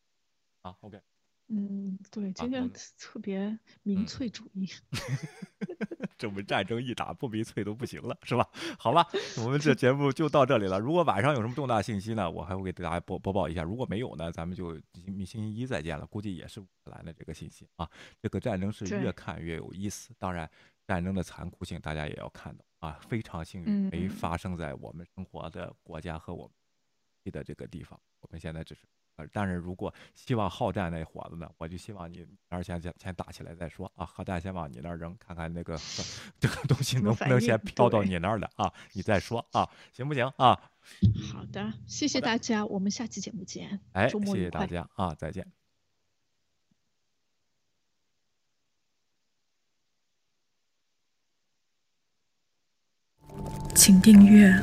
[0.63, 0.77] 啊。
[0.81, 1.01] OK，
[1.49, 4.69] 嗯，对，今天特别民粹主义。
[6.19, 8.49] 这我们战争一打不民粹都不行了，是吧？
[8.79, 9.07] 好吧，
[9.45, 10.81] 我们这节目就到这里了。
[10.81, 13.63] 如果晚上有什么重大信息呢，我还会给大家播播报一下。
[13.63, 14.81] 如果没有呢，咱们就
[15.27, 16.07] 星期一再见了。
[16.07, 17.87] 估计也是乌克兰的这个信息啊。
[18.23, 20.15] 这个战争是越看越有意思。
[20.19, 20.51] 当然。
[20.87, 22.99] 战争的残酷性，大家也要看到啊！
[23.09, 27.99] 非常幸运，没发生在我们生活的国家和我们的这个地方。
[28.21, 28.83] 我们现在只是，
[29.17, 34.07] 呃，但是如果希望好战那伙子呢，我就希望你那儿先先先打起来再说啊！
[34.07, 35.77] 核弹先往你那儿扔，看看那个
[36.39, 38.73] 这个东西能不能先飘到你那儿的啊？
[38.93, 40.71] 你再说啊，行不行啊？
[41.33, 43.81] 好的，谢谢大家，我们下期节目见。
[43.93, 45.56] 哎，谢谢大家啊，再见。
[53.77, 54.59] 请订阅。